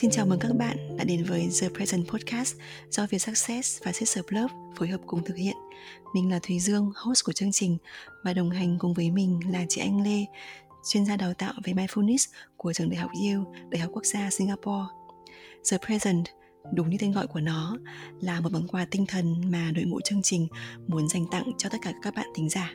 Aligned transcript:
Xin 0.00 0.10
chào 0.10 0.26
mừng 0.26 0.38
các 0.38 0.52
bạn 0.56 0.96
đã 0.96 1.04
đến 1.04 1.24
với 1.24 1.48
The 1.60 1.68
Present 1.68 2.08
Podcast 2.08 2.56
do 2.90 3.06
Việt 3.10 3.18
Success 3.18 3.82
và 3.84 3.92
Sister 3.92 4.24
Love 4.28 4.54
phối 4.76 4.88
hợp 4.88 5.00
cùng 5.06 5.24
thực 5.24 5.36
hiện. 5.36 5.56
Mình 6.14 6.30
là 6.30 6.38
Thùy 6.38 6.60
Dương, 6.60 6.92
host 6.96 7.24
của 7.24 7.32
chương 7.32 7.52
trình 7.52 7.78
và 8.24 8.32
đồng 8.32 8.50
hành 8.50 8.78
cùng 8.78 8.94
với 8.94 9.10
mình 9.10 9.40
là 9.52 9.64
chị 9.68 9.80
Anh 9.80 10.02
Lê, 10.02 10.24
chuyên 10.88 11.06
gia 11.06 11.16
đào 11.16 11.34
tạo 11.34 11.52
về 11.64 11.72
mindfulness 11.72 12.26
của 12.56 12.72
trường 12.72 12.90
đại 12.90 13.00
học 13.00 13.10
Yale, 13.24 13.44
Đại 13.70 13.80
học 13.80 13.90
Quốc 13.92 14.04
gia 14.04 14.30
Singapore. 14.30 14.86
The 15.70 15.78
Present 15.86 16.26
đúng 16.72 16.90
như 16.90 16.96
tên 17.00 17.12
gọi 17.12 17.26
của 17.26 17.40
nó 17.40 17.78
là 18.20 18.40
một 18.40 18.52
món 18.52 18.68
quà 18.68 18.86
tinh 18.90 19.06
thần 19.06 19.50
mà 19.50 19.70
đội 19.74 19.84
ngũ 19.84 20.00
chương 20.00 20.22
trình 20.22 20.48
muốn 20.86 21.08
dành 21.08 21.26
tặng 21.30 21.52
cho 21.58 21.68
tất 21.68 21.78
cả 21.82 21.92
các 22.02 22.14
bạn 22.14 22.26
thính 22.34 22.48
giả. 22.48 22.74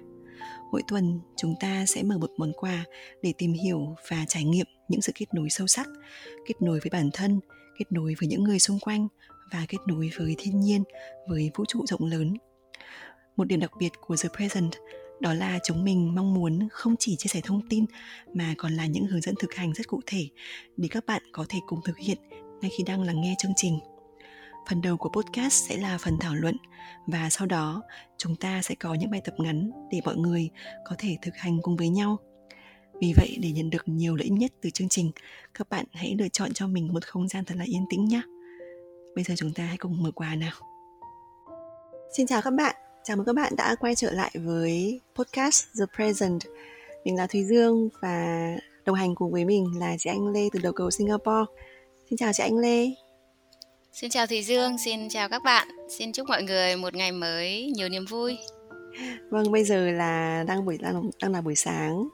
Mỗi 0.71 0.83
tuần 0.87 1.19
chúng 1.37 1.55
ta 1.59 1.85
sẽ 1.85 2.03
mở 2.03 2.17
một 2.17 2.31
món 2.37 2.51
quà 2.53 2.85
để 3.21 3.33
tìm 3.37 3.53
hiểu 3.53 3.95
và 4.09 4.25
trải 4.27 4.43
nghiệm 4.43 4.65
những 4.89 5.01
sự 5.01 5.11
kết 5.15 5.25
nối 5.33 5.49
sâu 5.49 5.67
sắc, 5.67 5.87
kết 6.47 6.61
nối 6.61 6.79
với 6.79 6.89
bản 6.91 7.09
thân, 7.13 7.39
kết 7.79 7.85
nối 7.91 8.15
với 8.19 8.27
những 8.27 8.43
người 8.43 8.59
xung 8.59 8.79
quanh 8.79 9.07
và 9.51 9.65
kết 9.67 9.77
nối 9.87 10.09
với 10.17 10.35
thiên 10.37 10.59
nhiên, 10.59 10.83
với 11.29 11.51
vũ 11.55 11.65
trụ 11.67 11.85
rộng 11.85 12.05
lớn. 12.05 12.33
Một 13.37 13.43
điểm 13.43 13.59
đặc 13.59 13.71
biệt 13.79 13.91
của 14.01 14.15
The 14.23 14.29
Present 14.35 14.71
đó 15.19 15.33
là 15.33 15.59
chúng 15.63 15.83
mình 15.83 16.15
mong 16.15 16.33
muốn 16.33 16.67
không 16.71 16.95
chỉ 16.99 17.15
chia 17.15 17.27
sẻ 17.27 17.41
thông 17.43 17.69
tin 17.69 17.85
mà 18.33 18.53
còn 18.57 18.73
là 18.73 18.85
những 18.85 19.05
hướng 19.05 19.21
dẫn 19.21 19.35
thực 19.39 19.53
hành 19.53 19.73
rất 19.73 19.87
cụ 19.87 20.01
thể 20.05 20.27
để 20.77 20.87
các 20.91 21.05
bạn 21.05 21.21
có 21.31 21.45
thể 21.49 21.59
cùng 21.67 21.79
thực 21.85 21.97
hiện 21.97 22.17
ngay 22.61 22.71
khi 22.77 22.83
đang 22.83 23.03
lắng 23.03 23.21
nghe 23.21 23.35
chương 23.39 23.53
trình. 23.55 23.79
Phần 24.69 24.81
đầu 24.81 24.97
của 24.97 25.09
podcast 25.09 25.69
sẽ 25.69 25.77
là 25.77 25.97
phần 25.97 26.17
thảo 26.19 26.35
luận 26.35 26.57
và 27.07 27.29
sau 27.29 27.47
đó 27.47 27.81
chúng 28.17 28.35
ta 28.35 28.61
sẽ 28.61 28.75
có 28.75 28.93
những 28.93 29.11
bài 29.11 29.21
tập 29.25 29.33
ngắn 29.37 29.71
để 29.91 30.01
mọi 30.05 30.15
người 30.15 30.49
có 30.85 30.95
thể 30.99 31.17
thực 31.21 31.35
hành 31.35 31.59
cùng 31.61 31.77
với 31.77 31.89
nhau. 31.89 32.17
Vì 33.01 33.13
vậy 33.17 33.37
để 33.41 33.51
nhận 33.51 33.69
được 33.69 33.87
nhiều 33.87 34.15
lợi 34.15 34.23
ích 34.23 34.33
nhất 34.33 34.51
từ 34.61 34.69
chương 34.69 34.89
trình, 34.89 35.11
các 35.53 35.69
bạn 35.69 35.85
hãy 35.93 36.15
lựa 36.19 36.27
chọn 36.27 36.53
cho 36.53 36.67
mình 36.67 36.93
một 36.93 37.05
không 37.05 37.27
gian 37.27 37.45
thật 37.45 37.55
là 37.57 37.65
yên 37.67 37.85
tĩnh 37.89 38.05
nhé. 38.05 38.21
Bây 39.15 39.23
giờ 39.23 39.33
chúng 39.37 39.53
ta 39.53 39.63
hãy 39.63 39.77
cùng 39.77 40.03
mở 40.03 40.11
quà 40.11 40.35
nào. 40.35 40.53
Xin 42.17 42.27
chào 42.27 42.41
các 42.41 42.53
bạn, 42.53 42.75
chào 43.03 43.17
mừng 43.17 43.25
các 43.25 43.35
bạn 43.35 43.53
đã 43.57 43.75
quay 43.75 43.95
trở 43.95 44.11
lại 44.11 44.31
với 44.33 44.99
podcast 45.15 45.65
The 45.79 45.85
Present. 45.95 46.41
Mình 47.05 47.15
là 47.15 47.27
Thùy 47.27 47.43
Dương 47.43 47.89
và 48.01 48.47
đồng 48.85 48.95
hành 48.95 49.15
cùng 49.15 49.31
với 49.31 49.45
mình 49.45 49.79
là 49.79 49.95
chị 49.99 50.09
Anh 50.09 50.27
Lê 50.27 50.49
từ 50.53 50.59
đầu 50.63 50.73
cầu 50.73 50.91
Singapore. 50.91 51.51
Xin 52.09 52.17
chào 52.17 52.33
chị 52.33 52.43
Anh 52.43 52.57
Lê. 52.57 52.87
Xin 53.93 54.09
chào 54.09 54.27
Thùy 54.27 54.43
Dương, 54.43 54.77
xin 54.77 55.09
chào 55.09 55.29
các 55.29 55.43
bạn. 55.43 55.67
Xin 55.89 56.11
chúc 56.11 56.29
mọi 56.29 56.43
người 56.43 56.75
một 56.75 56.95
ngày 56.95 57.11
mới 57.11 57.71
nhiều 57.75 57.89
niềm 57.89 58.05
vui. 58.05 58.37
Vâng, 59.29 59.51
bây 59.51 59.63
giờ 59.63 59.91
là 59.91 60.43
đang 60.47 60.65
buổi 60.65 60.77
đang, 60.77 61.09
đang 61.21 61.31
là 61.31 61.41
buổi 61.41 61.55
sáng 61.55 62.07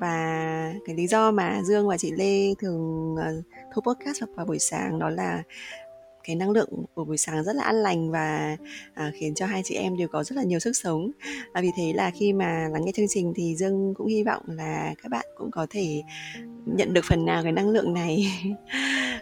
và 0.00 0.72
cái 0.86 0.96
lý 0.96 1.06
do 1.06 1.30
mà 1.30 1.62
Dương 1.64 1.88
và 1.88 1.96
chị 1.96 2.12
Lê 2.12 2.54
thường 2.58 3.14
uh, 3.14 3.44
thu 3.74 3.82
podcast 3.82 4.22
vào 4.36 4.46
buổi 4.46 4.58
sáng 4.58 4.98
đó 4.98 5.10
là 5.10 5.42
cái 6.28 6.36
năng 6.36 6.50
lượng 6.50 6.68
của 6.94 7.04
buổi 7.04 7.16
sáng 7.16 7.44
rất 7.44 7.56
là 7.56 7.64
an 7.64 7.74
lành 7.74 8.10
và 8.10 8.56
à, 8.94 9.12
khiến 9.14 9.34
cho 9.34 9.46
hai 9.46 9.62
chị 9.64 9.74
em 9.74 9.96
đều 9.96 10.08
có 10.08 10.24
rất 10.24 10.36
là 10.36 10.42
nhiều 10.42 10.58
sức 10.58 10.72
sống. 10.72 11.10
Và 11.54 11.60
vì 11.60 11.70
thế 11.76 11.92
là 11.96 12.10
khi 12.10 12.32
mà 12.32 12.68
lắng 12.72 12.84
nghe 12.84 12.92
chương 12.92 13.06
trình 13.08 13.32
thì 13.36 13.56
dương 13.56 13.94
cũng 13.96 14.06
hy 14.06 14.22
vọng 14.22 14.42
là 14.46 14.94
các 15.02 15.08
bạn 15.08 15.26
cũng 15.36 15.50
có 15.50 15.66
thể 15.70 16.02
nhận 16.66 16.94
được 16.94 17.04
phần 17.04 17.24
nào 17.24 17.42
cái 17.42 17.52
năng 17.52 17.68
lượng 17.68 17.94
này. 17.94 18.26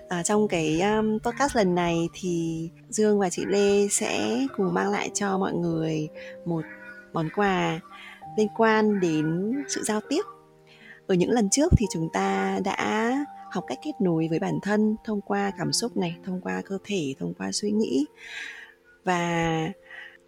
À, 0.08 0.22
trong 0.22 0.48
cái 0.48 0.80
um, 0.80 1.18
podcast 1.18 1.56
lần 1.56 1.74
này 1.74 2.08
thì 2.14 2.68
dương 2.88 3.18
và 3.18 3.30
chị 3.30 3.44
lê 3.46 3.88
sẽ 3.88 4.46
cùng 4.56 4.74
mang 4.74 4.90
lại 4.90 5.10
cho 5.14 5.38
mọi 5.38 5.52
người 5.52 6.08
một 6.44 6.64
món 7.12 7.28
quà 7.36 7.80
liên 8.38 8.48
quan 8.56 9.00
đến 9.00 9.52
sự 9.68 9.82
giao 9.82 10.00
tiếp. 10.08 10.22
Ở 11.06 11.14
những 11.14 11.30
lần 11.30 11.50
trước 11.50 11.72
thì 11.78 11.86
chúng 11.92 12.08
ta 12.12 12.58
đã 12.64 13.12
học 13.56 13.64
cách 13.68 13.78
kết 13.84 13.92
nối 14.00 14.28
với 14.28 14.38
bản 14.38 14.58
thân 14.62 14.96
thông 15.04 15.20
qua 15.20 15.52
cảm 15.58 15.72
xúc 15.72 15.96
này 15.96 16.16
thông 16.24 16.40
qua 16.40 16.62
cơ 16.64 16.78
thể 16.84 17.14
thông 17.18 17.34
qua 17.38 17.52
suy 17.52 17.70
nghĩ. 17.70 18.06
Và 19.04 19.72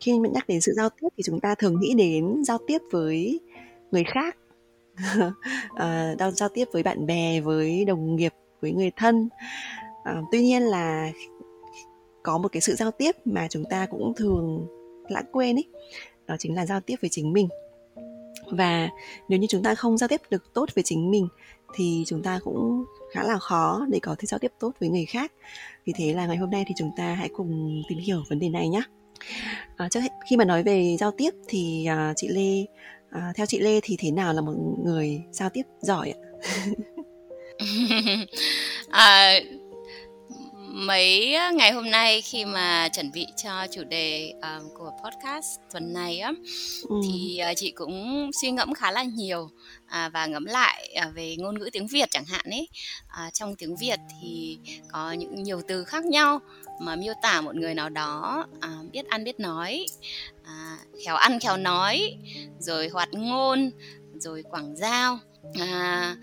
khi 0.01 0.19
mình 0.19 0.33
nhắc 0.33 0.49
đến 0.49 0.61
sự 0.61 0.73
giao 0.77 0.89
tiếp 1.01 1.09
thì 1.17 1.23
chúng 1.27 1.41
ta 1.41 1.55
thường 1.55 1.81
nghĩ 1.81 1.95
đến 1.95 2.45
giao 2.45 2.59
tiếp 2.67 2.79
với 2.91 3.41
người 3.91 4.05
khác. 4.05 4.37
Ờ, 5.75 6.15
Đang 6.19 6.33
giao 6.33 6.49
tiếp 6.49 6.65
với 6.73 6.83
bạn 6.83 7.07
bè 7.07 7.41
với 7.41 7.85
đồng 7.85 8.17
nghiệp 8.17 8.33
với 8.61 8.73
người 8.73 8.91
thân. 8.97 9.29
À, 10.05 10.23
tuy 10.33 10.41
nhiên 10.41 10.63
là 10.63 11.13
có 12.23 12.39
một 12.39 12.49
cái 12.53 12.61
sự 12.61 12.75
giao 12.75 12.91
tiếp 12.91 13.17
mà 13.25 13.47
chúng 13.51 13.65
ta 13.71 13.87
cũng 13.87 14.13
thường 14.17 14.67
lãng 15.09 15.25
quên 15.33 15.57
ấy 15.57 15.67
đó 16.27 16.37
chính 16.39 16.55
là 16.55 16.67
giao 16.67 16.81
tiếp 16.81 16.97
với 17.01 17.11
chính 17.11 17.33
mình. 17.33 17.49
Và 18.51 18.89
nếu 19.29 19.39
như 19.39 19.47
chúng 19.51 19.63
ta 19.63 19.75
không 19.75 19.99
giao 19.99 20.09
tiếp 20.09 20.21
được 20.31 20.55
tốt 20.55 20.69
với 20.75 20.85
chính 20.85 21.11
mình 21.11 21.29
thì 21.75 22.05
chúng 22.07 22.23
ta 22.23 22.41
cũng 22.45 22.85
khá 23.11 23.23
là 23.23 23.39
khó 23.39 23.87
để 23.89 23.99
có 24.03 24.17
thể 24.19 24.27
giao 24.27 24.39
tiếp 24.39 24.53
tốt 24.61 24.73
với 24.81 24.89
người 24.89 25.05
khác. 25.05 25.33
Vì 25.85 25.93
thế 25.97 26.15
là 26.15 26.27
ngày 26.27 26.37
hôm 26.37 26.51
nay 26.51 26.65
thì 26.69 26.75
chúng 26.79 26.91
ta 26.97 27.15
hãy 27.15 27.29
cùng 27.37 27.83
tìm 27.89 27.99
hiểu 27.99 28.23
vấn 28.29 28.39
đề 28.39 28.49
này 28.49 28.69
nhé 28.69 28.83
à, 29.77 29.89
trước 29.89 30.01
khi 30.31 30.37
mà 30.37 30.45
nói 30.45 30.63
về 30.63 30.97
giao 30.99 31.11
tiếp 31.11 31.31
thì 31.49 31.87
à, 31.87 32.13
chị 32.17 32.29
lê 32.29 32.65
à, 33.11 33.33
theo 33.37 33.47
chị 33.47 33.59
lê 33.59 33.81
thì 33.83 33.97
thế 33.99 34.11
nào 34.11 34.33
là 34.33 34.41
một 34.41 34.55
người 34.85 35.23
giao 35.31 35.51
tiếp 35.51 35.63
giỏi 35.81 36.11
ạ? 36.11 36.19
À, 38.91 39.41
mấy 40.87 41.37
ngày 41.55 41.73
hôm 41.73 41.91
nay 41.91 42.23
khi 42.23 42.45
mà 42.45 42.89
chuẩn 42.89 43.13
bị 43.13 43.27
cho 43.37 43.67
chủ 43.71 43.85
đề 43.85 44.33
um, 44.43 44.69
của 44.79 44.91
podcast 45.05 45.61
tuần 45.73 45.93
này 45.93 46.19
á 46.19 46.33
ừ. 46.89 47.01
thì 47.05 47.41
uh, 47.51 47.57
chị 47.57 47.71
cũng 47.71 48.31
suy 48.43 48.51
ngẫm 48.51 48.75
khá 48.75 48.91
là 48.91 49.03
nhiều 49.03 49.51
à, 49.89 50.09
và 50.09 50.27
ngẫm 50.27 50.45
lại 50.45 50.89
à, 50.95 51.09
về 51.15 51.37
ngôn 51.39 51.59
ngữ 51.59 51.71
tiếng 51.73 51.87
Việt 51.87 52.11
chẳng 52.11 52.25
hạn 52.25 52.45
ấy. 52.45 52.69
À, 53.09 53.31
trong 53.33 53.55
tiếng 53.57 53.77
Việt 53.77 53.99
thì 54.21 54.59
có 54.93 55.13
những 55.13 55.43
nhiều 55.43 55.61
từ 55.69 55.85
khác 55.85 56.05
nhau 56.05 56.41
mà 56.81 56.97
miêu 56.97 57.15
tả 57.23 57.41
một 57.41 57.55
người 57.55 57.75
nào 57.75 57.89
đó 57.89 58.47
à, 58.61 58.79
biết 58.93 59.09
ăn 59.09 59.25
biết 59.25 59.41
nói 59.41 59.87
à, 60.45 60.79
khéo 61.05 61.17
ăn 61.17 61.41
khéo 61.41 61.57
nói 61.57 62.17
rồi 62.59 62.89
hoạt 62.89 63.09
ngôn 63.13 63.71
rồi 64.15 64.43
quảng 64.43 64.77
giao. 64.77 65.19
À, 65.61 66.17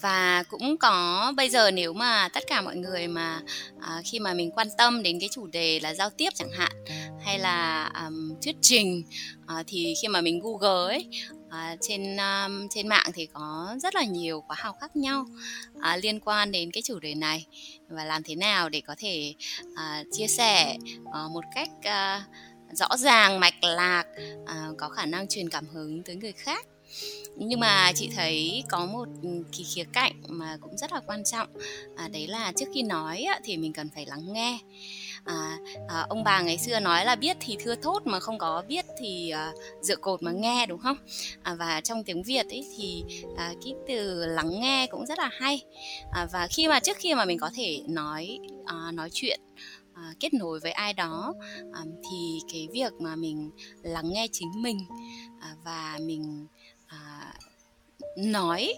và 0.00 0.42
cũng 0.50 0.76
có 0.76 1.32
bây 1.36 1.50
giờ 1.50 1.70
nếu 1.70 1.92
mà 1.92 2.28
tất 2.28 2.44
cả 2.46 2.60
mọi 2.60 2.76
người 2.76 3.08
mà 3.08 3.40
à, 3.80 4.02
khi 4.04 4.18
mà 4.18 4.34
mình 4.34 4.50
quan 4.50 4.68
tâm 4.78 5.02
đến 5.02 5.20
cái 5.20 5.28
chủ 5.32 5.46
đề 5.46 5.80
là 5.80 5.94
giao 5.94 6.10
tiếp 6.10 6.30
chẳng 6.34 6.50
hạn 6.52 6.72
hay 7.24 7.38
là 7.38 7.90
um, 8.04 8.34
thuyết 8.42 8.56
trình 8.60 9.02
à, 9.46 9.62
thì 9.66 9.94
khi 10.02 10.08
mà 10.08 10.20
mình 10.20 10.40
google 10.40 10.94
ấy 10.94 11.08
à, 11.50 11.76
trên 11.80 12.16
um, 12.16 12.68
trên 12.70 12.88
mạng 12.88 13.10
thì 13.14 13.26
có 13.26 13.74
rất 13.82 13.94
là 13.94 14.04
nhiều 14.04 14.40
khóa 14.40 14.56
học 14.60 14.76
khác 14.80 14.96
nhau 14.96 15.26
à, 15.80 15.96
liên 15.96 16.20
quan 16.20 16.52
đến 16.52 16.70
cái 16.70 16.82
chủ 16.82 16.98
đề 16.98 17.14
này. 17.14 17.46
Và 17.88 18.04
làm 18.04 18.22
thế 18.22 18.34
nào 18.34 18.68
để 18.68 18.80
có 18.80 18.94
thể 18.98 19.34
à, 19.76 20.04
chia 20.12 20.26
sẻ 20.26 20.76
à, 21.12 21.20
một 21.32 21.44
cách 21.54 21.68
à, 21.82 22.24
rõ 22.72 22.96
ràng 22.96 23.40
mạch 23.40 23.64
lạc 23.64 24.04
à, 24.46 24.68
có 24.78 24.88
khả 24.88 25.06
năng 25.06 25.28
truyền 25.28 25.48
cảm 25.48 25.66
hứng 25.68 26.02
tới 26.02 26.16
người 26.16 26.32
khác 26.32 26.66
nhưng 27.36 27.60
mà 27.60 27.92
chị 27.94 28.10
thấy 28.16 28.64
có 28.68 28.86
một 28.86 29.08
ừ, 29.22 29.28
kỳ 29.52 29.64
khía 29.64 29.84
cạnh 29.92 30.12
mà 30.28 30.56
cũng 30.60 30.76
rất 30.76 30.92
là 30.92 31.00
quan 31.06 31.24
trọng 31.24 31.48
à, 31.96 32.08
đấy 32.08 32.26
là 32.26 32.52
trước 32.56 32.66
khi 32.74 32.82
nói 32.82 33.26
thì 33.44 33.56
mình 33.56 33.72
cần 33.72 33.88
phải 33.94 34.06
lắng 34.06 34.32
nghe. 34.32 34.58
À, 35.24 35.58
à, 35.88 36.06
ông 36.08 36.24
bà 36.24 36.42
ngày 36.42 36.58
xưa 36.58 36.80
nói 36.80 37.04
là 37.04 37.16
biết 37.16 37.36
thì 37.40 37.56
thưa 37.64 37.74
thốt 37.74 38.06
mà 38.06 38.20
không 38.20 38.38
có 38.38 38.62
biết 38.68 38.84
thì 38.98 39.30
à, 39.30 39.52
dựa 39.82 39.96
cột 39.96 40.22
mà 40.22 40.32
nghe 40.32 40.66
đúng 40.66 40.78
không? 40.78 40.96
À, 41.42 41.54
và 41.54 41.80
trong 41.80 42.04
tiếng 42.04 42.22
việt 42.22 42.46
ấy 42.50 42.64
thì 42.76 43.04
à, 43.36 43.52
cái 43.64 43.74
từ 43.88 44.26
lắng 44.26 44.60
nghe 44.60 44.86
cũng 44.86 45.06
rất 45.06 45.18
là 45.18 45.30
hay. 45.32 45.64
À, 46.12 46.26
và 46.32 46.46
khi 46.50 46.68
mà 46.68 46.80
trước 46.80 46.96
khi 46.96 47.14
mà 47.14 47.24
mình 47.24 47.38
có 47.38 47.50
thể 47.54 47.82
nói 47.88 48.38
à, 48.66 48.92
nói 48.92 49.10
chuyện 49.12 49.40
à, 49.94 50.14
kết 50.20 50.34
nối 50.34 50.60
với 50.60 50.72
ai 50.72 50.92
đó 50.92 51.34
à, 51.72 51.80
thì 52.10 52.40
cái 52.52 52.68
việc 52.72 52.92
mà 53.00 53.16
mình 53.16 53.50
lắng 53.82 54.12
nghe 54.12 54.26
chính 54.32 54.62
mình 54.62 54.78
à, 55.40 55.56
và 55.64 55.98
mình 56.06 56.46
à, 56.92 57.34
nói 58.16 58.74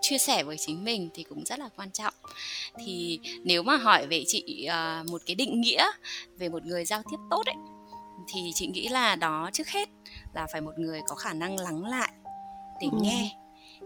chia 0.00 0.18
sẻ 0.18 0.42
với 0.42 0.56
chính 0.58 0.84
mình 0.84 1.10
thì 1.14 1.22
cũng 1.22 1.44
rất 1.44 1.58
là 1.58 1.68
quan 1.76 1.90
trọng. 1.90 2.14
Thì 2.78 3.20
nếu 3.44 3.62
mà 3.62 3.76
hỏi 3.76 4.06
về 4.06 4.24
chị 4.26 4.64
à, 4.64 5.04
một 5.10 5.22
cái 5.26 5.34
định 5.34 5.60
nghĩa 5.60 5.84
về 6.38 6.48
một 6.48 6.64
người 6.64 6.84
giao 6.84 7.02
tiếp 7.10 7.16
tốt 7.30 7.42
ấy 7.46 7.56
thì 8.28 8.50
chị 8.54 8.66
nghĩ 8.66 8.88
là 8.88 9.16
đó 9.16 9.50
trước 9.52 9.68
hết 9.68 9.88
là 10.34 10.46
phải 10.52 10.60
một 10.60 10.78
người 10.78 11.00
có 11.08 11.14
khả 11.14 11.32
năng 11.32 11.60
lắng 11.60 11.84
lại 11.84 12.12
để 12.80 12.88
ừ. 12.92 12.98
nghe. 13.02 13.36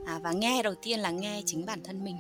À, 0.07 0.19
và 0.23 0.33
nghe 0.33 0.63
đầu 0.63 0.75
tiên 0.83 1.01
là 1.01 1.11
nghe 1.11 1.43
chính 1.47 1.67
bản 1.67 1.83
thân 1.85 2.05
mình 2.05 2.19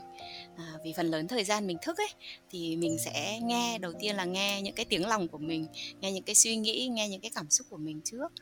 à, 0.56 0.78
vì 0.84 0.92
phần 0.96 1.06
lớn 1.06 1.28
thời 1.28 1.44
gian 1.44 1.66
mình 1.66 1.78
thức 1.82 1.98
ấy 1.98 2.08
thì 2.50 2.76
mình 2.76 2.96
sẽ 3.04 3.40
nghe 3.42 3.78
đầu 3.78 3.92
tiên 4.00 4.16
là 4.16 4.24
nghe 4.24 4.62
những 4.62 4.74
cái 4.74 4.84
tiếng 4.84 5.06
lòng 5.06 5.28
của 5.28 5.38
mình 5.38 5.66
nghe 6.00 6.12
những 6.12 6.24
cái 6.24 6.34
suy 6.34 6.56
nghĩ 6.56 6.88
nghe 6.92 7.08
những 7.08 7.20
cái 7.20 7.30
cảm 7.34 7.50
xúc 7.50 7.66
của 7.70 7.76
mình 7.76 8.00
trước. 8.04 8.32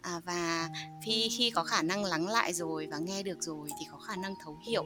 À, 0.00 0.20
và 0.24 0.68
khi 1.04 1.28
khi 1.38 1.50
có 1.50 1.64
khả 1.64 1.82
năng 1.82 2.04
lắng 2.04 2.28
lại 2.28 2.52
rồi 2.52 2.86
và 2.90 2.98
nghe 2.98 3.22
được 3.22 3.42
rồi 3.42 3.68
thì 3.80 3.86
có 3.90 3.98
khả 3.98 4.16
năng 4.16 4.34
thấu 4.44 4.58
hiểu. 4.66 4.84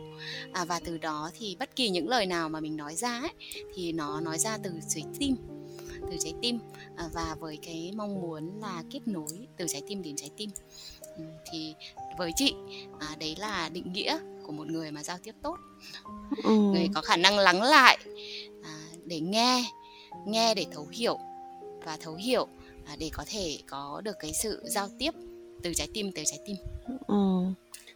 À, 0.53 0.65
và 0.65 0.81
từ 0.85 0.99
đó 0.99 1.31
thì 1.39 1.57
bất 1.59 1.77
kỳ 1.77 1.89
những 1.89 2.09
lời 2.09 2.27
nào 2.27 2.49
mà 2.49 2.61
mình 2.61 2.77
nói 2.77 2.95
ra 2.95 3.21
ấy 3.21 3.33
thì 3.75 3.93
nó 3.93 4.21
nói 4.21 4.39
ra 4.39 4.59
từ 4.63 4.71
trái 4.89 5.05
tim 5.19 5.37
từ 6.11 6.17
trái 6.21 6.35
tim. 6.43 6.59
À, 6.97 7.09
và 7.13 7.37
với 7.41 7.59
cái 7.63 7.93
mong 7.97 8.21
muốn 8.21 8.61
là 8.61 8.83
kết 8.91 9.01
nối 9.07 9.47
từ 9.57 9.67
trái 9.69 9.83
tim 9.89 10.03
đến 10.03 10.17
trái 10.17 10.31
tim. 10.37 10.51
Ừ, 11.17 11.25
thì 11.53 11.75
với 12.19 12.33
chị 12.37 12.55
à, 13.01 13.17
đấy 13.21 13.37
là 13.39 13.69
định 13.69 13.93
nghĩa 13.93 14.19
của 14.49 14.55
một 14.55 14.67
người 14.67 14.91
mà 14.91 15.03
giao 15.03 15.19
tiếp 15.23 15.35
tốt. 15.43 15.57
Ừ. 16.45 16.51
người 16.51 16.89
có 16.95 17.01
khả 17.01 17.17
năng 17.17 17.39
lắng 17.39 17.63
lại 17.63 17.99
à, 18.63 18.75
để 19.05 19.21
nghe 19.21 19.65
nghe 20.27 20.55
để 20.55 20.67
thấu 20.73 20.87
hiểu 20.93 21.19
và 21.85 21.97
thấu 22.01 22.15
hiểu 22.15 22.49
à, 22.87 22.97
để 22.99 23.11
có 23.13 23.25
thể 23.31 23.59
có 23.67 24.01
được 24.05 24.17
cái 24.21 24.33
sự 24.43 24.63
giao 24.65 24.89
tiếp 24.99 25.11
từ 25.63 25.75
trái 25.75 25.89
tim 25.95 26.13
tới 26.13 26.25
trái 26.27 26.39
tim. 26.47 26.57
Ừ. 27.07 27.45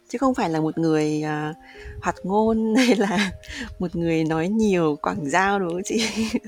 chứ 0.09 0.17
không 0.17 0.33
phải 0.33 0.49
là 0.49 0.59
một 0.59 0.77
người 0.77 1.23
uh, 1.23 1.55
hoạt 2.03 2.15
ngôn 2.23 2.75
hay 2.77 2.95
là 2.95 3.31
một 3.79 3.95
người 3.95 4.23
nói 4.23 4.47
nhiều 4.47 4.97
quảng 5.01 5.29
giao 5.29 5.59
đúng 5.59 5.69
không 5.69 5.81
chị? 5.85 6.05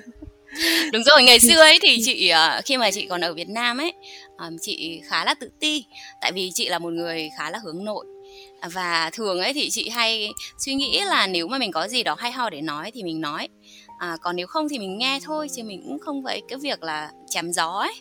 Đúng 0.93 1.03
rồi 1.03 1.23
ngày 1.23 1.39
xưa 1.39 1.59
ấy 1.59 1.79
thì 1.81 1.97
chị 2.05 2.31
uh, 2.31 2.65
khi 2.65 2.77
mà 2.77 2.91
chị 2.91 3.07
còn 3.07 3.21
ở 3.21 3.33
Việt 3.33 3.49
Nam 3.49 3.77
ấy 3.77 3.93
um, 4.37 4.57
chị 4.61 5.01
khá 5.05 5.25
là 5.25 5.33
tự 5.33 5.49
ti. 5.59 5.85
Tại 6.21 6.31
vì 6.31 6.51
chị 6.53 6.69
là 6.69 6.79
một 6.79 6.93
người 6.93 7.29
khá 7.37 7.49
là 7.49 7.59
hướng 7.63 7.85
nội 7.85 8.05
và 8.67 9.09
thường 9.13 9.39
ấy 9.39 9.53
thì 9.53 9.69
chị 9.69 9.89
hay 9.89 10.29
suy 10.57 10.73
nghĩ 10.73 11.01
là 11.01 11.27
nếu 11.27 11.47
mà 11.47 11.57
mình 11.57 11.71
có 11.71 11.87
gì 11.87 12.03
đó 12.03 12.15
hay 12.19 12.31
ho 12.31 12.49
để 12.49 12.61
nói 12.61 12.91
thì 12.91 13.03
mình 13.03 13.21
nói. 13.21 13.47
À, 13.99 14.17
còn 14.21 14.35
nếu 14.35 14.47
không 14.47 14.69
thì 14.69 14.79
mình 14.79 14.97
nghe 14.97 15.19
thôi 15.23 15.47
chứ 15.55 15.63
mình 15.63 15.81
cũng 15.85 15.99
không 15.99 16.23
vậy 16.23 16.41
cái 16.47 16.59
việc 16.59 16.83
là 16.83 17.11
chém 17.29 17.53
gió 17.53 17.69
ấy. 17.69 17.93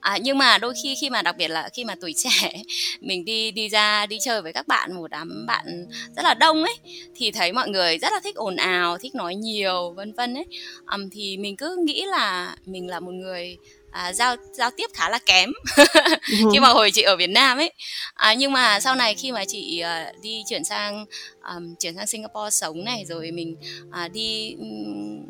À, 0.00 0.18
nhưng 0.22 0.38
mà 0.38 0.58
đôi 0.58 0.74
khi 0.82 0.94
khi 1.00 1.10
mà 1.10 1.22
đặc 1.22 1.36
biệt 1.36 1.48
là 1.48 1.68
khi 1.72 1.84
mà 1.84 1.94
tuổi 2.00 2.12
trẻ 2.16 2.62
mình 3.00 3.24
đi 3.24 3.50
đi 3.50 3.68
ra 3.68 4.06
đi 4.06 4.18
chơi 4.24 4.42
với 4.42 4.52
các 4.52 4.68
bạn 4.68 4.92
một 4.92 5.10
đám 5.10 5.46
bạn 5.46 5.86
rất 6.16 6.24
là 6.24 6.34
đông 6.34 6.62
ấy 6.62 6.74
thì 7.14 7.30
thấy 7.30 7.52
mọi 7.52 7.68
người 7.68 7.98
rất 7.98 8.12
là 8.12 8.20
thích 8.24 8.36
ồn 8.36 8.56
ào 8.56 8.98
thích 8.98 9.14
nói 9.14 9.34
nhiều 9.34 9.92
vân 9.96 10.12
vân 10.12 10.34
ấy. 10.34 10.46
Um, 10.94 11.08
thì 11.12 11.36
mình 11.36 11.56
cứ 11.56 11.76
nghĩ 11.86 12.04
là 12.06 12.56
mình 12.64 12.88
là 12.88 13.00
một 13.00 13.12
người 13.12 13.56
à, 13.92 14.12
giao 14.12 14.36
giao 14.52 14.70
tiếp 14.70 14.90
khá 14.94 15.08
là 15.08 15.18
kém. 15.26 15.52
Khi 16.52 16.60
mà 16.60 16.68
hồi 16.68 16.90
chị 16.90 17.02
ở 17.02 17.16
Việt 17.16 17.30
Nam 17.30 17.58
ấy. 17.58 17.72
À, 18.14 18.34
nhưng 18.34 18.52
mà 18.52 18.80
sau 18.80 18.94
này 18.94 19.14
khi 19.14 19.32
mà 19.32 19.44
chị 19.44 19.82
uh, 19.84 20.22
đi 20.22 20.42
chuyển 20.48 20.64
sang 20.64 21.06
um, 21.54 21.74
chuyển 21.74 21.94
sang 21.96 22.06
Singapore 22.06 22.50
sống 22.50 22.84
này 22.84 23.04
rồi 23.08 23.30
mình 23.30 23.56
uh, 23.88 24.12
đi 24.12 24.56
um, 24.58 25.24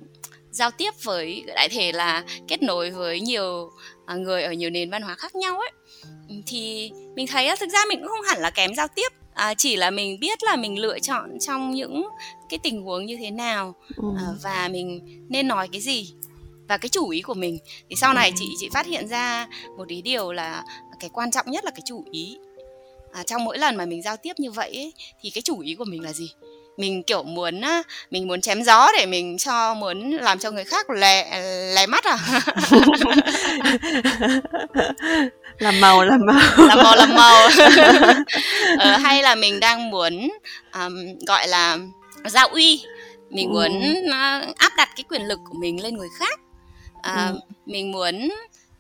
giao 0.51 0.71
tiếp 0.71 0.91
với 1.03 1.43
đại 1.47 1.69
thể 1.69 1.93
là 1.93 2.25
kết 2.49 2.63
nối 2.63 2.91
với 2.91 3.21
nhiều 3.21 3.71
uh, 4.13 4.19
người 4.19 4.43
ở 4.43 4.53
nhiều 4.53 4.71
nền 4.71 4.91
văn 4.91 5.03
hóa 5.03 5.15
khác 5.15 5.35
nhau 5.35 5.59
ấy. 5.59 5.71
Thì 6.47 6.91
mình 7.15 7.27
thấy 7.27 7.49
thực 7.61 7.71
ra 7.71 7.81
mình 7.89 7.99
cũng 8.01 8.09
không 8.09 8.27
hẳn 8.27 8.41
là 8.41 8.51
kém 8.51 8.75
giao 8.75 8.89
tiếp. 8.89 9.09
À, 9.35 9.55
chỉ 9.55 9.77
là 9.77 9.91
mình 9.91 10.21
biết 10.21 10.43
là 10.43 10.57
mình 10.57 10.79
lựa 10.79 10.99
chọn 10.99 11.39
trong 11.41 11.71
những 11.71 12.09
cái 12.49 12.59
tình 12.63 12.83
huống 12.83 13.07
như 13.07 13.17
thế 13.17 13.31
nào 13.31 13.75
ừ. 13.97 14.05
à, 14.17 14.27
và 14.43 14.69
mình 14.73 15.01
nên 15.29 15.49
nói 15.49 15.69
cái 15.73 15.81
gì 15.81 16.15
và 16.73 16.79
cái 16.79 16.89
chủ 16.89 17.09
ý 17.09 17.23
của 17.23 17.35
mình 17.35 17.59
thì 17.91 17.97
sau 17.97 18.15
này 18.15 18.33
chị 18.37 18.55
chị 18.61 18.69
phát 18.75 18.87
hiện 18.87 19.09
ra 19.09 19.47
một 19.79 19.89
ý 19.89 20.03
điều 20.03 20.33
là 20.33 20.63
cái 21.01 21.11
quan 21.13 21.31
trọng 21.31 21.51
nhất 21.51 21.65
là 21.65 21.71
cái 21.71 21.83
chủ 21.87 22.05
ý. 22.13 22.37
À, 23.13 23.23
trong 23.23 23.45
mỗi 23.45 23.59
lần 23.59 23.77
mà 23.77 23.87
mình 23.87 24.03
giao 24.03 24.17
tiếp 24.17 24.33
như 24.39 24.51
vậy 24.51 24.71
ấy, 24.75 24.93
thì 25.23 25.31
cái 25.31 25.43
chủ 25.43 25.61
ý 25.61 25.75
của 25.75 25.85
mình 25.85 26.03
là 26.03 26.13
gì? 26.13 26.31
Mình 26.77 27.03
kiểu 27.03 27.23
muốn 27.23 27.61
mình 28.11 28.29
muốn 28.29 28.41
chém 28.41 28.63
gió 28.63 28.89
để 28.99 29.07
mình 29.07 29.39
cho 29.39 29.75
muốn 29.75 30.11
làm 30.11 30.39
cho 30.39 30.51
người 30.51 30.65
khác 30.65 30.91
lè 30.91 31.41
lè 31.75 31.87
mắt 31.87 32.05
à? 32.05 32.19
Làm 35.59 35.81
màu 35.81 36.05
làm 36.05 36.21
màu. 36.27 36.41
Làm 36.69 36.79
màu 36.79 36.97
làm 36.97 37.15
màu. 37.15 37.49
Ờ, 38.79 38.97
hay 38.97 39.23
là 39.23 39.35
mình 39.35 39.61
đang 39.61 39.91
muốn 39.91 40.29
um, 40.75 40.95
gọi 41.27 41.49
là 41.49 41.79
giao 42.25 42.49
uy. 42.49 42.85
Mình 43.31 43.53
muốn 43.53 43.73
uh, 44.09 44.57
áp 44.57 44.73
đặt 44.77 44.89
cái 44.97 45.05
quyền 45.09 45.23
lực 45.23 45.39
của 45.45 45.55
mình 45.61 45.83
lên 45.83 45.97
người 45.97 46.09
khác 46.19 46.41
à, 47.03 47.27
ừ. 47.27 47.39
mình 47.67 47.93
muốn 47.93 48.29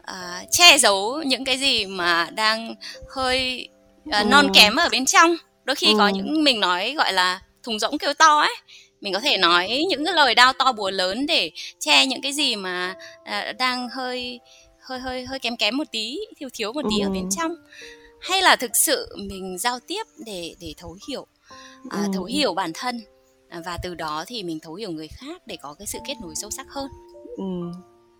à, 0.03 0.45
che 0.51 0.79
giấu 0.79 1.23
những 1.23 1.45
cái 1.45 1.59
gì 1.59 1.87
mà 1.87 2.29
đang 2.35 2.75
hơi 3.09 3.69
à, 4.11 4.19
ừ. 4.19 4.25
non 4.25 4.51
kém 4.55 4.77
ở 4.77 4.89
bên 4.93 5.05
trong 5.05 5.37
đôi 5.65 5.77
khi 5.77 5.87
ừ. 5.87 5.95
có 5.99 6.09
những 6.09 6.45
mình 6.45 6.61
nói 6.61 6.95
gọi 6.97 7.13
là 7.13 7.41
thùng 7.63 7.79
rỗng 7.79 7.99
kêu 7.99 8.15
to 8.15 8.41
ấy 8.41 8.55
mình 9.01 9.13
có 9.13 9.21
thể 9.21 9.37
nói 9.37 9.85
những 9.89 10.05
cái 10.05 10.15
lời 10.15 10.35
đau 10.35 10.53
to 10.53 10.73
búa 10.73 10.91
lớn 10.91 11.27
để 11.27 11.51
che 11.81 12.07
những 12.07 12.23
cái 12.23 12.33
gì 12.33 12.57
mà 12.57 12.95
à, 13.25 13.53
đang 13.59 13.89
hơi 13.89 14.41
hơi 14.81 14.99
hơi 14.99 15.25
hơi 15.25 15.39
kém 15.39 15.57
kém 15.57 15.77
một 15.77 15.87
tí 15.93 16.19
thiếu 16.37 16.49
thiếu 16.53 16.73
một 16.73 16.83
tí 16.91 17.01
ừ. 17.01 17.07
ở 17.07 17.11
bên 17.11 17.29
trong 17.37 17.55
hay 18.21 18.43
là 18.43 18.57
thực 18.57 18.77
sự 18.77 19.17
mình 19.19 19.59
giao 19.59 19.81
tiếp 19.81 20.03
để 20.27 20.55
để 20.61 20.75
thấu 20.77 20.97
hiểu 21.09 21.27
à, 21.91 22.03
ừ. 22.03 22.09
thấu 22.15 22.25
hiểu 22.25 22.55
bản 22.55 22.71
thân 22.75 23.01
à, 23.49 23.61
và 23.65 23.79
từ 23.83 23.95
đó 23.95 24.25
thì 24.27 24.43
mình 24.43 24.61
thấu 24.61 24.75
hiểu 24.75 24.91
người 24.91 25.09
khác 25.09 25.43
để 25.47 25.57
có 25.63 25.75
cái 25.75 25.87
sự 25.87 25.99
kết 26.07 26.15
nối 26.21 26.35
sâu 26.35 26.51
sắc 26.51 26.67
hơn 26.71 26.89
ừ 27.37 27.45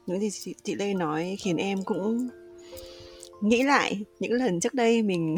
những 0.07 0.21
gì 0.21 0.31
chị, 0.31 0.55
chị 0.63 0.75
Lê 0.75 0.95
nói 0.95 1.37
khiến 1.41 1.57
em 1.57 1.83
cũng 1.85 2.29
nghĩ 3.43 3.63
lại 3.63 4.05
những 4.21 4.33
lần 4.33 4.61
trước 4.61 4.75
đây 4.75 5.03
mình 5.03 5.37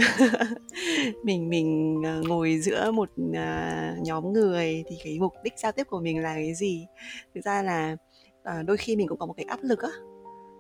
mình 1.25 1.49
mình 1.49 2.01
ờ, 2.05 2.23
ngồi 2.27 2.59
giữa 2.61 2.91
một 2.91 3.11
ờ, 3.35 3.95
nhóm 4.03 4.33
người 4.33 4.85
thì 4.89 4.97
cái 5.05 5.19
mục 5.21 5.33
đích 5.45 5.53
giao 5.63 5.73
tiếp 5.73 5.85
của 5.91 6.01
mình 6.01 6.23
là 6.23 6.35
cái 6.35 6.55
gì? 6.55 6.87
Thực 7.35 7.45
ra 7.45 7.63
là 7.63 7.97
ờ, 8.43 8.63
đôi 8.63 8.77
khi 8.77 8.97
mình 8.97 9.09
cũng 9.09 9.19
có 9.19 9.27
một 9.27 9.35
cái 9.37 9.47
áp 9.49 9.59
lực 9.63 9.83
á 9.83 9.91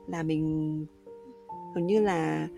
là 0.08 0.22
mình 0.22 0.86
hầu 1.74 1.84
như 1.84 2.00
là 2.02 2.48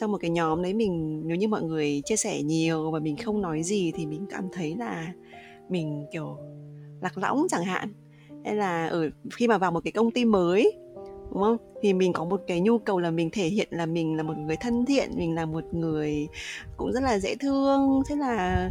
trong 0.00 0.12
một 0.12 0.18
cái 0.20 0.30
nhóm 0.30 0.62
đấy 0.62 0.74
mình 0.74 1.22
nếu 1.26 1.36
như 1.36 1.48
mọi 1.48 1.62
người 1.62 2.02
chia 2.04 2.16
sẻ 2.16 2.42
nhiều 2.42 2.90
và 2.90 2.98
mình 2.98 3.16
không 3.16 3.42
nói 3.42 3.62
gì 3.62 3.92
thì 3.94 4.06
mình 4.06 4.26
cảm 4.30 4.48
thấy 4.52 4.76
là 4.78 5.12
mình 5.68 6.06
kiểu 6.12 6.38
lạc 7.00 7.18
lõng 7.18 7.46
chẳng 7.48 7.64
hạn. 7.64 7.92
Hay 8.44 8.54
là 8.54 8.86
ở 8.86 9.10
khi 9.34 9.48
mà 9.48 9.58
vào 9.58 9.70
một 9.72 9.80
cái 9.84 9.92
công 9.92 10.10
ty 10.10 10.24
mới 10.24 10.72
đúng 11.34 11.42
không? 11.42 11.56
Thì 11.82 11.92
mình 11.92 12.12
có 12.12 12.24
một 12.24 12.40
cái 12.46 12.60
nhu 12.60 12.78
cầu 12.78 12.98
là 12.98 13.10
mình 13.10 13.30
thể 13.32 13.46
hiện 13.46 13.68
là 13.70 13.86
mình 13.86 14.16
là 14.16 14.22
một 14.22 14.36
người 14.38 14.56
thân 14.56 14.86
thiện 14.86 15.10
mình 15.16 15.34
là 15.34 15.46
một 15.46 15.64
người 15.72 16.28
cũng 16.76 16.92
rất 16.92 17.02
là 17.02 17.18
dễ 17.18 17.34
thương 17.34 18.02
thế 18.08 18.16
là 18.16 18.68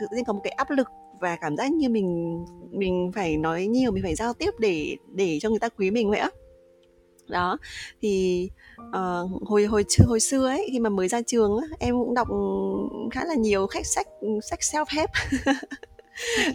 tự 0.00 0.06
nhiên 0.12 0.24
có 0.24 0.32
một 0.32 0.40
cái 0.44 0.50
áp 0.50 0.70
lực 0.70 0.88
và 1.20 1.36
cảm 1.36 1.56
giác 1.56 1.72
như 1.72 1.88
mình 1.88 2.38
mình 2.70 3.10
phải 3.14 3.36
nói 3.36 3.66
nhiều 3.66 3.92
mình 3.92 4.02
phải 4.02 4.14
giao 4.14 4.32
tiếp 4.32 4.50
để 4.58 4.96
để 5.14 5.38
cho 5.40 5.50
người 5.50 5.58
ta 5.58 5.68
quý 5.68 5.90
mình 5.90 6.10
vậy 6.10 6.18
á. 6.18 6.30
Đó 7.28 7.58
thì 8.02 8.48
uh, 8.80 9.42
hồi 9.42 9.64
hồi 9.64 9.84
hồi 10.06 10.20
xưa 10.20 10.46
ấy 10.46 10.68
khi 10.72 10.78
mà 10.78 10.90
mới 10.90 11.08
ra 11.08 11.22
trường 11.22 11.58
á, 11.58 11.66
em 11.78 11.94
cũng 11.94 12.14
đọc 12.14 12.28
khá 13.10 13.24
là 13.24 13.34
nhiều 13.34 13.66
khách 13.66 13.86
sách 13.86 14.06
sách 14.42 14.58
self 14.60 14.84
help 14.88 15.10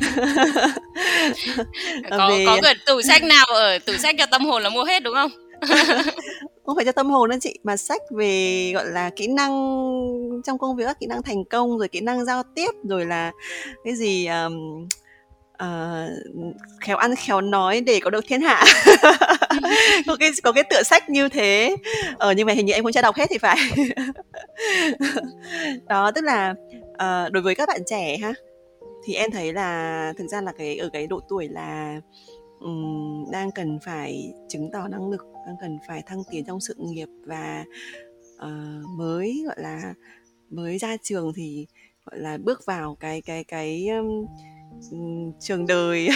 có 2.10 2.30
về... 2.30 2.46
có 2.46 2.60
cái 2.62 2.76
tủ 2.86 3.02
sách 3.02 3.24
nào 3.24 3.46
ở 3.46 3.80
tủ 3.80 3.94
sách 3.94 4.16
cho 4.20 4.26
tâm 4.26 4.46
hồn 4.46 4.64
là 4.64 4.70
mua 4.70 4.84
hết 4.84 5.04
đúng 5.04 5.14
không? 5.14 5.32
Không 6.66 6.76
phải 6.76 6.86
cho 6.86 6.92
tâm 6.92 7.10
hồn 7.10 7.30
đâu 7.30 7.40
chị 7.42 7.60
mà 7.64 7.78
sách 7.78 8.02
về 8.12 8.72
gọi 8.74 8.86
là 8.86 9.10
kỹ 9.16 9.28
năng 9.28 9.52
trong 10.46 10.58
công 10.58 10.76
việc 10.76 11.00
kỹ 11.00 11.06
năng 11.08 11.24
thành 11.24 11.46
công 11.46 11.78
rồi 11.78 11.88
kỹ 11.88 12.00
năng 12.00 12.26
giao 12.26 12.44
tiếp 12.56 12.72
rồi 12.90 13.06
là 13.06 13.32
cái 13.84 13.96
gì 13.96 14.28
um, 14.28 14.88
uh, 15.64 16.10
khéo 16.82 16.98
ăn 16.98 17.16
khéo 17.16 17.42
nói 17.42 17.82
để 17.82 18.00
có 18.04 18.10
được 18.10 18.26
thiên 18.28 18.42
hạ. 18.42 18.66
Có 20.08 20.16
cái 20.20 20.32
có 20.44 20.52
cái 20.52 20.64
tựa 20.70 20.84
sách 20.84 21.10
như 21.10 21.30
thế. 21.30 21.76
Ở 22.18 22.28
ờ, 22.28 22.32
nhưng 22.32 22.48
mà 22.48 22.54
hình 22.54 22.66
như 22.66 22.74
em 22.74 22.84
cũng 22.84 22.92
chưa 22.92 23.02
đọc 23.02 23.16
hết 23.16 23.26
thì 23.30 23.38
phải. 23.38 23.58
Đó 25.88 26.12
tức 26.12 26.24
là 26.24 26.54
uh, 26.92 27.32
đối 27.32 27.44
với 27.44 27.56
các 27.56 27.68
bạn 27.70 27.82
trẻ 27.86 28.18
ha 28.18 28.34
thì 29.04 29.14
em 29.14 29.32
thấy 29.32 29.54
là 29.54 30.14
thực 30.18 30.28
ra 30.28 30.42
là 30.42 30.52
cái 30.52 30.78
ở 30.78 30.90
cái 30.90 31.08
độ 31.08 31.20
tuổi 31.30 31.50
là 31.50 32.02
um, 32.60 33.32
đang 33.32 33.52
cần 33.52 33.80
phải 33.86 34.34
chứng 34.50 34.72
tỏ 34.72 34.88
năng 34.88 35.10
lực 35.10 35.22
đang 35.48 35.56
cần 35.62 35.80
phải 35.88 36.04
thăng 36.06 36.24
tiến 36.32 36.46
trong 36.46 36.60
sự 36.60 36.76
nghiệp 36.78 37.08
và 37.26 37.66
uh, 38.36 38.86
mới 38.98 39.44
gọi 39.46 39.56
là 39.60 39.94
mới 40.50 40.78
ra 40.78 40.98
trường 41.04 41.34
thì 41.36 41.68
gọi 42.06 42.20
là 42.20 42.38
bước 42.38 42.66
vào 42.66 42.96
cái 43.00 43.22
cái 43.22 43.44
cái 43.44 43.88
um, 43.88 44.26
trường 45.40 45.68
đời 45.68 46.10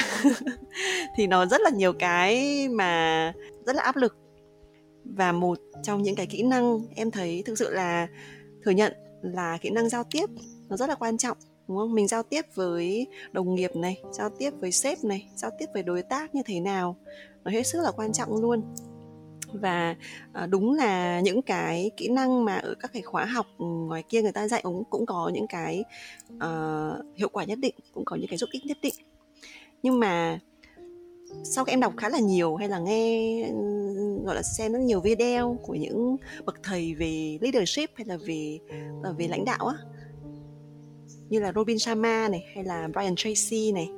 thì 1.15 1.27
nó 1.27 1.45
rất 1.45 1.61
là 1.61 1.69
nhiều 1.69 1.93
cái 1.93 2.67
mà 2.69 3.33
rất 3.65 3.75
là 3.75 3.83
áp 3.83 3.95
lực. 3.95 4.17
Và 5.05 5.31
một 5.31 5.59
trong 5.83 6.03
những 6.03 6.15
cái 6.15 6.25
kỹ 6.25 6.43
năng 6.43 6.79
em 6.95 7.11
thấy 7.11 7.43
thực 7.45 7.57
sự 7.57 7.69
là 7.69 8.07
thừa 8.63 8.71
nhận 8.71 8.93
là 9.21 9.57
kỹ 9.61 9.69
năng 9.69 9.89
giao 9.89 10.03
tiếp 10.03 10.25
nó 10.69 10.77
rất 10.77 10.89
là 10.89 10.95
quan 10.95 11.17
trọng 11.17 11.37
đúng 11.67 11.77
không? 11.77 11.93
Mình 11.93 12.07
giao 12.07 12.23
tiếp 12.23 12.45
với 12.55 13.07
đồng 13.31 13.55
nghiệp 13.55 13.75
này 13.75 14.01
giao 14.11 14.29
tiếp 14.29 14.51
với 14.59 14.71
sếp 14.71 15.03
này 15.03 15.29
giao 15.35 15.51
tiếp 15.59 15.65
với 15.73 15.83
đối 15.83 16.01
tác 16.01 16.35
như 16.35 16.41
thế 16.45 16.59
nào 16.59 16.95
nó 17.43 17.51
hết 17.51 17.63
sức 17.63 17.81
là 17.81 17.91
quan 17.91 18.13
trọng 18.13 18.41
luôn. 18.41 18.61
Và 19.53 19.95
à, 20.33 20.45
đúng 20.45 20.73
là 20.73 21.19
những 21.19 21.41
cái 21.41 21.91
kỹ 21.97 22.09
năng 22.09 22.45
mà 22.45 22.55
ở 22.55 22.75
các 22.79 22.93
cái 22.93 23.01
khóa 23.01 23.25
học 23.25 23.45
ừ, 23.57 23.65
ngoài 23.65 24.03
kia 24.09 24.21
người 24.21 24.31
ta 24.31 24.47
dạy 24.47 24.61
cũng 24.63 24.83
cũng 24.89 25.05
có 25.05 25.31
những 25.33 25.47
cái 25.47 25.83
uh, 26.35 27.05
hiệu 27.15 27.29
quả 27.29 27.43
nhất 27.43 27.59
định 27.59 27.75
cũng 27.93 28.05
có 28.05 28.15
những 28.15 28.27
cái 28.29 28.37
giúp 28.37 28.49
ích 28.51 28.65
nhất 28.65 28.77
định. 28.81 28.93
Nhưng 29.83 29.99
mà 29.99 30.39
sau 31.43 31.65
khi 31.65 31.73
em 31.73 31.79
đọc 31.79 31.93
khá 31.97 32.09
là 32.09 32.19
nhiều 32.19 32.55
hay 32.55 32.69
là 32.69 32.79
nghe 32.79 33.43
ừ, 33.47 33.55
gọi 34.25 34.35
là 34.35 34.41
xem 34.41 34.73
rất 34.73 34.79
nhiều 34.79 34.99
video 34.99 35.57
của 35.63 35.75
những 35.75 36.17
bậc 36.45 36.63
thầy 36.63 36.93
về 36.93 37.37
leadership 37.41 37.89
hay 37.95 38.05
là 38.05 38.17
về 38.17 38.59
ờ, 39.03 39.13
về 39.17 39.27
lãnh 39.27 39.45
đạo 39.45 39.67
á 39.67 39.75
như 41.29 41.39
là 41.39 41.51
Robin 41.55 41.79
Sharma 41.79 42.27
này 42.27 42.45
hay 42.55 42.63
là 42.63 42.87
Brian 42.87 43.15
Tracy 43.15 43.71
này 43.71 43.89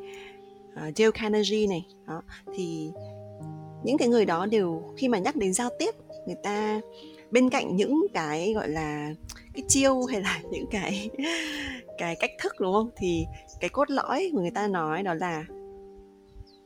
uh, 0.74 0.96
Dale 0.96 1.12
Carnegie 1.14 1.68
này 1.68 1.86
đó. 2.08 2.22
Thì 2.56 2.90
những 3.84 3.98
cái 3.98 4.08
người 4.08 4.26
đó 4.26 4.46
đều 4.46 4.94
khi 4.98 5.08
mà 5.08 5.18
nhắc 5.18 5.36
đến 5.36 5.54
giao 5.54 5.70
tiếp 5.80 5.96
người 6.26 6.36
ta 6.44 6.82
bên 7.32 7.50
cạnh 7.50 7.76
những 7.76 8.08
cái 8.14 8.54
gọi 8.54 8.70
là 8.70 9.14
cái 9.54 9.64
chiêu 9.68 10.02
hay 10.12 10.22
là 10.22 10.42
những 10.52 10.66
cái 10.72 11.10
cái 11.98 12.16
cách 12.16 12.32
thức 12.40 12.54
đúng 12.60 12.74
không? 12.74 12.90
Thì 12.98 13.26
cái 13.60 13.70
cốt 13.70 13.90
lõi 13.90 14.30
của 14.34 14.42
người 14.42 14.52
ta 14.52 14.68
nói 14.68 15.04
đó 15.04 15.14
là 15.14 15.46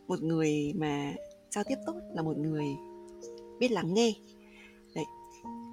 một 0.07 0.21
người 0.21 0.73
mà 0.75 1.13
giao 1.51 1.63
tiếp 1.63 1.75
tốt 1.85 1.95
là 2.13 2.21
một 2.21 2.37
người 2.37 2.65
biết 3.59 3.71
lắng 3.71 3.93
nghe. 3.93 4.13
Đấy 4.95 5.05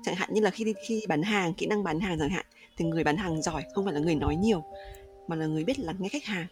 chẳng 0.02 0.14
hạn 0.14 0.28
như 0.32 0.40
là 0.40 0.50
khi 0.50 0.74
khi 0.88 1.02
bán 1.08 1.22
hàng 1.22 1.54
kỹ 1.54 1.66
năng 1.66 1.84
bán 1.84 2.00
hàng 2.00 2.18
chẳng 2.18 2.30
hạn 2.30 2.46
thì 2.78 2.84
người 2.84 3.04
bán 3.04 3.16
hàng 3.16 3.42
giỏi, 3.42 3.64
không 3.74 3.84
phải 3.84 3.94
là 3.94 4.00
người 4.00 4.14
nói 4.14 4.36
nhiều, 4.36 4.64
mà 5.28 5.36
là 5.36 5.46
người 5.46 5.64
biết 5.64 5.78
lắng 5.78 5.96
nghe 5.98 6.08
khách 6.08 6.24
hàng. 6.24 6.46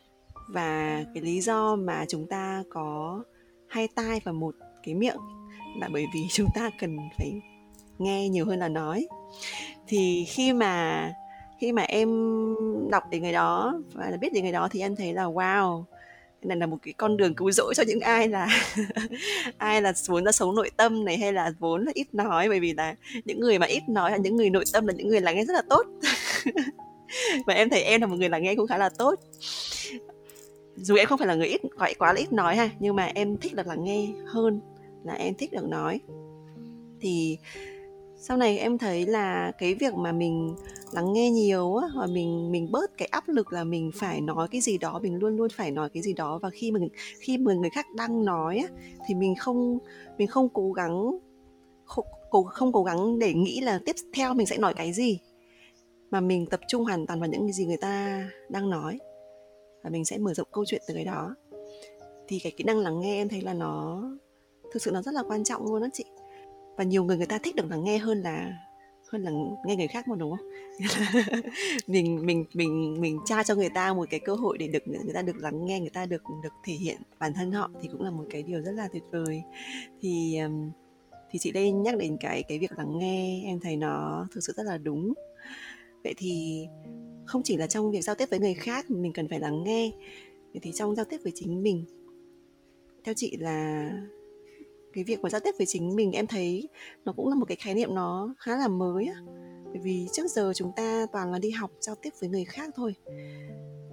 Và 0.49 1.03
cái 1.15 1.23
lý 1.23 1.41
do 1.41 1.77
mà 1.77 2.05
chúng 2.09 2.27
ta 2.27 2.63
có 2.71 3.23
hai 3.69 3.89
tai 3.95 4.21
và 4.25 4.33
một 4.33 4.55
cái 4.83 4.95
miệng 4.95 5.17
là 5.81 5.89
bởi 5.93 6.07
vì 6.15 6.21
chúng 6.31 6.49
ta 6.55 6.71
cần 6.81 6.97
phải 7.19 7.33
nghe 7.99 8.29
nhiều 8.29 8.47
hơn 8.47 8.59
là 8.59 8.69
nói. 8.69 9.07
Thì 9.87 10.25
khi 10.29 10.53
mà 10.53 11.13
khi 11.61 11.73
mà 11.73 11.83
em 11.83 12.09
đọc 12.91 13.03
về 13.11 13.21
người 13.21 13.33
đó 13.33 13.81
và 13.93 14.13
biết 14.21 14.29
về 14.35 14.41
người 14.41 14.53
đó 14.53 14.69
thì 14.71 14.81
em 14.81 14.97
thấy 14.97 15.13
là, 15.13 15.25
wow 15.25 15.85
này 16.47 16.57
là 16.57 16.67
một 16.67 16.77
cái 16.83 16.95
con 16.97 17.17
đường 17.17 17.35
cứu 17.35 17.51
rỗi 17.51 17.75
cho 17.75 17.83
những 17.87 18.01
ai 18.01 18.29
là 18.29 18.49
ai 19.59 19.83
là 19.83 19.93
vốn 20.07 20.25
ra 20.25 20.33
sống 20.33 20.55
nội 20.55 20.71
tâm 20.77 21.05
này 21.05 21.19
hay 21.19 21.33
là 21.33 21.53
vốn 21.59 21.85
là 21.85 21.93
ít 21.95 22.15
nói. 22.15 22.49
Bởi 22.49 22.61
vì 22.61 22.73
là 22.73 22.95
những 23.25 23.41
người 23.41 23.59
mà 23.59 23.67
ít 23.67 23.89
nói 23.89 24.11
là 24.11 24.17
những 24.17 24.37
người 24.37 24.51
nội 24.51 24.65
tâm 24.73 24.87
là 24.87 24.93
những 24.93 25.09
người 25.09 25.21
lắng 25.21 25.37
nghe 25.37 25.45
rất 25.45 25.55
là 25.55 25.63
tốt. 25.69 25.87
và 27.47 27.55
em 27.55 27.71
thấy 27.71 27.83
em 27.83 28.01
là 28.01 28.07
một 28.07 28.17
người 28.19 28.29
lắng 28.29 28.43
nghe 28.43 28.55
cũng 28.55 28.67
khá 28.67 28.79
là 28.79 28.89
tốt. 28.89 29.21
Dù 30.77 30.95
em 30.95 31.07
không 31.07 31.19
phải 31.19 31.29
là 31.29 31.35
người 31.35 31.47
ít 31.47 31.61
gọi 31.79 31.95
quá 31.95 32.13
là 32.13 32.21
ít 32.21 32.33
nói 32.33 32.57
ha 32.57 32.71
nhưng 32.79 32.97
mà 32.97 33.05
em 33.05 33.37
thích 33.37 33.55
được 33.55 33.67
lắng 33.67 33.85
nghe 33.85 34.09
hơn 34.27 34.61
là 35.05 35.13
em 35.13 35.35
thích 35.35 35.53
được 35.53 35.69
nói. 35.69 36.01
Thì 37.01 37.39
sau 38.19 38.37
này 38.37 38.59
em 38.59 38.79
thấy 38.79 39.07
là 39.07 39.53
cái 39.59 39.75
việc 39.75 39.95
mà 39.95 40.13
mình 40.13 40.57
lắng 40.93 41.13
nghe 41.13 41.31
nhiều 41.31 41.77
á 41.77 41.89
và 41.97 42.07
mình 42.07 42.53
mình 42.53 42.69
bớt 42.71 42.99
cái 42.99 43.09
áp 43.11 43.29
lực 43.29 43.53
là 43.53 43.65
mình 43.65 43.91
phải 43.95 44.21
nói 44.21 44.49
cái 44.51 44.61
gì 44.61 44.79
đó 44.79 45.01
mình 45.03 45.17
luôn 45.17 45.37
luôn 45.37 45.49
phải 45.57 45.71
nói 45.71 45.91
cái 45.95 46.03
gì 46.03 46.13
đó 46.13 46.39
và 46.43 46.51
khi 46.51 46.71
mà 46.71 46.81
khi 47.21 47.39
mà 47.39 47.55
người 47.55 47.71
khác 47.71 47.87
đang 47.97 48.25
nói 48.25 48.59
á 48.59 48.69
thì 49.07 49.15
mình 49.15 49.35
không 49.35 49.79
mình 50.19 50.29
không 50.29 50.49
cố 50.49 50.73
gắng 50.73 51.19
không, 51.85 52.05
không 52.47 52.73
cố 52.73 52.85
gắng 52.85 53.19
để 53.19 53.35
nghĩ 53.35 53.61
là 53.61 53.81
tiếp 53.87 53.97
theo 54.15 54.35
mình 54.35 54.47
sẽ 54.47 54.59
nói 54.59 54.75
cái 54.75 54.93
gì 54.93 55.19
mà 56.11 56.21
mình 56.21 56.47
tập 56.47 56.61
trung 56.69 56.85
hoàn 56.85 57.07
toàn 57.07 57.21
vào 57.21 57.29
những 57.29 57.53
gì 57.53 57.67
người 57.67 57.77
ta 57.77 58.25
đang 58.49 58.71
nói. 58.71 58.99
Và 59.83 59.91
mình 59.91 60.05
sẽ 60.05 60.19
mở 60.19 60.35
rộng 60.35 60.49
câu 60.53 60.65
chuyện 60.65 60.83
từ 60.87 60.95
cái 60.95 61.05
đó. 61.05 61.35
Thì 62.29 62.39
cái 62.39 62.53
kỹ 62.57 62.65
năng 62.65 62.79
lắng 62.79 63.01
nghe 63.01 63.17
em 63.17 63.29
thấy 63.29 63.41
là 63.41 63.55
nó, 63.55 64.03
thực 64.73 64.83
sự 64.83 64.91
nó 64.91 65.03
rất 65.03 65.15
là 65.15 65.23
quan 65.23 65.45
trọng 65.45 65.67
luôn 65.67 65.81
đó 65.81 65.87
chị. 65.93 66.05
Và 66.77 66.85
nhiều 66.85 67.05
người 67.05 67.17
người 67.17 67.27
ta 67.27 67.39
thích 67.39 67.55
được 67.55 67.71
lắng 67.71 67.85
nghe 67.85 67.99
hơn 67.99 68.23
là 68.23 68.53
hơn 69.09 69.23
là 69.23 69.31
nghe 69.67 69.77
người 69.77 69.87
khác 69.87 70.09
mà, 70.09 70.17
đúng 70.17 70.37
không? 70.37 70.47
Mình 71.87 72.27
mình 72.27 72.45
mình 72.55 73.01
mình 73.01 73.19
tra 73.25 73.43
cho 73.43 73.55
người 73.55 73.71
ta 73.75 73.93
một 73.93 74.11
cái 74.11 74.21
cơ 74.21 74.35
hội 74.35 74.59
để 74.59 74.69
được, 74.69 74.89
người 74.89 75.15
ta 75.15 75.23
được 75.23 75.37
lắng 75.37 75.65
nghe, 75.65 75.81
người 75.81 75.91
ta 75.91 76.07
được 76.07 76.23
được 76.43 76.53
thể 76.65 76.73
hiện 76.73 76.97
bản 77.19 77.33
thân 77.35 77.53
họ 77.53 77.71
thì 77.83 77.89
cũng 77.93 78.03
là 78.03 78.11
một 78.11 78.25
cái 78.31 78.43
điều 78.43 78.63
rất 78.63 78.73
là 78.73 78.89
tuyệt 78.93 79.03
vời. 79.11 79.43
Thì 80.01 80.39
thì 81.31 81.39
chị 81.39 81.53
đây 81.53 81.73
nhắc 81.73 81.97
đến 81.97 82.17
cái 82.21 82.43
cái 82.43 82.59
việc 82.59 82.73
lắng 82.79 82.99
nghe, 82.99 83.43
em 83.45 83.61
thấy 83.61 83.77
nó 83.77 84.27
thực 84.35 84.41
sự 84.41 84.53
rất 84.57 84.63
là 84.63 84.79
đúng 84.79 85.13
vậy 86.05 86.15
thì 86.17 86.67
không 87.27 87.43
chỉ 87.43 87.57
là 87.57 87.67
trong 87.67 87.91
việc 87.91 88.03
giao 88.03 88.17
tiếp 88.17 88.31
với 88.31 88.39
người 88.39 88.55
khác 88.55 88.91
mình 88.91 89.13
cần 89.13 89.29
phải 89.29 89.41
lắng 89.41 89.65
nghe. 89.65 89.93
Vậy 90.53 90.61
thì 90.63 90.73
trong 90.73 90.95
giao 90.95 91.05
tiếp 91.05 91.19
với 91.23 91.33
chính 91.35 91.63
mình, 91.63 91.85
theo 93.05 93.15
chị 93.15 93.37
là 93.37 93.91
cái 94.93 95.05
việc 95.05 95.21
mà 95.21 95.31
giao 95.31 95.41
tiếp 95.41 95.55
với 95.59 95.67
chính 95.67 95.97
mình 95.97 96.13
em 96.13 96.27
thấy 96.27 96.69
nó 97.05 97.13
cũng 97.13 97.29
là 97.29 97.35
một 97.35 97.45
cái 97.45 97.57
khái 97.57 97.75
niệm 97.75 97.95
nó 97.95 98.35
khá 98.39 98.57
là 98.57 98.69
mới 98.69 99.07
á. 99.07 99.21
Bởi 99.65 99.79
vì 99.83 100.07
trước 100.13 100.31
giờ 100.31 100.53
chúng 100.55 100.73
ta 100.77 101.07
toàn 101.13 101.33
là 101.33 101.39
đi 101.39 101.51
học, 101.51 101.71
giao 101.81 101.97
tiếp 102.03 102.11
với 102.21 102.29
người 102.29 102.45
khác 102.45 102.71
thôi. 102.77 102.95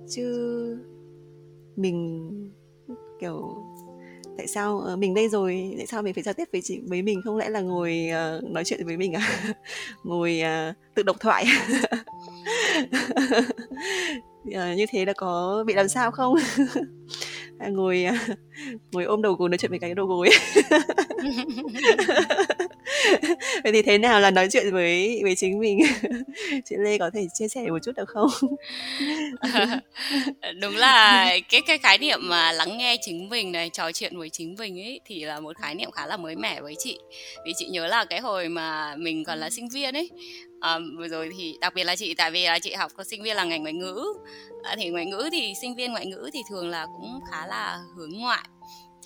Chứ 0.10 0.78
mình, 1.76 2.30
kiểu 3.20 3.64
tại 4.38 4.48
sao 4.48 4.86
uh, 4.94 5.00
mình 5.00 5.14
đây 5.14 5.30
rồi? 5.30 5.74
Tại 5.78 5.88
sao 5.88 6.02
mình 6.02 6.14
phải 6.14 6.24
giao 6.24 6.34
tiếp 6.34 6.50
với 6.52 6.62
chị 6.64 6.80
với 6.90 7.02
mình? 7.02 7.22
Không 7.24 7.38
lẽ 7.38 7.50
là 7.50 7.62
ngồi 7.62 8.10
uh, 8.38 8.44
nói 8.44 8.64
chuyện 8.66 8.86
với 8.86 8.98
mình 8.98 9.14
à? 9.14 9.54
Ngồi 10.04 10.42
uh, 10.44 10.76
tự 10.96 11.04
độc 11.04 11.20
thoại. 11.20 11.46
Uh, 14.48 14.78
như 14.78 14.86
thế 14.90 15.06
là 15.06 15.14
có 15.14 15.64
bị 15.68 15.74
làm 15.74 15.88
sao 15.88 16.12
không? 16.12 16.36
Ngồi 17.70 18.06
ngồi 18.92 19.04
ôm 19.04 19.22
đầu 19.22 19.34
gối 19.34 19.50
nói 19.50 19.58
chuyện 19.58 19.72
với 19.72 19.80
cái 19.80 19.94
đầu 19.94 20.06
gối 20.06 20.30
vậy 23.64 23.72
thì 23.72 23.82
thế 23.82 23.98
nào 23.98 24.20
là 24.20 24.32
nói 24.32 24.48
chuyện 24.52 24.72
với 24.72 25.20
với 25.24 25.36
chính 25.36 25.60
mình? 25.60 25.80
Chị 26.66 26.76
lê 26.80 26.98
có 26.98 27.12
thể 27.14 27.28
chia 27.34 27.48
sẻ 27.48 27.66
một 27.70 27.80
chút 27.84 27.92
được 27.96 28.10
không? 28.10 28.30
Đúng 30.62 30.76
là 30.76 31.26
cái 31.50 31.62
cái 31.68 31.78
khái 31.78 31.98
niệm 31.98 32.20
mà 32.24 32.52
lắng 32.52 32.78
nghe 32.78 32.98
chính 33.02 33.30
mình 33.30 33.52
này 33.52 33.70
trò 33.70 33.92
chuyện 33.92 34.18
với 34.18 34.30
chính 34.30 34.56
mình 34.60 34.80
ấy 34.80 35.00
thì 35.06 35.26
là 35.26 35.40
một 35.40 35.58
khái 35.58 35.76
niệm 35.76 35.92
khá 35.92 36.08
là 36.08 36.18
mới 36.18 36.36
mẻ 36.36 36.62
với 36.62 36.76
chị. 36.80 37.00
Vì 37.46 37.54
chị 37.56 37.66
nhớ 37.66 37.88
là 37.88 38.06
cái 38.06 38.20
hồi 38.20 38.50
mà 38.50 38.96
mình 38.96 39.24
còn 39.24 39.40
là 39.40 39.50
sinh 39.50 39.70
viên 39.70 39.94
ấy 39.94 40.10
à, 40.64 40.80
vừa 40.98 41.08
rồi 41.08 41.30
thì 41.38 41.58
đặc 41.62 41.74
biệt 41.76 41.84
là 41.84 41.96
chị 41.96 42.14
tại 42.14 42.32
vì 42.32 42.46
là 42.46 42.60
chị 42.60 42.74
học 42.74 42.92
có 42.98 43.04
sinh 43.04 43.24
viên 43.24 43.36
là 43.36 43.44
ngành 43.44 43.62
ngoại 43.62 43.74
ngữ 43.74 44.04
à, 44.64 44.76
thì 44.78 44.90
ngoại 44.90 45.06
ngữ 45.06 45.30
thì 45.32 45.54
sinh 45.62 45.76
viên 45.76 45.92
ngoại 45.92 46.06
ngữ 46.06 46.30
thì 46.34 46.40
thường 46.50 46.70
là 46.70 46.86
cũng 46.86 47.20
khá 47.32 47.48
là 47.48 47.80
hướng 47.98 48.10
ngoại 48.14 48.44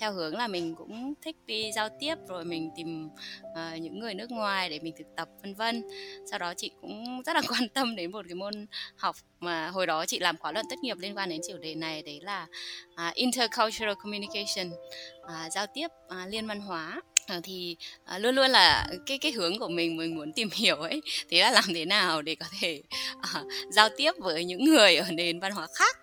theo 0.00 0.12
hướng 0.12 0.36
là 0.36 0.48
mình 0.48 0.74
cũng 0.74 1.14
thích 1.22 1.36
đi 1.46 1.72
giao 1.72 1.88
tiếp 2.00 2.14
rồi 2.28 2.44
mình 2.44 2.70
tìm 2.76 3.08
uh, 3.52 3.80
những 3.80 3.98
người 3.98 4.14
nước 4.14 4.30
ngoài 4.30 4.70
để 4.70 4.78
mình 4.82 4.94
thực 4.98 5.06
tập 5.16 5.28
vân 5.42 5.54
vân. 5.54 5.82
Sau 6.30 6.38
đó 6.38 6.54
chị 6.56 6.70
cũng 6.80 7.22
rất 7.26 7.32
là 7.32 7.42
quan 7.48 7.68
tâm 7.68 7.96
đến 7.96 8.12
một 8.12 8.24
cái 8.28 8.34
môn 8.34 8.66
học 8.96 9.16
mà 9.40 9.68
hồi 9.68 9.86
đó 9.86 10.06
chị 10.06 10.18
làm 10.18 10.36
khóa 10.36 10.52
luận 10.52 10.66
tốt 10.70 10.76
nghiệp 10.82 10.96
liên 10.98 11.16
quan 11.16 11.28
đến 11.28 11.40
chủ 11.48 11.58
đề 11.58 11.74
này 11.74 12.02
đấy 12.02 12.20
là 12.22 12.46
uh, 13.08 13.14
intercultural 13.14 13.94
communication 14.02 14.70
uh, 15.22 15.52
giao 15.52 15.66
tiếp 15.66 15.88
uh, 16.06 16.28
liên 16.28 16.46
văn 16.46 16.60
hóa. 16.60 17.02
Ờ, 17.28 17.40
thì 17.42 17.76
à, 18.04 18.18
luôn 18.18 18.34
luôn 18.34 18.50
là 18.50 18.86
cái 19.06 19.18
cái 19.18 19.32
hướng 19.32 19.58
của 19.58 19.68
mình 19.68 19.96
mình 19.96 20.14
muốn 20.14 20.32
tìm 20.32 20.48
hiểu 20.52 20.76
ấy 20.76 21.00
thế 21.30 21.40
là 21.40 21.50
làm 21.50 21.64
thế 21.74 21.84
nào 21.84 22.22
để 22.22 22.34
có 22.34 22.46
thể 22.60 22.82
à, 23.22 23.42
giao 23.70 23.88
tiếp 23.96 24.12
với 24.18 24.44
những 24.44 24.64
người 24.64 24.96
ở 24.96 25.10
nền 25.10 25.40
văn 25.40 25.52
hóa 25.52 25.66
khác 25.74 25.96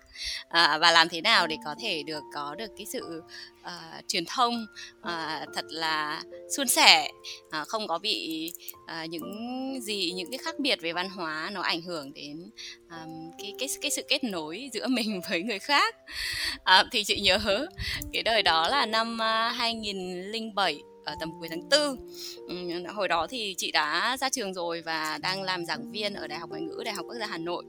à, 0.48 0.78
và 0.78 0.90
làm 0.90 1.08
thế 1.08 1.20
nào 1.20 1.46
để 1.46 1.56
có 1.64 1.74
thể 1.80 2.02
được 2.02 2.22
có 2.34 2.54
được 2.58 2.70
cái 2.76 2.86
sự 2.86 3.22
uh, 3.66 4.04
truyền 4.08 4.24
thông 4.26 4.66
uh, 5.00 5.54
thật 5.54 5.64
là 5.68 6.22
suôn 6.56 6.68
sẻ. 6.68 7.10
Uh, 7.46 7.68
không 7.68 7.88
có 7.88 7.98
bị 7.98 8.50
uh, 8.84 9.10
những 9.10 9.78
gì 9.82 10.12
những 10.12 10.30
cái 10.30 10.38
khác 10.38 10.58
biệt 10.58 10.80
về 10.80 10.92
văn 10.92 11.10
hóa 11.10 11.50
nó 11.52 11.60
ảnh 11.60 11.82
hưởng 11.82 12.12
đến 12.12 12.50
um, 12.90 13.30
cái 13.38 13.54
cái 13.58 13.68
cái 13.80 13.90
sự 13.90 14.02
kết 14.08 14.24
nối 14.24 14.70
giữa 14.72 14.86
mình 14.90 15.20
với 15.30 15.42
người 15.42 15.58
khác. 15.58 15.94
Uh, 16.56 16.86
thì 16.92 17.04
chị 17.04 17.20
nhớ 17.20 17.38
cái 18.12 18.22
đời 18.22 18.42
đó 18.42 18.68
là 18.68 18.86
năm 18.86 19.14
uh, 19.14 19.56
2007 19.56 20.82
ở 21.06 21.14
tầm 21.20 21.30
cuối 21.38 21.48
tháng 21.48 21.68
tư. 21.70 21.96
Hồi 22.94 23.08
đó 23.08 23.26
thì 23.30 23.54
chị 23.58 23.70
đã 23.70 24.16
ra 24.20 24.28
trường 24.28 24.54
rồi 24.54 24.82
và 24.82 25.18
đang 25.22 25.42
làm 25.42 25.64
giảng 25.64 25.92
viên 25.92 26.14
ở 26.14 26.26
đại 26.26 26.38
học 26.38 26.50
ngoại 26.50 26.62
ngữ 26.62 26.82
đại 26.84 26.94
học 26.94 27.06
quốc 27.08 27.16
gia 27.20 27.26
hà 27.26 27.38
nội. 27.38 27.64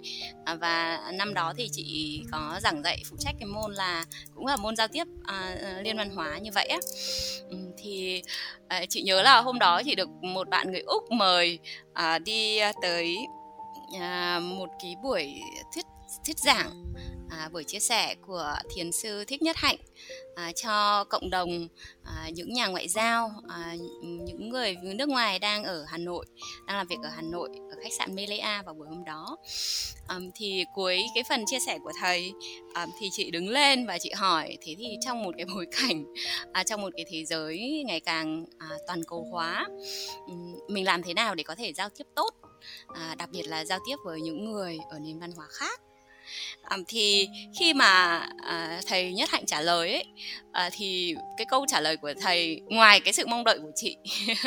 À, 0.46 0.56
và 0.56 1.02
năm 1.14 1.34
đó 1.34 1.54
thì 1.58 1.70
chị 1.72 2.22
có 2.32 2.60
giảng 2.62 2.84
dạy 2.84 3.04
phụ 3.10 3.18
trách 3.20 3.36
cái 3.40 3.46
môn 3.46 3.74
là 3.74 4.06
cũng 4.36 4.46
là 4.46 4.56
môn 4.56 4.76
giao 4.76 4.88
tiếp 4.88 5.04
à, 5.24 5.58
à 5.64 5.82
liên 5.82 5.98
văn 5.98 6.10
hóa 6.10 6.38
như 6.38 6.52
vậy 6.54 6.66
á. 6.66 6.78
Thì 7.78 8.22
à, 8.68 8.86
chị 8.90 9.02
nhớ 9.02 9.22
là 9.22 9.42
hôm 9.42 9.60
đó 9.60 9.82
chị 9.86 9.96
được 9.96 10.10
một 10.10 10.50
bạn 10.50 10.72
người 10.72 10.82
úc 10.82 11.12
mời 11.12 11.60
à, 11.94 12.20
đi 12.20 12.58
à, 12.58 12.74
tới 12.82 13.18
à, 14.00 14.40
một 14.40 14.70
cái 14.82 14.96
buổi 15.04 15.42
thuyết 15.74 15.86
thuyết 16.26 16.40
giảng 16.40 16.94
à, 17.30 17.50
buổi 17.54 17.64
chia 17.64 17.80
sẻ 17.80 18.16
của 18.28 18.54
thiền 18.76 18.92
sư 18.92 19.26
thích 19.26 19.42
nhất 19.42 19.58
hạnh 19.58 19.78
à, 20.36 20.52
cho 20.52 21.04
cộng 21.04 21.30
đồng 21.30 21.68
à, 22.04 22.30
những 22.34 22.54
nhà 22.54 22.68
ngoại 22.68 22.88
giao 22.88 23.32
à, 23.48 23.76
những 24.02 24.50
người 24.50 24.76
nước 24.76 25.10
ngoài 25.10 25.40
đang 25.40 25.64
ở 25.64 25.86
hà 25.88 25.98
nội 25.98 26.26
đang 26.68 26.78
làm 26.78 26.88
việc 26.88 27.00
ở 27.04 27.10
hà 27.10 27.22
nội 27.22 27.50
ở 27.72 27.78
khách 27.84 27.94
sạn 27.98 28.16
melia 28.16 28.62
vào 28.66 28.74
buổi 28.74 28.88
hôm 28.88 29.04
đó. 29.06 29.38
À, 30.08 30.20
thì 30.36 30.66
cuối 30.76 31.04
cái 31.16 31.24
phần 31.30 31.44
chia 31.46 31.60
sẻ 31.60 31.80
của 31.84 31.92
thầy 32.02 32.34
à, 32.74 32.88
thì 33.00 33.10
chị 33.12 33.32
đứng 33.32 33.50
lên 33.50 33.86
và 33.86 33.98
chị 33.98 34.12
hỏi 34.16 34.58
thế 34.62 34.76
thì 34.78 34.98
trong 35.06 35.24
một 35.24 35.32
cái 35.38 35.46
bối 35.54 35.68
cảnh 35.82 36.06
à, 36.54 36.64
trong 36.64 36.82
một 36.82 36.90
cái 36.96 37.06
thế 37.10 37.26
giới 37.26 37.84
ngày 37.86 38.00
càng 38.00 38.46
à, 38.58 38.70
toàn 38.88 39.04
cầu 39.04 39.28
hóa 39.32 39.68
mình 40.68 40.86
làm 40.86 41.04
thế 41.04 41.14
nào 41.14 41.36
để 41.36 41.44
có 41.44 41.56
thể 41.56 41.74
giao 41.74 41.90
tiếp 41.90 42.08
tốt 42.16 42.30
à, 42.88 43.16
đặc 43.18 43.30
biệt 43.32 43.44
là 43.44 43.66
giao 43.66 43.80
tiếp 43.88 43.96
với 44.06 44.22
những 44.22 44.52
người 44.52 44.78
ở 44.90 45.00
nền 45.00 45.20
văn 45.20 45.32
hóa 45.32 45.48
khác? 45.50 45.82
Um, 46.70 46.84
thì 46.88 47.30
khi 47.60 47.74
mà 47.74 48.22
uh, 48.36 48.86
thầy 48.88 49.14
nhất 49.14 49.30
hạnh 49.32 49.46
trả 49.46 49.62
lời 49.62 49.94
ấy 49.94 50.06
uh, 50.68 50.74
thì 50.78 51.16
cái 51.38 51.46
câu 51.46 51.66
trả 51.68 51.82
lời 51.82 51.98
của 51.98 52.14
thầy 52.22 52.62
ngoài 52.66 53.00
cái 53.00 53.14
sự 53.14 53.28
mong 53.28 53.44
đợi 53.44 53.60
của 53.60 53.72
chị 53.76 53.98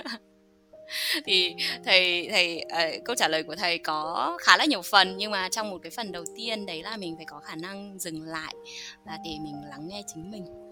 thì 1.27 1.55
thầy 1.85 2.29
thầy 2.31 2.65
uh, 2.65 3.05
câu 3.05 3.17
trả 3.17 3.29
lời 3.29 3.43
của 3.43 3.57
thầy 3.57 3.79
có 3.79 4.37
khá 4.41 4.57
là 4.57 4.65
nhiều 4.65 4.83
phần 4.83 5.17
nhưng 5.17 5.31
mà 5.31 5.49
trong 5.49 5.71
một 5.71 5.79
cái 5.83 5.91
phần 5.91 6.13
đầu 6.13 6.25
tiên 6.37 6.67
đấy 6.67 6.83
là 6.83 6.97
mình 6.97 7.17
phải 7.17 7.27
có 7.29 7.41
khả 7.41 7.57
năng 7.57 7.99
dừng 7.99 8.23
lại 8.23 8.55
và 9.07 9.19
để 9.25 9.31
mình 9.45 9.55
lắng 9.71 9.89
nghe 9.89 10.03
chính 10.15 10.31
mình 10.31 10.70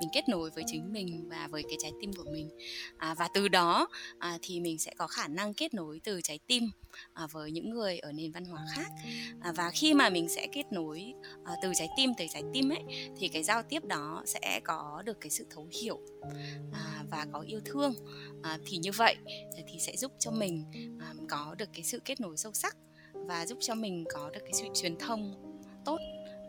mình 0.00 0.08
kết 0.12 0.28
nối 0.28 0.50
với 0.50 0.64
chính 0.66 0.92
mình 0.92 1.28
và 1.28 1.48
với 1.50 1.62
cái 1.62 1.76
trái 1.82 1.92
tim 2.00 2.12
của 2.12 2.30
mình. 2.32 2.50
À, 2.96 3.14
và 3.14 3.28
từ 3.34 3.48
đó 3.48 3.88
à, 4.18 4.38
thì 4.42 4.60
mình 4.60 4.78
sẽ 4.78 4.92
có 4.98 5.06
khả 5.06 5.28
năng 5.28 5.54
kết 5.54 5.74
nối 5.74 6.00
từ 6.04 6.20
trái 6.24 6.38
tim 6.46 6.70
à, 7.12 7.26
với 7.32 7.50
những 7.50 7.70
người 7.70 7.98
ở 7.98 8.12
nền 8.12 8.32
văn 8.32 8.44
hóa 8.44 8.66
khác. 8.74 8.90
À, 9.40 9.52
và 9.52 9.70
khi 9.70 9.94
mà 9.94 10.10
mình 10.10 10.28
sẽ 10.28 10.46
kết 10.52 10.64
nối 10.72 11.12
à, 11.44 11.52
từ 11.62 11.72
trái 11.78 11.88
tim 11.96 12.10
tới 12.18 12.28
trái 12.32 12.42
tim 12.52 12.68
ấy 12.68 12.82
thì 13.16 13.28
cái 13.28 13.42
giao 13.42 13.62
tiếp 13.62 13.84
đó 13.84 14.22
sẽ 14.26 14.60
có 14.64 15.02
được 15.04 15.20
cái 15.20 15.30
sự 15.30 15.46
thấu 15.50 15.68
hiểu 15.82 16.00
à, 16.72 17.04
và 17.10 17.26
có 17.32 17.40
yêu 17.40 17.60
thương. 17.64 17.94
À, 18.42 18.58
thì 18.66 18.76
như 18.76 18.90
vậy 18.92 19.16
thì 19.54 19.78
sẽ 19.80 19.96
giúp 19.96 20.12
cho 20.18 20.30
mình 20.30 20.64
à, 21.00 21.14
có 21.28 21.54
được 21.58 21.68
cái 21.72 21.84
sự 21.84 22.00
kết 22.04 22.20
nối 22.20 22.36
sâu 22.36 22.52
sắc 22.52 22.76
và 23.12 23.46
giúp 23.46 23.58
cho 23.60 23.74
mình 23.74 24.04
có 24.14 24.30
được 24.30 24.40
cái 24.40 24.52
sự 24.52 24.64
truyền 24.74 24.96
thông 24.96 25.34
tốt 25.84 25.98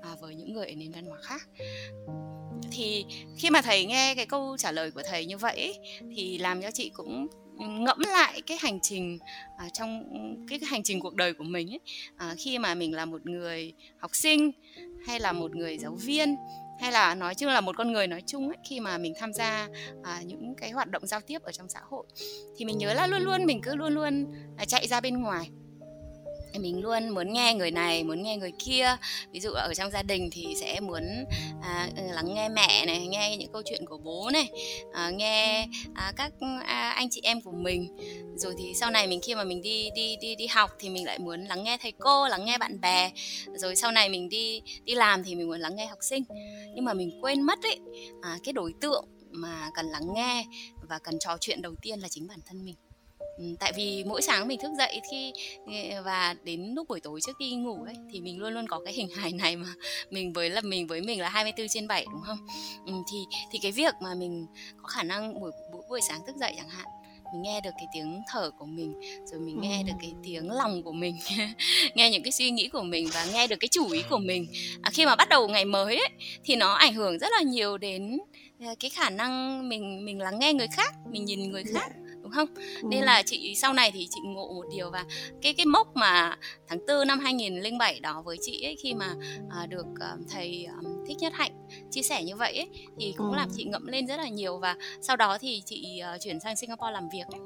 à, 0.01 0.15
với 0.21 0.35
những 0.35 0.53
người 0.53 0.67
ở 0.67 0.75
nền 0.75 0.91
văn 0.91 1.05
hóa 1.05 1.19
khác 1.21 1.49
thì 2.79 3.05
khi 3.37 3.49
mà 3.49 3.61
thầy 3.61 3.85
nghe 3.85 4.15
cái 4.15 4.25
câu 4.25 4.57
trả 4.57 4.71
lời 4.71 4.91
của 4.91 5.01
thầy 5.09 5.25
như 5.25 5.37
vậy 5.37 5.79
thì 6.15 6.37
làm 6.37 6.61
cho 6.61 6.71
chị 6.71 6.91
cũng 6.93 7.27
ngẫm 7.57 7.99
lại 7.99 8.41
cái 8.41 8.57
hành 8.61 8.79
trình 8.81 9.19
à, 9.57 9.69
trong 9.73 10.03
cái, 10.49 10.59
cái 10.59 10.67
hành 10.67 10.83
trình 10.83 10.99
cuộc 10.99 11.15
đời 11.15 11.33
của 11.33 11.43
mình 11.43 11.69
ấy. 11.69 11.79
À, 12.17 12.35
khi 12.37 12.59
mà 12.59 12.75
mình 12.75 12.93
là 12.93 13.05
một 13.05 13.25
người 13.25 13.73
học 13.99 14.11
sinh 14.13 14.51
hay 15.07 15.19
là 15.19 15.31
một 15.31 15.55
người 15.55 15.77
giáo 15.77 15.95
viên 15.95 16.35
hay 16.81 16.91
là 16.91 17.15
nói 17.15 17.35
chung 17.35 17.49
là 17.49 17.61
một 17.61 17.77
con 17.77 17.91
người 17.91 18.07
nói 18.07 18.23
chung 18.25 18.47
ấy 18.47 18.57
khi 18.69 18.79
mà 18.79 18.97
mình 18.97 19.13
tham 19.19 19.33
gia 19.33 19.67
à, 20.03 20.21
những 20.25 20.55
cái 20.57 20.71
hoạt 20.71 20.89
động 20.89 21.07
giao 21.07 21.21
tiếp 21.21 21.41
ở 21.43 21.51
trong 21.51 21.69
xã 21.69 21.79
hội 21.83 22.05
thì 22.57 22.65
mình 22.65 22.77
nhớ 22.77 22.93
là 22.93 23.07
luôn 23.07 23.21
luôn 23.21 23.45
mình 23.45 23.61
cứ 23.63 23.75
luôn 23.75 23.93
luôn 23.93 24.25
à, 24.57 24.65
chạy 24.65 24.87
ra 24.87 25.01
bên 25.01 25.21
ngoài 25.21 25.49
mình 26.57 26.81
luôn 26.81 27.09
muốn 27.09 27.33
nghe 27.33 27.53
người 27.53 27.71
này 27.71 28.03
muốn 28.03 28.23
nghe 28.23 28.37
người 28.37 28.51
kia. 28.59 28.95
Ví 29.31 29.39
dụ 29.39 29.49
ở 29.49 29.73
trong 29.73 29.91
gia 29.91 30.03
đình 30.03 30.29
thì 30.31 30.55
sẽ 30.61 30.79
muốn 30.79 31.03
à, 31.61 31.89
ừ, 31.97 32.03
lắng 32.13 32.33
nghe 32.33 32.49
mẹ 32.49 32.85
này 32.85 33.07
nghe 33.07 33.37
những 33.37 33.51
câu 33.53 33.61
chuyện 33.65 33.85
của 33.85 33.97
bố 33.97 34.29
này 34.33 34.49
à, 34.93 35.09
nghe 35.09 35.67
à, 35.93 36.13
các 36.15 36.31
à, 36.65 36.89
anh 36.89 37.09
chị 37.09 37.21
em 37.23 37.41
của 37.41 37.51
mình. 37.51 37.97
Rồi 38.35 38.53
thì 38.57 38.73
sau 38.75 38.91
này 38.91 39.07
mình 39.07 39.19
khi 39.23 39.35
mà 39.35 39.43
mình 39.43 39.61
đi 39.61 39.89
đi 39.95 40.15
đi 40.21 40.35
đi 40.35 40.47
học 40.47 40.71
thì 40.79 40.89
mình 40.89 41.05
lại 41.05 41.19
muốn 41.19 41.45
lắng 41.45 41.63
nghe 41.63 41.77
thầy 41.77 41.91
cô 41.91 42.27
lắng 42.27 42.45
nghe 42.45 42.57
bạn 42.57 42.81
bè. 42.81 43.11
Rồi 43.55 43.75
sau 43.75 43.91
này 43.91 44.09
mình 44.09 44.29
đi 44.29 44.61
đi 44.83 44.95
làm 44.95 45.23
thì 45.23 45.35
mình 45.35 45.47
muốn 45.47 45.59
lắng 45.59 45.75
nghe 45.75 45.85
học 45.85 45.99
sinh. 46.01 46.23
Nhưng 46.75 46.85
mà 46.85 46.93
mình 46.93 47.19
quên 47.21 47.41
mất 47.41 47.63
ấy 47.63 47.79
à, 48.21 48.37
cái 48.43 48.53
đối 48.53 48.73
tượng 48.81 49.05
mà 49.31 49.69
cần 49.73 49.85
lắng 49.85 50.13
nghe 50.15 50.45
và 50.89 50.99
cần 50.99 51.19
trò 51.19 51.37
chuyện 51.41 51.61
đầu 51.61 51.75
tiên 51.81 51.99
là 51.99 52.07
chính 52.07 52.27
bản 52.27 52.39
thân 52.45 52.65
mình 52.65 52.75
tại 53.59 53.73
vì 53.75 54.03
mỗi 54.07 54.21
sáng 54.21 54.47
mình 54.47 54.59
thức 54.59 54.71
dậy 54.77 55.01
khi 55.11 55.31
ờ, 55.91 56.03
và 56.03 56.35
đến 56.43 56.73
lúc 56.75 56.87
buổi 56.87 56.99
tối 56.99 57.19
trước 57.21 57.37
đi 57.39 57.51
ngủ 57.51 57.83
ấy 57.85 57.95
thì 58.11 58.21
mình 58.21 58.39
luôn 58.39 58.53
luôn 58.53 58.67
có 58.67 58.81
cái 58.85 58.93
hình 58.93 59.09
hài 59.15 59.31
này 59.31 59.55
mà 59.55 59.67
mình 60.09 60.33
với 60.33 60.49
là 60.49 60.61
mình 60.61 60.87
với 60.87 61.01
mình 61.01 61.19
là 61.21 61.29
24 61.29 61.67
trên 61.67 61.87
7 61.87 62.05
đúng 62.11 62.21
không? 62.21 62.47
thì 62.85 63.17
thì 63.51 63.59
cái 63.61 63.71
việc 63.71 63.93
mà 64.01 64.13
mình 64.15 64.45
có 64.77 64.87
khả 64.87 65.03
năng 65.03 65.39
buổi 65.39 65.51
buổi, 65.73 65.81
buổi 65.89 66.01
sáng 66.01 66.19
thức 66.27 66.35
dậy 66.35 66.53
chẳng 66.57 66.69
hạn 66.69 66.85
mình 67.33 67.41
nghe 67.41 67.61
được 67.61 67.69
cái 67.77 67.87
tiếng 67.93 68.21
thở 68.27 68.51
của 68.51 68.65
mình 68.65 68.93
rồi 69.25 69.39
mình 69.39 69.61
nghe 69.61 69.83
được 69.83 69.93
cái 70.01 70.13
tiếng 70.23 70.51
lòng 70.51 70.83
của 70.83 70.91
mình 70.91 71.15
nghe 71.95 72.09
những 72.09 72.23
cái 72.23 72.31
suy 72.31 72.51
nghĩ 72.51 72.67
của 72.67 72.83
mình 72.83 73.07
và 73.13 73.25
nghe 73.33 73.47
được 73.47 73.55
cái 73.59 73.67
chủ 73.67 73.89
ý 73.89 74.01
của 74.09 74.17
mình. 74.17 74.47
À, 74.81 74.91
khi 74.93 75.05
mà 75.05 75.15
bắt 75.15 75.29
đầu 75.29 75.47
ngày 75.47 75.65
mới 75.65 75.95
ấy, 75.95 76.09
thì 76.43 76.55
nó 76.55 76.73
ảnh 76.73 76.93
hưởng 76.93 77.19
rất 77.19 77.31
là 77.31 77.41
nhiều 77.41 77.77
đến 77.77 78.17
ờ, 78.59 78.75
cái 78.79 78.89
khả 78.89 79.09
năng 79.09 79.69
mình 79.69 80.05
mình 80.05 80.19
lắng 80.19 80.39
nghe 80.39 80.53
người 80.53 80.67
khác 80.75 80.95
mình 81.11 81.25
nhìn 81.25 81.51
người 81.51 81.63
khác 81.73 81.91
đúng 82.29 82.35
không? 82.35 82.63
Ừ. 82.81 82.87
Nên 82.87 83.03
là 83.03 83.23
chị 83.25 83.55
sau 83.55 83.73
này 83.73 83.91
thì 83.91 84.07
chị 84.09 84.19
ngộ 84.23 84.53
một 84.53 84.65
điều 84.71 84.89
và 84.89 85.05
cái 85.41 85.53
cái 85.53 85.65
mốc 85.65 85.95
mà 85.95 86.37
tháng 86.67 86.79
4 86.87 87.07
năm 87.07 87.19
2007 87.19 87.99
đó 87.99 88.21
với 88.25 88.37
chị 88.41 88.61
ấy 88.63 88.75
khi 88.75 88.93
mà 88.93 89.15
à, 89.49 89.65
được 89.65 89.85
à, 89.99 90.15
thầy 90.29 90.67
à, 90.69 90.75
Thích 91.07 91.17
Nhất 91.19 91.33
Hạnh 91.35 91.51
chia 91.91 92.01
sẻ 92.01 92.23
như 92.23 92.35
vậy 92.35 92.57
ấy 92.57 92.69
thì 92.99 93.13
cũng 93.17 93.31
ừ. 93.31 93.35
làm 93.35 93.49
chị 93.55 93.63
ngậm 93.63 93.87
lên 93.87 94.07
rất 94.07 94.17
là 94.17 94.27
nhiều 94.27 94.57
và 94.57 94.75
sau 95.01 95.15
đó 95.15 95.37
thì 95.37 95.61
chị 95.65 96.01
uh, 96.15 96.21
chuyển 96.21 96.39
sang 96.39 96.55
Singapore 96.55 96.91
làm 96.91 97.09
việc 97.13 97.27
ấy. 97.27 97.41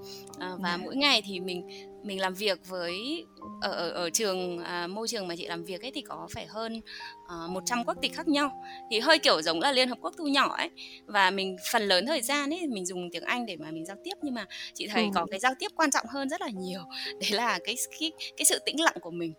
Uh, 0.54 0.62
và 0.62 0.74
ừ. 0.74 0.80
mỗi 0.84 0.96
ngày 0.96 1.22
thì 1.26 1.40
mình 1.40 1.68
mình 2.04 2.22
làm 2.22 2.34
việc 2.34 2.68
với 2.68 3.26
ở 3.62 3.72
ở, 3.72 3.90
ở 3.90 4.10
trường 4.10 4.60
à, 4.60 4.88
môi 4.88 5.08
trường 5.08 5.28
mà 5.28 5.36
chị 5.36 5.48
làm 5.48 5.64
việc 5.64 5.82
ấy 5.82 5.92
thì 5.96 6.02
có 6.02 6.28
phải 6.32 6.46
hơn 6.46 6.82
à, 7.28 7.36
100 7.50 7.84
quốc 7.84 7.98
tịch 8.02 8.14
khác 8.14 8.28
nhau. 8.28 8.64
Thì 8.92 9.00
hơi 9.00 9.20
kiểu 9.20 9.42
giống 9.42 9.60
là 9.60 9.72
liên 9.72 9.90
hợp 9.90 9.98
quốc 10.02 10.14
thu 10.18 10.28
nhỏ 10.28 10.56
ấy. 10.58 10.70
Và 11.06 11.32
mình 11.32 11.56
phần 11.72 11.82
lớn 11.82 12.06
thời 12.06 12.22
gian 12.22 12.54
ấy 12.54 12.68
mình 12.68 12.86
dùng 12.86 13.10
tiếng 13.12 13.24
Anh 13.24 13.46
để 13.46 13.56
mà 13.56 13.72
mình 13.72 13.86
giao 13.86 13.98
tiếp. 14.04 14.14
Nhưng 14.22 14.34
mà 14.34 14.46
chị 14.74 14.88
thấy 14.88 15.04
ừ. 15.04 15.10
có 15.16 15.26
cái 15.32 15.40
giao 15.40 15.54
tiếp 15.60 15.72
quan 15.76 15.92
trọng 15.92 16.06
hơn 16.10 16.30
rất 16.30 16.42
là 16.42 16.50
nhiều. 16.50 16.82
Đấy 17.06 17.32
là 17.32 17.60
cái 17.64 17.76
cái 18.00 18.12
cái 18.38 18.46
sự 18.46 18.60
tĩnh 18.66 18.82
lặng 18.82 18.98
của 19.02 19.12
mình 19.12 19.34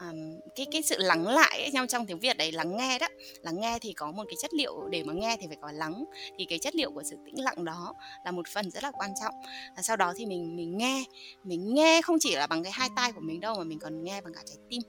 um, 0.00 0.40
cái 0.54 0.66
cái 0.72 0.82
sự 0.82 0.96
lắng 0.98 1.26
lại 1.26 1.60
ấy, 1.60 1.70
trong 1.72 1.86
trong 1.86 2.06
tiếng 2.06 2.18
Việt 2.18 2.36
đấy 2.36 2.52
lắng 2.52 2.76
nghe 2.76 2.98
đó. 2.98 3.08
Lắng 3.42 3.60
nghe 3.60 3.78
thì 3.78 3.92
có 3.92 4.12
một 4.12 4.24
cái 4.26 4.36
chất 4.42 4.54
liệu 4.54 4.88
để 4.90 5.02
mà 5.02 5.12
nghe 5.12 5.36
thì 5.40 5.46
phải 5.46 5.56
có 5.62 5.72
lắng. 5.72 6.04
Thì 6.38 6.44
cái 6.44 6.58
chất 6.58 6.74
liệu 6.74 6.90
của 6.90 7.02
sự 7.02 7.16
tĩnh 7.26 7.40
lặng 7.40 7.64
đó 7.64 7.94
là 8.24 8.30
một 8.30 8.48
phần 8.48 8.70
rất 8.70 8.82
là 8.82 8.90
quan 8.90 9.10
trọng. 9.22 9.34
Và 9.76 9.82
sau 9.82 9.96
đó 9.96 10.12
thì 10.16 10.26
mình 10.26 10.56
mình 10.56 10.78
nghe. 10.78 11.04
Mình 11.44 11.74
nghe 11.74 12.02
không 12.02 12.16
chỉ 12.20 12.34
là 12.34 12.46
bằng 12.46 12.62
cái 12.62 12.72
hai 12.72 12.88
tai 12.96 13.12
của 13.12 13.20
mình 13.20 13.40
đâu 13.40 13.54
mà 13.54 13.64
mình 13.64 13.78
còn 13.78 14.04
nghe 14.04 14.20
bằng 14.20 14.34
cả 14.34 14.42
trái 14.46 14.56
tim. 14.68 14.82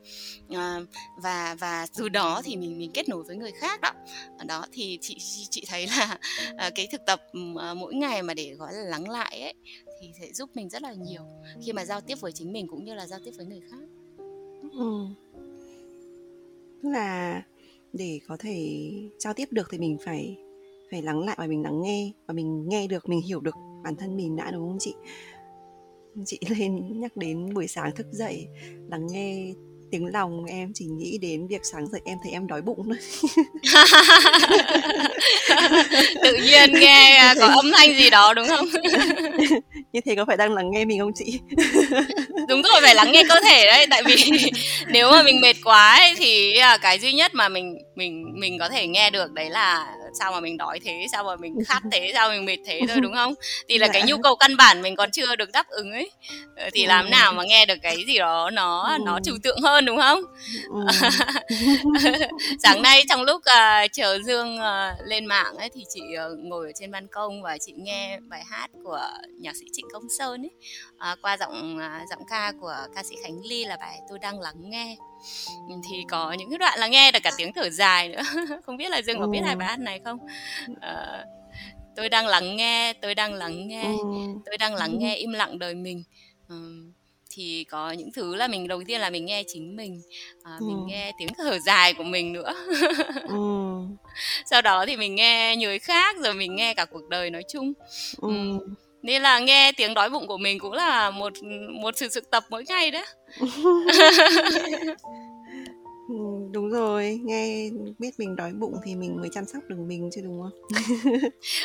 À, 0.50 0.80
và 1.24 1.56
và 1.60 1.88
từ 1.98 2.10
đó 2.10 2.42
thì 2.44 2.56
mình 2.56 2.78
mình 2.78 2.92
kết 2.94 3.10
nối 3.10 3.24
với 3.24 3.36
người 3.36 3.52
khác 3.52 3.82
đó. 3.82 3.92
Ờ, 4.38 4.46
đó 4.46 4.66
thì 4.72 4.98
chị 5.02 5.18
chị 5.50 5.64
thấy 5.68 5.88
là 5.88 6.18
à, 6.58 6.70
cái 6.76 6.88
thực 6.92 7.02
tập 7.06 7.22
à, 7.60 7.74
mỗi 7.74 7.94
ngày 7.94 8.24
mà 8.24 8.34
để 8.34 8.54
gọi 8.54 8.74
là 8.74 8.84
lắng 8.84 9.10
lại 9.10 9.42
ấy 9.42 9.54
thì 10.02 10.12
sẽ 10.20 10.28
giúp 10.34 10.50
mình 10.54 10.70
rất 10.70 10.82
là 10.82 10.94
nhiều. 10.94 11.22
Khi 11.66 11.74
mà 11.74 11.86
giao 11.86 12.02
tiếp 12.02 12.16
với 12.22 12.32
chính 12.32 12.54
mình 12.54 12.68
cũng 12.68 12.86
như 12.86 12.94
là 12.94 13.08
giao 13.08 13.20
tiếp 13.26 13.32
với 13.38 13.46
người 13.46 13.62
khác. 13.72 14.01
Ừ. 14.72 15.06
Tức 16.84 16.90
là 16.90 17.42
để 17.94 18.20
có 18.28 18.38
thể 18.40 18.90
giao 19.20 19.34
tiếp 19.34 19.48
được 19.52 19.68
thì 19.72 19.78
mình 19.78 19.98
phải 20.06 20.38
phải 20.92 21.02
lắng 21.02 21.26
lại 21.26 21.36
và 21.40 21.48
mình 21.48 21.64
lắng 21.64 21.82
nghe 21.82 22.12
và 22.28 22.34
mình 22.34 22.70
nghe 22.70 22.88
được, 22.88 23.10
mình 23.10 23.22
hiểu 23.22 23.40
được 23.40 23.56
bản 23.84 23.96
thân 23.96 24.18
mình 24.18 24.36
đã 24.36 24.52
đúng 24.52 24.70
không 24.70 24.78
chị? 24.80 24.96
Chị 26.26 26.40
lên 26.60 27.02
nhắc 27.02 27.18
đến 27.18 27.54
buổi 27.54 27.68
sáng 27.68 27.96
thức 27.96 28.08
dậy 28.12 28.48
lắng 28.90 29.08
nghe 29.08 29.54
tiếng 29.92 30.06
lòng 30.06 30.46
em 30.46 30.72
chỉ 30.74 30.86
nghĩ 30.86 31.18
đến 31.18 31.48
việc 31.48 31.62
sáng 31.64 31.88
dậy 31.88 32.02
em 32.06 32.18
thấy 32.24 32.32
em 32.32 32.48
đói 32.48 32.62
bụng 32.62 32.86
thôi 32.86 32.98
tự 36.24 36.36
nhiên 36.36 36.74
nghe 36.74 37.16
à, 37.16 37.36
có 37.40 37.46
âm 37.46 37.72
thanh 37.78 37.90
gì 37.90 38.10
đó 38.10 38.34
đúng 38.34 38.48
không 38.48 38.66
như 39.94 40.02
thế 40.06 40.16
có 40.16 40.26
phải 40.26 40.38
đang 40.38 40.54
lắng 40.54 40.72
nghe 40.72 40.86
mình 40.86 41.00
không 41.00 41.12
chị 41.16 41.40
đúng 42.48 42.62
rồi 42.62 42.82
phải 42.82 42.96
lắng 42.96 43.12
nghe 43.12 43.24
cơ 43.30 43.36
thể 43.44 43.66
đấy. 43.66 43.88
Tại 43.90 44.04
vì 44.04 44.16
nếu 44.88 45.12
mà 45.12 45.24
mình 45.24 45.42
mệt 45.42 45.56
quá 45.64 45.96
ấy, 45.96 46.14
thì 46.18 46.60
cái 46.82 47.00
duy 47.00 47.14
nhất 47.14 47.34
mà 47.34 47.50
mình 47.50 47.78
mình 47.96 48.26
mình 48.40 48.60
có 48.60 48.70
thể 48.70 48.88
nghe 48.88 49.10
được 49.10 49.32
đấy 49.32 49.50
là 49.50 49.88
sao 50.14 50.32
mà 50.32 50.40
mình 50.40 50.58
đói 50.58 50.80
thế 50.80 51.06
sao 51.12 51.24
mà 51.24 51.36
mình 51.36 51.56
khát 51.68 51.82
thế 51.92 52.12
sao 52.14 52.30
mình 52.30 52.46
mệt 52.46 52.58
thế 52.66 52.82
thôi 52.88 52.98
đúng 53.02 53.14
không? 53.14 53.34
Thì 53.70 53.78
là 53.78 53.88
dạ. 53.88 53.94
cái 53.94 54.04
nhu 54.04 54.18
cầu 54.18 54.36
căn 54.36 54.58
bản 54.58 54.82
mình 54.82 54.96
còn 54.96 55.12
chưa 55.12 55.36
được 55.36 55.52
đáp 55.52 55.68
ứng 55.68 55.92
ấy. 55.92 56.12
Ờ, 56.56 56.70
thì 56.74 56.86
làm 56.86 57.10
nào 57.10 57.34
mà 57.34 57.44
nghe 57.44 57.66
được 57.66 57.78
cái 57.82 57.98
gì 58.08 58.18
đó 58.18 58.50
nó 58.50 58.98
nó 59.06 59.20
trừu 59.24 59.38
tượng 59.44 59.62
hơn 59.62 59.86
đúng 59.86 59.98
không? 59.98 60.22
Sáng 62.64 62.82
nay 62.82 63.04
trong 63.10 63.24
lúc 63.24 63.42
uh, 63.42 63.92
chờ 63.92 64.20
dương 64.26 64.56
uh, 64.56 65.08
lên 65.08 65.26
mạng 65.26 65.58
ấy 65.58 65.70
thì 65.76 65.84
chị 65.94 66.02
uh, 66.02 66.40
ngồi 66.40 66.66
ở 66.68 66.72
trên 66.76 66.92
ban 66.92 67.08
công 67.08 67.42
và 67.42 67.58
chị 67.58 67.74
nghe 67.78 68.20
bài 68.30 68.44
hát 68.50 68.68
của 68.84 69.08
nhạc 69.40 69.56
sĩ 69.56 69.66
trịnh 69.74 69.86
công 69.94 70.10
sơn 70.20 70.42
ấy. 70.42 70.52
Uh, 71.12 71.22
qua 71.22 71.38
giọng 71.38 71.78
uh, 71.78 72.10
giọng 72.10 72.21
ca 72.30 72.54
của 72.62 72.76
ca 72.96 73.04
sĩ 73.04 73.16
khánh 73.24 73.40
ly 73.46 73.66
là 73.66 73.78
bài 73.78 74.00
tôi 74.10 74.20
đang 74.20 74.40
lắng 74.40 74.70
nghe. 74.70 74.96
Thì 75.90 76.04
có 76.10 76.34
những 76.34 76.50
cái 76.50 76.58
đoạn 76.58 76.80
là 76.80 76.88
nghe 76.88 77.12
được 77.12 77.20
cả 77.24 77.32
tiếng 77.38 77.54
thở 77.54 77.70
dài 77.70 78.10
nữa. 78.10 78.22
Không 78.66 78.78
biết 78.78 78.90
là 78.90 79.02
dương 79.02 79.20
có 79.20 79.28
biết 79.28 79.40
hai 79.46 79.56
bài 79.56 79.68
hát 79.68 79.80
này 79.80 80.00
không? 80.06 80.18
Uh, 80.72 81.28
tôi 81.96 82.10
đang 82.10 82.28
lắng 82.28 82.56
nghe 82.56 82.94
tôi 82.94 83.16
đang 83.16 83.34
lắng 83.34 83.68
nghe 83.68 83.96
tôi 84.46 84.58
đang 84.58 84.76
lắng 84.76 85.00
nghe 85.00 85.16
im 85.16 85.32
lặng 85.34 85.60
đời 85.60 85.76
mình. 85.76 86.04
Uh, 86.46 86.96
thì 87.36 87.66
có 87.70 87.92
những 87.92 88.12
thứ 88.12 88.36
là 88.36 88.48
mình 88.48 88.68
đầu 88.68 88.84
tiên 88.88 89.02
là 89.02 89.10
mình 89.10 89.26
nghe 89.26 89.44
chính 89.48 89.76
mình 89.76 90.02
à, 90.44 90.58
ừ. 90.60 90.66
mình 90.66 90.86
nghe 90.88 91.12
tiếng 91.18 91.30
thở 91.38 91.60
dài 91.60 91.94
của 91.94 92.04
mình 92.04 92.34
nữa. 92.34 92.54
Ừ. 93.28 93.82
sau 94.46 94.62
đó 94.62 94.86
thì 94.86 94.98
mình 94.98 95.16
nghe 95.16 95.56
người 95.56 95.80
khác 95.80 96.16
rồi 96.20 96.34
mình 96.34 96.56
nghe 96.56 96.74
cả 96.74 96.86
cuộc 96.86 97.10
đời 97.10 97.30
nói 97.30 97.44
chung. 97.50 97.74
Ừ. 98.22 98.28
Ừ. 98.28 98.68
nên 99.04 99.22
là 99.22 99.40
nghe 99.40 99.72
tiếng 99.72 99.94
đói 99.94 100.10
bụng 100.10 100.28
của 100.28 100.38
mình 100.38 100.60
cũng 100.60 100.74
là 100.74 101.12
một 101.12 101.34
một 101.82 101.98
sự 101.98 102.10
thực 102.16 102.30
tập 102.30 102.44
mỗi 102.50 102.64
ngày 102.68 102.92
đấy 102.92 103.06
Ừ, 106.12 106.16
đúng 106.52 106.70
rồi, 106.70 107.20
nghe 107.24 107.70
biết 108.00 108.10
mình 108.18 108.36
đói 108.36 108.52
bụng 108.60 108.74
thì 108.86 108.96
mình 108.96 109.18
mới 109.22 109.30
chăm 109.34 109.46
sóc 109.46 109.64
được 109.68 109.76
mình 109.88 110.10
chứ 110.16 110.22
đúng 110.24 110.42
không? 110.42 110.52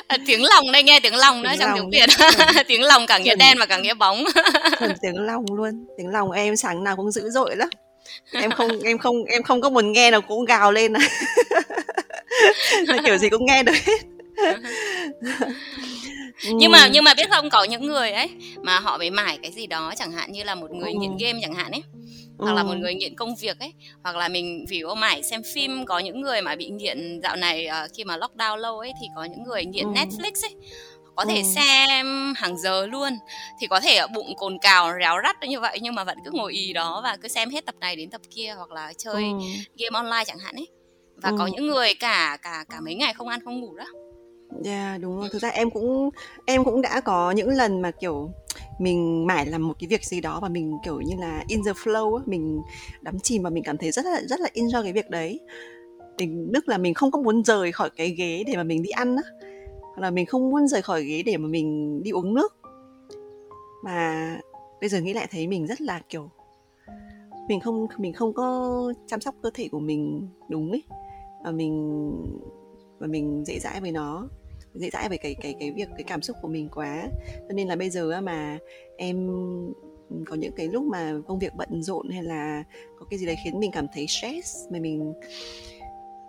à, 0.07 0.17
tiếng 0.27 0.45
lòng 0.45 0.73
đây 0.73 0.83
nghe 0.83 1.01
tiếng 1.01 1.15
lòng 1.15 1.43
nữa 1.43 1.51
trong 1.59 1.71
tiếng 1.75 1.91
Việt. 1.91 2.09
tiếng 2.69 2.83
lòng 2.83 3.07
cả 3.07 3.19
nghĩa 3.19 3.35
đen 3.35 3.57
và 3.59 3.67
cả 3.67 3.79
nghĩa 3.79 3.95
bóng. 3.95 4.25
Tiếng 5.03 5.17
lòng 5.17 5.45
luôn. 5.55 5.87
Tiếng 5.99 6.09
lòng 6.09 6.31
em 6.31 6.57
sáng 6.57 6.85
nào 6.85 6.97
cũng 6.97 7.11
dữ 7.11 7.31
dội 7.31 7.57
lắm. 7.57 7.69
Em 8.33 8.51
không 8.51 8.81
em 8.85 8.99
không 8.99 9.25
em 9.25 9.43
không 9.43 9.61
có 9.61 9.71
muốn 9.71 9.93
nghe 9.93 10.11
nào 10.11 10.21
cũng 10.21 10.45
gào 10.45 10.73
lên 10.73 10.93
à. 10.93 11.01
kiểu 13.05 13.17
gì 13.17 13.29
cũng 13.29 13.47
nghe 13.47 13.63
được 13.63 13.75
hết. 13.85 14.01
Nhưng 16.45 16.73
mà 16.73 16.89
nhưng 16.93 17.05
mà 17.05 17.15
biết 17.15 17.31
không 17.31 17.51
có 17.51 17.65
những 17.65 17.87
người 17.87 18.13
ấy 18.13 18.31
mà 18.63 18.79
họ 18.79 18.99
bị 18.99 19.11
mải 19.11 19.39
cái 19.43 19.53
gì 19.53 19.67
đó 19.67 19.93
chẳng 19.97 20.13
hạn 20.13 20.33
như 20.33 20.45
là 20.45 20.55
một 20.55 20.71
người 20.71 20.95
nghiện 20.95 21.17
game 21.17 21.39
chẳng 21.43 21.55
hạn 21.55 21.73
ấy 21.73 21.83
hoặc 22.39 22.53
là 22.53 22.63
một 22.63 22.75
người 22.75 22.95
nghiện 22.95 23.15
công 23.17 23.37
việc 23.37 23.59
ấy 23.59 23.73
hoặc 24.03 24.17
là 24.17 24.29
mình 24.29 24.65
vì 24.69 24.81
ô 24.81 24.95
mải 24.95 25.23
xem 25.23 25.43
phim 25.55 25.87
có 25.87 25.99
những 25.99 26.21
người 26.21 26.43
mà 26.43 26.57
bị 26.57 26.69
nghiện 26.69 27.21
dạo 27.23 27.37
này 27.37 27.69
uh, 27.85 27.91
khi 27.95 28.05
mà 28.05 28.17
lockdown 28.17 28.57
lâu 28.57 28.79
ấy 28.79 28.93
thì 29.01 29.07
có 29.17 29.25
những 29.25 29.43
người 29.43 29.65
nghiện 29.65 29.85
ừ. 29.85 29.91
Netflix 29.95 30.47
ấy 30.47 30.55
có 31.17 31.25
thể 31.25 31.37
ừ. 31.37 31.43
xem 31.55 32.35
hàng 32.37 32.59
giờ 32.59 32.87
luôn 32.87 33.19
thì 33.61 33.67
có 33.67 33.81
thể 33.81 34.07
bụng 34.15 34.37
cồn 34.37 34.59
cào 34.59 34.93
réo 35.01 35.17
rắt 35.23 35.37
như 35.49 35.61
vậy 35.61 35.79
nhưng 35.83 35.95
mà 35.95 36.05
vẫn 36.05 36.19
cứ 36.25 36.31
ngồi 36.35 36.53
ì 36.53 36.73
đó 36.73 37.01
và 37.05 37.17
cứ 37.17 37.29
xem 37.29 37.51
hết 37.51 37.67
tập 37.67 37.75
này 37.81 37.97
đến 37.97 38.11
tập 38.11 38.21
kia 38.35 38.55
hoặc 38.57 38.73
là 38.73 38.93
chơi 38.99 39.23
ừ. 39.23 39.31
game 39.79 39.95
online 39.95 40.25
chẳng 40.27 40.39
hạn 40.39 40.55
ấy 40.55 40.69
và 41.17 41.31
ừ. 41.31 41.37
có 41.39 41.47
những 41.47 41.67
người 41.67 41.95
cả 41.95 42.39
cả 42.43 42.65
cả 42.71 42.81
mấy 42.81 42.95
ngày 42.95 43.15
không 43.15 43.29
ăn 43.29 43.41
không 43.45 43.61
ngủ 43.61 43.77
đó 43.77 43.87
yeah, 44.65 45.01
đúng 45.01 45.19
rồi. 45.19 45.29
Thực 45.33 45.43
ra 45.43 45.49
em 45.49 45.71
cũng 45.71 46.11
em 46.47 46.65
cũng 46.65 46.83
đã 46.83 47.01
có 47.01 47.31
những 47.31 47.49
lần 47.49 47.83
mà 47.83 47.91
kiểu 47.91 48.31
mình 48.79 49.27
mải 49.27 49.47
làm 49.47 49.69
một 49.69 49.75
cái 49.79 49.89
việc 49.89 50.05
gì 50.05 50.21
đó 50.21 50.41
và 50.41 50.49
mình 50.49 50.79
kiểu 50.85 51.01
như 51.01 51.17
là 51.19 51.45
in 51.49 51.61
the 51.67 51.73
flow 51.73 52.17
á 52.17 52.23
mình 52.27 52.63
đắm 53.01 53.19
chìm 53.19 53.43
và 53.43 53.51
mình 53.51 53.65
cảm 53.65 53.79
thấy 53.79 53.91
rất 53.91 54.05
là 54.05 54.23
rất 54.29 54.41
là 54.41 54.49
in 54.53 54.69
cái 54.83 54.93
việc 54.93 55.11
đấy. 55.11 55.41
Tình 56.19 56.53
đức 56.53 56.69
là 56.69 56.79
mình 56.79 56.95
không 56.95 57.11
có 57.11 57.21
muốn 57.21 57.45
rời 57.45 57.73
khỏi 57.73 57.91
cái 57.97 58.11
ghế 58.11 58.45
để 58.47 58.57
mà 58.57 58.63
mình 58.63 58.83
đi 58.83 58.91
ăn 58.91 59.17
á. 59.17 59.23
Hoặc 59.81 60.03
là 60.03 60.11
mình 60.11 60.27
không 60.27 60.51
muốn 60.51 60.69
rời 60.69 60.83
khỏi 60.83 61.05
ghế 61.05 61.23
để 61.23 61.37
mà 61.37 61.49
mình 61.49 62.01
đi 62.03 62.11
uống 62.11 62.35
nước. 62.35 62.57
Mà 63.85 64.41
bây 64.81 64.89
giờ 64.89 65.01
nghĩ 65.01 65.13
lại 65.13 65.27
thấy 65.31 65.47
mình 65.47 65.67
rất 65.67 65.81
là 65.81 66.01
kiểu 66.09 66.31
mình 67.49 67.61
không 67.61 67.87
mình 67.99 68.13
không 68.13 68.33
có 68.33 68.93
chăm 69.07 69.21
sóc 69.21 69.35
cơ 69.43 69.51
thể 69.55 69.69
của 69.69 69.81
mình 69.81 70.29
đúng 70.49 70.71
ấy 70.71 70.83
và 71.45 71.51
mình 71.51 72.11
và 72.99 73.07
mình 73.07 73.45
dễ 73.47 73.59
dãi 73.59 73.81
với 73.81 73.93
nó 73.93 74.29
dễ 74.79 74.91
dãi 74.91 75.09
về 75.09 75.17
cái 75.17 75.35
cái 75.35 75.55
cái 75.61 75.71
việc, 75.71 75.89
cái 75.97 76.05
cảm 76.05 76.23
xúc 76.23 76.37
của 76.43 76.49
mình 76.49 76.69
quá. 76.75 77.09
Cho 77.49 77.55
nên 77.55 77.69
là 77.69 77.77
bây 77.77 77.91
giờ 77.91 78.21
mà 78.21 78.59
em 78.97 79.29
có 80.27 80.37
những 80.37 80.53
cái 80.57 80.69
lúc 80.69 80.85
mà 80.85 81.15
công 81.27 81.39
việc 81.39 81.53
bận 81.57 81.83
rộn 81.83 82.09
hay 82.11 82.23
là 82.23 82.65
có 82.99 83.07
cái 83.11 83.19
gì 83.19 83.27
đấy 83.27 83.37
khiến 83.45 83.61
mình 83.61 83.71
cảm 83.71 83.87
thấy 83.95 84.07
stress, 84.07 84.57
mà 84.71 84.79
mình, 84.79 85.13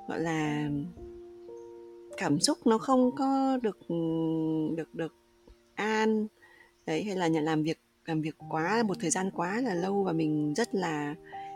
gọi 0.08 0.20
là, 0.20 0.70
cảm 2.18 2.40
xúc 2.40 2.58
nó 2.66 2.78
không 2.78 3.16
có 3.16 3.60
được 3.62 3.78
được 4.76 4.96
được 4.96 5.16
an, 5.76 6.28
đấy, 6.86 7.04
hay 7.04 7.16
là 7.16 7.28
nhà 7.28 7.42
làm 7.42 7.64
việc 7.64 7.80
làm 8.06 8.22
việc 8.22 8.36
quá, 8.50 8.84
một 8.88 8.98
thời 9.00 9.10
gian 9.10 9.32
quá 9.36 9.62
là 9.62 9.74
lâu 9.74 10.04
và 10.04 10.14
mình 10.14 10.54
rất 10.54 10.76
là, 10.76 11.16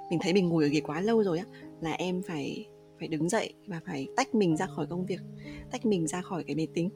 mình 0.10 0.20
thấy 0.22 0.34
mình 0.34 0.50
ngồi 0.50 0.64
ở 0.64 0.70
ghế 0.70 0.82
quá 0.82 1.02
lâu 1.02 1.24
rồi 1.24 1.38
á, 1.38 1.46
là 1.82 1.92
em 1.92 2.22
phải 2.28 2.66
phải 3.02 3.08
đứng 3.08 3.30
dậy 3.30 3.54
và 3.68 3.82
phải 3.86 4.08
tách 4.16 4.36
mình 4.36 4.58
ra 4.58 4.66
khỏi 4.66 4.88
công 4.90 5.06
việc 5.06 5.22
tách 5.72 5.86
mình 5.86 6.08
ra 6.08 6.22
khỏi 6.22 6.44
cái 6.44 6.56
máy 6.56 6.68
tính 6.74 6.90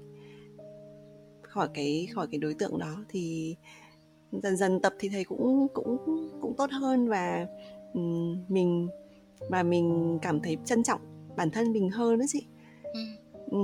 khỏi 1.41 1.69
cái 1.73 2.07
khỏi 2.13 2.27
cái 2.31 2.39
đối 2.39 2.53
tượng 2.53 2.79
đó. 2.79 3.05
Thì 3.09 3.55
dần 4.31 4.57
dần 4.57 4.79
tập 4.81 4.93
thì 4.99 5.09
thầy 5.09 5.23
cũng 5.23 5.67
cũng 5.73 5.97
cũng 6.41 6.53
tốt 6.57 6.71
hơn 6.71 7.07
và 7.07 7.47
mình 8.47 8.87
và 9.49 9.63
mình 9.63 10.19
cảm 10.21 10.39
thấy 10.39 10.57
trân 10.65 10.83
trọng 10.83 11.01
bản 11.37 11.49
thân 11.51 11.71
mình 11.71 11.89
hơn 11.89 12.19
đó 12.19 12.25
chị. 12.27 12.45
Ừ. 13.51 13.59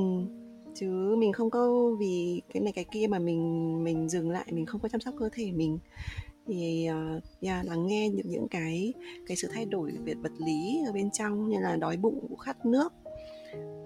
chứ 0.76 1.16
mình 1.18 1.34
không 1.34 1.50
có 1.50 1.92
vì 2.00 2.42
cái 2.54 2.62
này 2.62 2.74
cái 2.74 2.86
kia 2.92 3.08
mà 3.08 3.20
mình 3.20 3.84
mình 3.84 4.10
dừng 4.10 4.30
lại 4.30 4.46
mình 4.52 4.66
không 4.66 4.82
có 4.82 4.90
chăm 4.90 5.02
sóc 5.02 5.14
cơ 5.20 5.30
thể 5.34 5.52
mình 5.52 5.80
thì 6.52 6.90
uh, 7.16 7.24
yeah, 7.42 7.66
lắng 7.66 7.88
nghe 7.88 8.10
những 8.10 8.30
những 8.30 8.48
cái 8.48 8.94
cái 9.28 9.38
sự 9.38 9.48
thay 9.54 9.66
đổi 9.66 9.92
về 10.06 10.14
vật 10.14 10.32
lý 10.38 10.82
ở 10.86 10.92
bên 10.92 11.12
trong 11.12 11.50
như 11.50 11.60
là 11.60 11.76
đói 11.76 11.98
bụng 11.98 12.38
khát 12.38 12.66
nước 12.66 12.94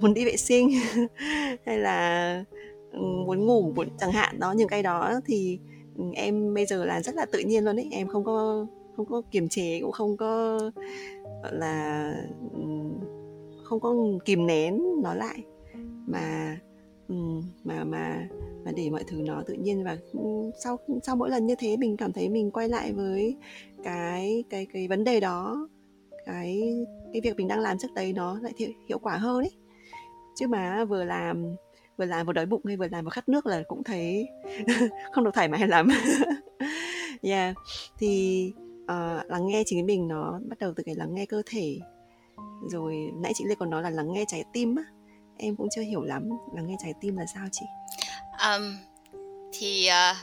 muốn 0.01 0.13
đi 0.13 0.25
vệ 0.25 0.37
sinh 0.37 0.69
hay 1.65 1.77
là 1.77 2.43
ừ, 2.91 2.99
muốn 2.99 3.45
ngủ 3.45 3.71
muốn 3.75 3.87
chẳng 3.97 4.11
hạn 4.11 4.39
đó 4.39 4.51
những 4.51 4.67
cái 4.67 4.83
đó 4.83 5.19
thì 5.25 5.59
ừ, 5.97 6.03
em 6.13 6.53
bây 6.53 6.65
giờ 6.65 6.85
là 6.85 7.01
rất 7.01 7.15
là 7.15 7.25
tự 7.25 7.39
nhiên 7.39 7.63
luôn 7.63 7.75
đấy 7.75 7.87
em 7.91 8.07
không 8.07 8.23
có 8.23 8.65
không 8.95 9.05
có 9.05 9.21
kiềm 9.31 9.49
chế 9.49 9.79
cũng 9.81 9.91
không 9.91 10.17
có 10.17 10.59
gọi 11.43 11.55
là 11.55 12.13
ừ, 12.53 12.59
không 13.65 13.79
có 13.79 13.95
kìm 14.25 14.45
nén 14.45 14.81
nó 15.03 15.13
lại. 15.13 15.43
Mà 16.07 16.57
mà 17.63 17.83
mà 17.83 18.27
và 18.65 18.71
để 18.71 18.89
mọi 18.89 19.03
thứ 19.07 19.21
nó 19.21 19.43
tự 19.47 19.53
nhiên 19.53 19.83
và 19.83 19.97
ừ, 20.13 20.51
sau 20.63 20.77
sau 21.03 21.15
mỗi 21.15 21.29
lần 21.29 21.45
như 21.45 21.55
thế 21.55 21.77
mình 21.77 21.97
cảm 21.97 22.13
thấy 22.13 22.29
mình 22.29 22.51
quay 22.51 22.69
lại 22.69 22.93
với 22.93 23.35
cái 23.83 24.43
cái 24.49 24.67
cái 24.73 24.87
vấn 24.87 25.03
đề 25.03 25.19
đó 25.19 25.67
cái 26.25 26.85
cái 27.13 27.21
việc 27.21 27.37
mình 27.37 27.47
đang 27.47 27.59
làm 27.59 27.77
trước 27.77 27.93
đây 27.95 28.13
nó 28.13 28.39
lại 28.41 28.53
hiệu, 28.57 28.69
hiệu 28.89 28.99
quả 28.99 29.17
hơn 29.17 29.37
ấy. 29.37 29.51
Chứ 30.35 30.47
mà 30.47 30.85
vừa 30.85 31.03
làm 31.03 31.55
vừa 31.97 32.05
làm 32.05 32.25
vừa 32.25 32.33
đói 32.33 32.45
bụng 32.45 32.61
hay 32.65 32.77
vừa 32.77 32.87
làm 32.91 33.05
vừa 33.05 33.09
khát 33.09 33.29
nước 33.29 33.45
là 33.45 33.63
cũng 33.67 33.83
thấy 33.83 34.27
không 35.11 35.23
được 35.23 35.33
thoải 35.33 35.47
mái 35.47 35.67
lắm. 35.67 35.87
Yeah. 37.21 37.55
Thì 37.97 38.53
uh, 38.83 39.29
lắng 39.31 39.47
nghe 39.47 39.63
chính 39.65 39.85
mình 39.85 40.07
nó 40.07 40.39
bắt 40.49 40.59
đầu 40.59 40.73
từ 40.75 40.83
cái 40.83 40.95
lắng 40.95 41.15
nghe 41.15 41.25
cơ 41.25 41.41
thể. 41.45 41.79
Rồi 42.71 42.95
nãy 43.21 43.31
chị 43.35 43.45
lê 43.47 43.55
còn 43.55 43.69
nói 43.69 43.81
là 43.83 43.89
lắng 43.89 44.13
nghe 44.13 44.25
trái 44.27 44.43
tim 44.53 44.75
á. 44.75 44.83
Em 45.37 45.55
cũng 45.55 45.67
chưa 45.75 45.81
hiểu 45.81 46.03
lắm 46.03 46.29
lắng 46.55 46.67
nghe 46.67 46.75
trái 46.83 46.93
tim 47.01 47.17
là 47.17 47.25
sao 47.33 47.47
chị? 47.51 47.65
Um, 48.41 48.77
thì 49.53 49.89
uh, 49.89 50.17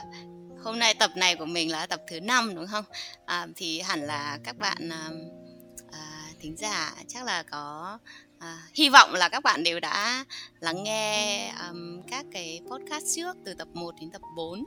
hôm 0.63 0.79
nay 0.79 0.93
tập 0.93 1.11
này 1.15 1.35
của 1.35 1.45
mình 1.45 1.71
là 1.71 1.85
tập 1.85 2.01
thứ 2.07 2.19
năm 2.19 2.55
đúng 2.55 2.67
không? 2.67 2.85
Uh, 3.23 3.49
thì 3.55 3.81
hẳn 3.81 4.01
là 4.01 4.39
các 4.43 4.57
bạn 4.57 4.89
uh, 4.89 6.39
thính 6.39 6.55
giả 6.57 6.93
chắc 7.07 7.25
là 7.25 7.43
có 7.43 7.99
À, 8.43 8.57
hy 8.73 8.89
vọng 8.89 9.13
là 9.13 9.29
các 9.29 9.43
bạn 9.43 9.63
đều 9.63 9.79
đã 9.79 10.25
lắng 10.59 10.83
nghe 10.83 11.49
um, 11.69 12.01
các 12.11 12.25
cái 12.31 12.61
podcast 12.69 13.05
trước 13.15 13.37
từ 13.45 13.53
tập 13.53 13.67
1 13.73 13.95
đến 14.01 14.11
tập 14.11 14.21
4 14.35 14.63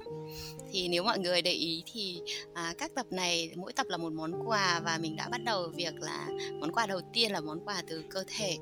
thì 0.72 0.88
nếu 0.88 1.02
mọi 1.02 1.18
người 1.18 1.42
để 1.42 1.52
ý 1.52 1.82
thì 1.92 2.20
à, 2.54 2.74
các 2.78 2.90
tập 2.94 3.06
này 3.10 3.50
mỗi 3.56 3.72
tập 3.72 3.86
là 3.88 3.96
một 3.96 4.12
món 4.12 4.48
quà 4.48 4.80
và 4.84 4.98
mình 4.98 5.16
đã 5.16 5.28
bắt 5.28 5.40
đầu 5.44 5.68
việc 5.74 5.94
là 6.00 6.28
món 6.60 6.72
quà 6.72 6.86
đầu 6.86 7.00
tiên 7.12 7.32
là 7.32 7.40
món 7.40 7.64
quà 7.64 7.82
từ 7.88 8.04
cơ 8.10 8.24
thể. 8.26 8.56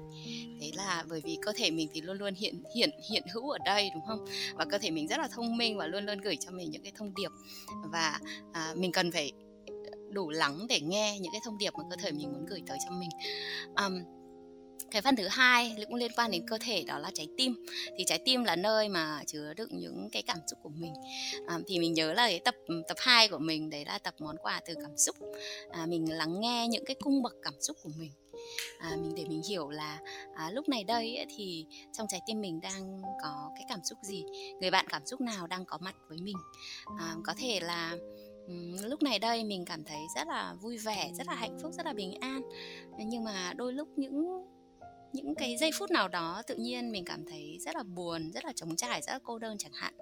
Đấy 0.61 0.73
là 0.77 1.05
bởi 1.09 1.21
vì 1.25 1.39
cơ 1.43 1.53
thể 1.57 1.71
mình 1.71 1.89
thì 1.93 2.01
luôn 2.01 2.19
luôn 2.19 2.35
hiện 2.35 2.63
hiện 2.77 2.91
hiện 3.11 3.23
hữu 3.35 3.51
ở 3.51 3.59
đây 3.65 3.91
đúng 3.95 4.07
không? 4.07 4.25
Và 4.55 4.65
cơ 4.65 4.79
thể 4.79 4.91
mình 4.91 5.09
rất 5.09 5.19
là 5.19 5.29
thông 5.29 5.57
minh 5.57 5.77
và 5.77 5.87
luôn 5.87 6.07
luôn 6.07 6.19
gửi 6.19 6.37
cho 6.37 6.51
mình 6.51 6.71
những 6.71 6.83
cái 6.83 6.93
thông 6.97 7.15
điệp. 7.15 7.31
Và 7.93 8.19
à, 8.53 8.73
mình 8.77 8.93
cần 8.93 9.13
phải 9.13 9.33
đủ 10.11 10.31
lắng 10.31 10.67
để 10.69 10.81
nghe 10.81 11.19
những 11.21 11.33
cái 11.33 11.41
thông 11.45 11.59
điệp 11.59 11.73
mà 11.75 11.85
cơ 11.91 11.97
thể 12.03 12.13
mình 12.13 12.33
muốn 12.33 12.47
gửi 12.47 12.63
tới 12.67 12.79
cho 12.85 12.91
mình. 12.91 13.11
Um, 13.77 14.24
cái 14.95 15.03
phần 15.03 15.17
thứ 15.17 15.29
hai 15.29 15.77
cũng 15.87 15.95
liên 15.95 16.13
quan 16.17 16.31
đến 16.31 16.47
cơ 16.49 16.59
thể 16.61 16.85
đó 16.87 16.99
là 16.99 17.11
trái 17.15 17.29
tim. 17.37 17.67
Thì 17.99 18.05
trái 18.05 18.19
tim 18.25 18.45
là 18.45 18.57
nơi 18.57 18.89
mà 18.89 19.23
chứa 19.27 19.55
đựng 19.55 19.69
những 19.73 20.09
cái 20.13 20.23
cảm 20.23 20.39
xúc 20.47 20.59
của 20.63 20.69
mình. 20.69 20.93
À, 21.47 21.59
thì 21.67 21.79
mình 21.79 21.95
nhớ 21.95 22.13
là 22.13 22.29
cái 22.29 22.41
tập 22.45 22.55
tập 22.89 22.97
2 23.01 23.29
của 23.29 23.39
mình 23.39 23.71
đấy 23.71 23.85
là 23.85 23.99
tập 23.99 24.15
món 24.19 24.37
quà 24.43 24.61
từ 24.67 24.75
cảm 24.75 24.97
xúc. 24.97 25.17
À, 25.71 25.87
mình 25.87 26.13
lắng 26.13 26.41
nghe 26.41 26.69
những 26.69 26.85
cái 26.85 26.97
cung 27.01 27.23
bậc 27.23 27.33
cảm 27.43 27.55
xúc 27.61 27.77
của 27.83 27.91
mình. 27.99 28.11
À, 28.79 28.97
mình 29.03 29.15
để 29.15 29.25
mình 29.29 29.43
hiểu 29.49 29.71
là 29.71 29.99
à, 30.35 30.51
lúc 30.51 30.69
này 30.69 30.85
đây 30.85 31.17
ấy, 31.17 31.27
thì 31.37 31.67
trong 31.93 32.07
trái 32.11 32.21
tim 32.27 32.41
mình 32.41 32.61
đang 32.61 33.03
có 33.23 33.51
cái 33.55 33.65
cảm 33.69 33.85
xúc 33.85 33.99
gì? 34.03 34.25
Người 34.61 34.71
bạn 34.71 34.87
cảm 34.89 35.07
xúc 35.07 35.21
nào 35.21 35.47
đang 35.47 35.65
có 35.65 35.79
mặt 35.79 35.95
với 36.09 36.19
mình? 36.19 36.37
À, 36.99 37.15
có 37.25 37.35
thể 37.39 37.61
là 37.61 37.97
lúc 38.83 39.03
này 39.03 39.19
đây 39.19 39.45
mình 39.45 39.65
cảm 39.65 39.85
thấy 39.85 40.01
rất 40.17 40.29
là 40.29 40.55
vui 40.63 40.79
vẻ 40.79 41.11
rất 41.15 41.27
là 41.27 41.35
hạnh 41.35 41.59
phúc 41.63 41.73
rất 41.73 41.87
là 41.87 41.93
bình 41.93 42.15
an. 42.21 42.43
Nhưng 42.99 43.25
mà 43.25 43.53
đôi 43.57 43.73
lúc 43.73 43.89
những 43.97 44.45
những 45.15 45.35
cái 45.35 45.57
giây 45.57 45.71
phút 45.79 45.91
nào 45.91 46.09
đó 46.09 46.43
tự 46.47 46.57
nhiên 46.57 46.93
mình 46.93 47.05
cảm 47.05 47.25
thấy 47.25 47.59
rất 47.61 47.77
là 47.77 47.83
buồn 47.83 48.31
rất 48.33 48.45
là 48.45 48.53
trống 48.53 48.77
trải 48.77 49.03
rất 49.03 49.13
là 49.13 49.19
cô 49.25 49.39
đơn 49.39 49.59
chẳng 49.59 49.73
hạn. 49.73 49.95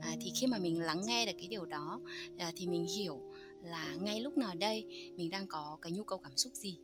À, 0.00 0.10
thì 0.20 0.32
khi 0.40 0.46
mà 0.46 0.58
mình 0.58 0.80
lắng 0.80 1.00
nghe 1.04 1.26
được 1.26 1.32
cái 1.38 1.48
điều 1.48 1.64
đó 1.64 2.00
à, 2.38 2.52
thì 2.56 2.66
mình 2.66 2.86
hiểu 2.96 3.20
là 3.62 3.94
ngay 4.00 4.20
lúc 4.20 4.38
nào 4.38 4.54
đây 4.54 4.84
mình 5.16 5.30
đang 5.30 5.46
có 5.46 5.78
cái 5.82 5.92
nhu 5.92 6.04
cầu 6.04 6.18
cảm 6.18 6.36
xúc 6.36 6.52
gì. 6.54 6.78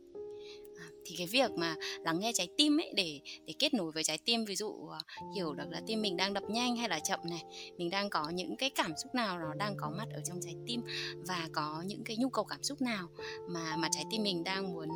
À, 0.77 0.87
thì 1.05 1.15
cái 1.17 1.27
việc 1.27 1.51
mà 1.51 1.75
lắng 1.99 2.19
nghe 2.19 2.31
trái 2.33 2.47
tim 2.57 2.79
ấy 2.79 2.93
để 2.95 3.19
để 3.45 3.53
kết 3.59 3.73
nối 3.73 3.91
với 3.91 4.03
trái 4.03 4.17
tim 4.25 4.45
ví 4.45 4.55
dụ 4.55 4.87
à, 4.87 4.99
hiểu 5.35 5.53
được 5.53 5.69
là 5.69 5.81
tim 5.87 6.01
mình 6.01 6.17
đang 6.17 6.33
đập 6.33 6.43
nhanh 6.49 6.75
hay 6.75 6.89
là 6.89 6.99
chậm 6.99 7.19
này 7.29 7.43
mình 7.77 7.89
đang 7.89 8.09
có 8.09 8.29
những 8.29 8.55
cái 8.55 8.69
cảm 8.69 8.93
xúc 9.03 9.15
nào 9.15 9.39
nó 9.39 9.53
đang 9.53 9.75
có 9.77 9.91
mặt 9.97 10.07
ở 10.13 10.21
trong 10.25 10.39
trái 10.41 10.55
tim 10.67 10.81
và 11.27 11.49
có 11.53 11.83
những 11.85 12.03
cái 12.03 12.17
nhu 12.17 12.29
cầu 12.29 12.43
cảm 12.43 12.63
xúc 12.63 12.81
nào 12.81 13.07
mà 13.49 13.75
mà 13.77 13.89
trái 13.91 14.03
tim 14.11 14.23
mình 14.23 14.43
đang 14.43 14.73
muốn 14.73 14.89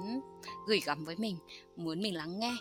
gửi 0.67 0.79
gắm 0.85 1.05
với 1.05 1.15
mình 1.17 1.37
muốn 1.75 2.01
mình 2.01 2.15
lắng 2.15 2.39
nghe 2.39 2.53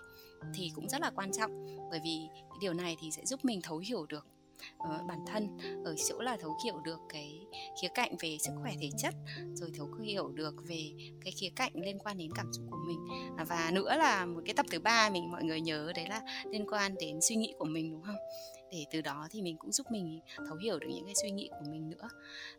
thì 0.54 0.70
cũng 0.74 0.88
rất 0.88 1.00
là 1.00 1.10
quan 1.10 1.32
trọng. 1.32 1.66
Bởi 1.90 2.00
vì 2.04 2.28
điều 2.60 2.72
này 2.72 2.96
thì 3.00 3.10
sẽ 3.10 3.26
giúp 3.26 3.44
mình 3.44 3.60
thấu 3.62 3.78
hiểu 3.78 4.06
được 4.06 4.26
uh, 4.82 5.06
bản 5.08 5.24
thân 5.26 5.58
ở 5.84 5.94
chỗ 6.08 6.20
là 6.20 6.36
thấu 6.40 6.56
hiểu 6.64 6.80
được 6.84 6.98
cái 7.08 7.40
khía 7.82 7.88
cạnh 7.94 8.16
về 8.20 8.36
sức 8.40 8.52
khỏe 8.62 8.72
thể 8.80 8.90
chất 8.98 9.14
rồi 9.54 9.70
thấu 9.76 9.88
hiểu 10.02 10.28
được 10.28 10.54
về 10.68 10.92
cái 11.24 11.32
khía 11.32 11.50
cạnh 11.56 11.72
liên 11.74 11.98
quan 11.98 12.18
đến 12.18 12.32
cảm 12.34 12.52
xúc 12.52 12.64
của 12.70 12.78
mình. 12.86 12.98
À, 13.36 13.44
và 13.44 13.70
nữa 13.72 13.96
là 13.96 14.26
một 14.26 14.40
cái 14.44 14.54
tập 14.54 14.66
thứ 14.70 14.78
ba 14.78 15.10
mình 15.10 15.30
mọi 15.30 15.44
người 15.44 15.60
nhớ 15.60 15.92
đấy 15.96 16.06
là 16.08 16.20
liên 16.50 16.66
quan 16.70 16.94
đến 17.00 17.20
suy 17.20 17.36
nghĩ 17.36 17.54
của 17.58 17.64
mình 17.64 17.90
đúng 17.90 18.02
không? 18.02 18.16
Để 18.70 18.86
từ 18.90 19.00
đó 19.00 19.28
thì 19.30 19.42
mình 19.42 19.56
cũng 19.58 19.72
giúp 19.72 19.86
mình 19.90 20.20
thấu 20.48 20.56
hiểu 20.56 20.78
được 20.78 20.86
những 20.90 21.04
cái 21.04 21.14
suy 21.22 21.30
nghĩ 21.30 21.48
của 21.50 21.70
mình 21.70 21.90
nữa. 21.90 22.08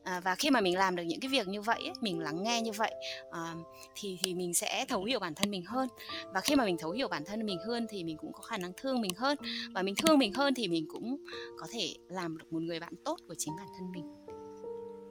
À, 0.03 0.21
và 0.23 0.35
khi 0.35 0.49
mà 0.49 0.61
mình 0.61 0.77
làm 0.77 0.95
được 0.95 1.03
những 1.03 1.19
cái 1.19 1.29
việc 1.29 1.47
như 1.47 1.61
vậy 1.61 1.79
ấy, 1.79 1.93
mình 2.01 2.19
lắng 2.19 2.43
nghe 2.43 2.61
như 2.61 2.71
vậy 2.71 2.93
à, 3.31 3.55
thì 3.95 4.17
thì 4.23 4.33
mình 4.33 4.53
sẽ 4.53 4.85
thấu 4.89 5.03
hiểu 5.03 5.19
bản 5.19 5.35
thân 5.35 5.51
mình 5.51 5.65
hơn. 5.65 5.89
Và 6.33 6.41
khi 6.41 6.55
mà 6.55 6.65
mình 6.65 6.77
thấu 6.77 6.91
hiểu 6.91 7.07
bản 7.07 7.23
thân 7.25 7.45
mình 7.45 7.59
hơn 7.67 7.87
thì 7.89 8.03
mình 8.03 8.17
cũng 8.17 8.33
có 8.33 8.41
khả 8.41 8.57
năng 8.57 8.71
thương 8.77 9.01
mình 9.01 9.13
hơn. 9.17 9.37
Và 9.73 9.81
mình 9.81 9.95
thương 9.95 10.19
mình 10.19 10.33
hơn 10.33 10.53
thì 10.53 10.67
mình 10.67 10.85
cũng 10.89 11.17
có 11.59 11.67
thể 11.71 11.95
làm 12.09 12.37
được 12.37 12.53
một 12.53 12.61
người 12.61 12.79
bạn 12.79 12.93
tốt 13.05 13.17
của 13.27 13.35
chính 13.37 13.53
bản 13.57 13.67
thân 13.77 13.91
mình. 13.91 14.15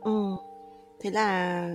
Ừ 0.00 0.37
thế 1.04 1.11
là 1.11 1.68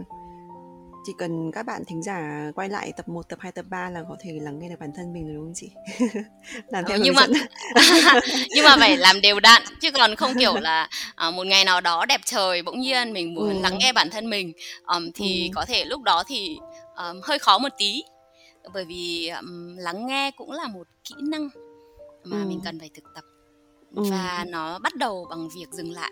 chỉ 1.06 1.14
cần 1.18 1.52
các 1.52 1.66
bạn 1.66 1.84
thính 1.88 2.04
giả 2.04 2.52
quay 2.56 2.70
lại 2.70 2.92
tập 2.98 3.08
1, 3.08 3.30
tập 3.30 3.40
2, 3.42 3.52
tập 3.52 3.66
3 3.70 3.90
là 3.90 4.04
có 4.10 4.18
thể 4.20 4.32
lắng 4.42 4.60
nghe 4.60 4.70
được 4.70 4.76
bản 4.80 4.90
thân 4.96 5.14
mình 5.14 5.26
rồi 5.26 5.36
đúng 5.36 5.46
không 5.46 5.54
chị? 5.56 5.72
làm 6.68 6.86
theo 6.88 6.98
ừ, 6.98 7.02
nhưng 7.04 7.16
mà 7.16 7.28
nhưng 8.56 8.66
mà 8.66 8.76
phải 8.80 8.98
làm 8.98 9.22
đều 9.22 9.40
đặn 9.40 9.62
chứ 9.82 9.92
còn 9.92 10.16
không 10.16 10.34
kiểu 10.40 10.56
là 10.56 10.90
uh, 11.28 11.34
một 11.34 11.48
ngày 11.48 11.66
nào 11.66 11.82
đó 11.82 12.06
đẹp 12.06 12.22
trời 12.26 12.62
bỗng 12.62 12.80
nhiên 12.80 13.14
mình 13.14 13.34
muốn 13.36 13.50
ừ. 13.50 13.62
lắng 13.62 13.78
nghe 13.80 13.94
bản 13.94 14.10
thân 14.10 14.30
mình 14.30 14.54
um, 14.86 15.12
thì 15.16 15.48
ừ. 15.48 15.52
có 15.56 15.66
thể 15.66 15.86
lúc 15.86 16.02
đó 16.04 16.24
thì 16.28 16.58
um, 16.96 17.22
hơi 17.24 17.40
khó 17.40 17.58
một 17.58 17.72
tí 17.78 18.04
bởi 18.74 18.86
vì 18.86 19.32
um, 19.40 19.78
lắng 19.78 20.08
nghe 20.08 20.32
cũng 20.32 20.52
là 20.52 20.68
một 20.68 20.88
kỹ 21.04 21.16
năng 21.30 21.50
mà 22.24 22.38
ừ. 22.38 22.46
mình 22.48 22.62
cần 22.64 22.80
phải 22.80 22.90
thực 22.96 23.04
tập 23.16 23.24
ừ. 23.96 24.04
và 24.12 24.46
nó 24.48 24.80
bắt 24.80 24.96
đầu 24.96 25.28
bằng 25.30 25.50
việc 25.56 25.68
dừng 25.72 25.92
lại 25.92 26.12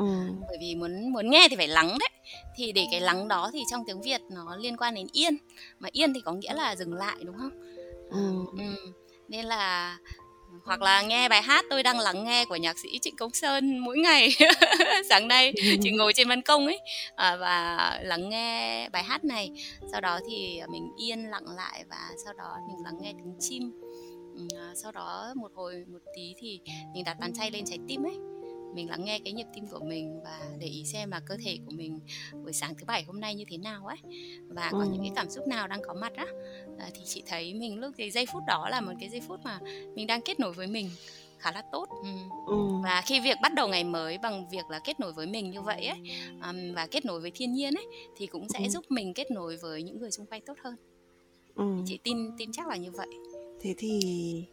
ừ. 0.00 0.34
bởi 0.48 0.56
vì 0.60 0.74
muốn 0.74 1.12
muốn 1.12 1.30
nghe 1.30 1.46
thì 1.50 1.56
phải 1.56 1.68
lắng 1.68 1.88
đấy. 1.88 2.08
Thì 2.56 2.72
để 2.72 2.86
cái 2.90 3.00
lắng 3.00 3.28
đó 3.28 3.50
thì 3.52 3.62
trong 3.70 3.84
tiếng 3.86 4.02
việt 4.02 4.20
nó 4.30 4.56
liên 4.56 4.76
quan 4.76 4.94
đến 4.94 5.06
yên. 5.12 5.36
Mà 5.78 5.88
yên 5.92 6.14
thì 6.14 6.20
có 6.24 6.32
nghĩa 6.32 6.52
là 6.54 6.76
dừng 6.76 6.94
lại 6.94 7.16
đúng 7.24 7.36
không? 7.38 7.50
Ừ. 8.10 8.44
Ừ. 8.58 8.92
nên 9.28 9.44
là 9.44 9.96
hoặc 10.64 10.82
là 10.82 11.02
nghe 11.02 11.28
bài 11.28 11.42
hát 11.42 11.64
tôi 11.70 11.82
đang 11.82 11.98
lắng 11.98 12.24
nghe 12.24 12.44
của 12.44 12.56
nhạc 12.56 12.78
sĩ 12.78 12.98
Trịnh 13.02 13.16
Công 13.16 13.32
Sơn 13.32 13.78
mỗi 13.78 13.98
ngày. 13.98 14.28
Sáng 15.08 15.28
nay 15.28 15.52
chị 15.82 15.90
ngồi 15.98 16.12
trên 16.12 16.28
ban 16.28 16.42
công 16.42 16.66
ấy 16.66 16.78
à, 17.16 17.36
và 17.36 18.00
lắng 18.02 18.28
nghe 18.28 18.88
bài 18.88 19.02
hát 19.02 19.24
này. 19.24 19.50
Sau 19.92 20.00
đó 20.00 20.20
thì 20.28 20.60
mình 20.68 20.92
yên 20.96 21.30
lặng 21.30 21.46
lại 21.56 21.84
và 21.90 22.10
sau 22.24 22.34
đó 22.34 22.56
mình 22.68 22.76
lắng 22.84 22.94
nghe 23.00 23.12
tiếng 23.12 23.36
chim. 23.40 23.72
À, 24.56 24.72
sau 24.74 24.92
đó 24.92 25.32
một 25.36 25.52
hồi 25.54 25.84
một 25.92 25.98
tí 26.16 26.34
thì 26.38 26.60
mình 26.94 27.04
đặt 27.04 27.16
bàn 27.20 27.32
tay 27.38 27.50
lên 27.50 27.64
trái 27.66 27.78
tim 27.88 28.02
ấy 28.02 28.39
mình 28.74 28.90
lắng 28.90 29.04
nghe 29.04 29.18
cái 29.24 29.32
nhịp 29.32 29.46
tim 29.54 29.66
của 29.66 29.84
mình 29.84 30.20
và 30.24 30.40
để 30.58 30.66
ý 30.66 30.84
xem 30.84 31.10
là 31.10 31.20
cơ 31.20 31.36
thể 31.44 31.58
của 31.66 31.72
mình 31.72 32.00
buổi 32.42 32.52
sáng 32.52 32.74
thứ 32.74 32.84
bảy 32.86 33.02
hôm 33.02 33.20
nay 33.20 33.34
như 33.34 33.44
thế 33.48 33.58
nào 33.58 33.86
ấy 33.86 33.98
và 34.48 34.68
có 34.72 34.84
những 34.92 35.02
cái 35.02 35.12
cảm 35.16 35.30
xúc 35.30 35.46
nào 35.46 35.68
đang 35.68 35.80
có 35.82 35.94
mặt 35.94 36.12
á 36.16 36.26
à, 36.78 36.90
thì 36.94 37.00
chị 37.04 37.22
thấy 37.26 37.54
mình 37.54 37.78
lúc 37.78 37.94
cái 37.96 38.10
giây 38.10 38.26
phút 38.32 38.42
đó 38.46 38.68
là 38.68 38.80
một 38.80 38.92
cái 39.00 39.08
giây 39.08 39.20
phút 39.28 39.40
mà 39.44 39.60
mình 39.94 40.06
đang 40.06 40.20
kết 40.20 40.40
nối 40.40 40.52
với 40.52 40.66
mình 40.66 40.90
khá 41.38 41.52
là 41.52 41.62
tốt 41.72 41.88
ừ. 42.02 42.08
Ừ. 42.46 42.56
và 42.84 43.02
khi 43.06 43.20
việc 43.20 43.38
bắt 43.42 43.54
đầu 43.54 43.68
ngày 43.68 43.84
mới 43.84 44.18
bằng 44.18 44.48
việc 44.48 44.70
là 44.70 44.80
kết 44.84 45.00
nối 45.00 45.12
với 45.12 45.26
mình 45.26 45.50
như 45.50 45.62
vậy 45.62 45.86
ấy 45.86 45.98
um, 46.42 46.74
và 46.74 46.86
kết 46.86 47.04
nối 47.04 47.20
với 47.20 47.30
thiên 47.30 47.52
nhiên 47.52 47.74
ấy 47.74 47.86
thì 48.16 48.26
cũng 48.26 48.48
sẽ 48.48 48.58
ừ. 48.58 48.68
giúp 48.68 48.84
mình 48.88 49.14
kết 49.14 49.30
nối 49.30 49.56
với 49.56 49.82
những 49.82 49.98
người 50.00 50.10
xung 50.10 50.26
quanh 50.26 50.40
tốt 50.46 50.54
hơn 50.64 50.76
ừ. 51.54 51.64
chị 51.86 51.98
tin 52.02 52.30
tin 52.38 52.52
chắc 52.52 52.68
là 52.68 52.76
như 52.76 52.90
vậy 52.90 53.08
thế 53.60 53.74
thì 53.78 54.00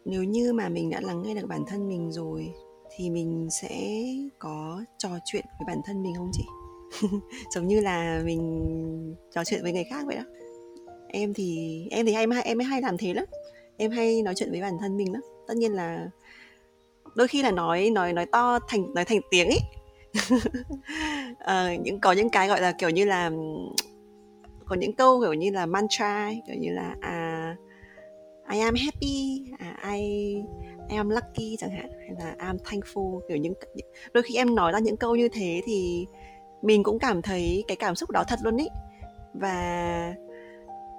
nếu 0.04 0.24
như 0.24 0.52
mà 0.52 0.68
mình 0.68 0.90
đã 0.90 1.00
lắng 1.00 1.22
nghe 1.22 1.34
được 1.34 1.46
bản 1.48 1.64
thân 1.66 1.88
mình 1.88 2.12
rồi 2.12 2.48
thì 2.96 3.10
mình 3.10 3.48
sẽ 3.50 4.04
có 4.38 4.82
trò 4.98 5.08
chuyện 5.24 5.44
với 5.58 5.66
bản 5.66 5.80
thân 5.84 6.02
mình 6.02 6.14
không 6.16 6.30
chị? 6.32 6.44
Giống 7.54 7.66
như 7.66 7.80
là 7.80 8.22
mình 8.24 9.16
trò 9.34 9.44
chuyện 9.44 9.62
với 9.62 9.72
người 9.72 9.84
khác 9.84 10.06
vậy 10.06 10.16
đó. 10.16 10.22
Em 11.08 11.34
thì 11.34 11.82
em 11.90 12.06
thì 12.06 12.12
hay 12.12 12.26
em 12.44 12.58
hay 12.58 12.82
làm 12.82 12.96
thế 12.98 13.14
lắm. 13.14 13.24
Em 13.76 13.90
hay 13.90 14.22
nói 14.22 14.34
chuyện 14.34 14.50
với 14.50 14.60
bản 14.60 14.78
thân 14.80 14.96
mình 14.96 15.12
lắm. 15.12 15.22
Tất 15.48 15.56
nhiên 15.56 15.72
là 15.72 16.10
đôi 17.14 17.28
khi 17.28 17.42
là 17.42 17.50
nói 17.50 17.90
nói 17.90 18.12
nói 18.12 18.26
to 18.26 18.58
thành 18.68 18.94
nói 18.94 19.04
thành 19.04 19.20
tiếng 19.30 19.48
ấy 19.48 19.60
à, 20.12 21.36
ờ, 21.38 21.72
những 21.82 22.00
có 22.00 22.12
những 22.12 22.30
cái 22.30 22.48
gọi 22.48 22.60
là 22.60 22.72
kiểu 22.72 22.90
như 22.90 23.04
là 23.04 23.30
có 24.64 24.76
những 24.76 24.92
câu 24.92 25.20
kiểu 25.20 25.32
như 25.32 25.50
là 25.50 25.66
mantra 25.66 26.30
kiểu 26.46 26.56
như 26.58 26.70
là 26.72 26.96
à 27.00 27.56
I 28.52 28.58
am 28.58 28.74
happy 28.74 29.44
à, 29.58 29.92
I 29.92 30.34
am 30.88 31.10
lucky 31.10 31.56
chẳng 31.58 31.70
hạn 31.70 31.90
hay 31.98 32.10
là 32.18 32.34
am 32.38 32.56
thankful 32.56 33.20
kiểu 33.28 33.36
những 33.36 33.54
đôi 34.12 34.22
khi 34.22 34.36
em 34.36 34.54
nói 34.54 34.72
ra 34.72 34.78
những 34.78 34.96
câu 34.96 35.16
như 35.16 35.28
thế 35.28 35.60
thì 35.64 36.06
mình 36.62 36.82
cũng 36.82 36.98
cảm 36.98 37.22
thấy 37.22 37.64
cái 37.68 37.76
cảm 37.76 37.94
xúc 37.94 38.10
đó 38.10 38.24
thật 38.28 38.38
luôn 38.42 38.56
ý. 38.56 38.68
Và 39.34 40.14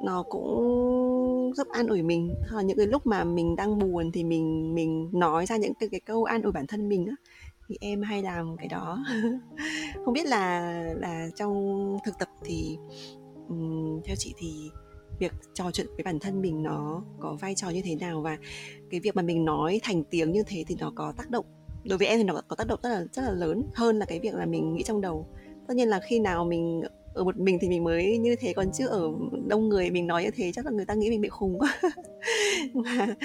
nó 0.04 0.24
cũng 0.30 1.54
giúp 1.56 1.68
an 1.70 1.88
ủi 1.88 2.02
mình. 2.02 2.34
Hoặc 2.52 2.62
những 2.62 2.78
cái 2.78 2.88
lúc 2.88 3.08
mà 3.08 3.24
mình 3.24 3.56
đang 3.56 3.80
buồn 3.80 4.12
thì 4.12 4.24
mình 4.24 4.76
mình 4.76 5.10
nói 5.14 5.46
ra 5.46 5.58
những 5.58 5.74
cái, 5.80 5.90
cái 5.90 6.00
câu 6.00 6.24
an 6.24 6.42
ủi 6.42 6.52
bản 6.52 6.68
thân 6.68 6.90
mình 6.90 7.06
á 7.08 7.16
thì 7.68 7.78
em 7.82 8.02
hay 8.02 8.22
làm 8.22 8.58
cái 8.58 8.68
đó. 8.68 9.04
Không 10.06 10.14
biết 10.14 10.26
là 10.26 10.72
là 10.98 11.28
trong 11.36 11.98
thực 12.06 12.20
tập 12.20 12.30
thì 12.44 12.78
um, 13.48 14.02
theo 14.06 14.16
chị 14.20 14.34
thì 14.38 14.70
việc 15.20 15.34
trò 15.54 15.72
chuyện 15.72 15.88
với 15.88 16.04
bản 16.04 16.20
thân 16.20 16.42
mình 16.42 16.64
nó 16.64 17.04
có 17.20 17.38
vai 17.42 17.56
trò 17.56 17.70
như 17.70 17.82
thế 17.82 17.96
nào 17.96 18.22
và 18.22 18.38
cái 18.90 19.00
việc 19.00 19.16
mà 19.16 19.22
mình 19.22 19.46
nói 19.46 19.80
thành 19.84 20.04
tiếng 20.04 20.32
như 20.32 20.44
thế 20.48 20.64
thì 20.68 20.76
nó 20.80 20.92
có 20.96 21.14
tác 21.18 21.30
động, 21.30 21.46
đối 21.84 21.98
với 21.98 22.08
em 22.08 22.18
thì 22.18 22.24
nó 22.24 22.42
có 22.48 22.56
tác 22.56 22.68
động 22.68 22.80
rất 22.84 22.90
là 22.90 23.06
rất 23.14 23.22
là 23.22 23.32
lớn 23.32 23.64
hơn 23.74 24.00
là 24.00 24.06
cái 24.06 24.20
việc 24.20 24.36
là 24.36 24.46
mình 24.46 24.74
nghĩ 24.74 24.84
trong 24.84 25.02
đầu. 25.02 25.28
Tất 25.68 25.74
nhiên 25.74 25.88
là 25.88 26.00
khi 26.00 26.20
nào 26.20 26.46
mình 26.46 26.82
ở 27.14 27.24
một 27.24 27.38
mình 27.38 27.58
thì 27.62 27.70
mình 27.70 27.84
mới 27.84 28.18
như 28.18 28.36
thế, 28.36 28.54
còn 28.54 28.72
chứ 28.74 28.88
ở 28.88 29.12
đông 29.48 29.70
người 29.70 29.90
mình 29.90 30.08
nói 30.08 30.24
như 30.24 30.32
thế 30.36 30.52
chắc 30.52 30.66
là 30.66 30.72
người 30.72 30.86
ta 30.86 30.94
nghĩ 30.94 31.10
mình 31.10 31.22
bị 31.22 31.30
khùng 31.30 31.60
quá. 31.60 31.80
Mà 32.74 33.16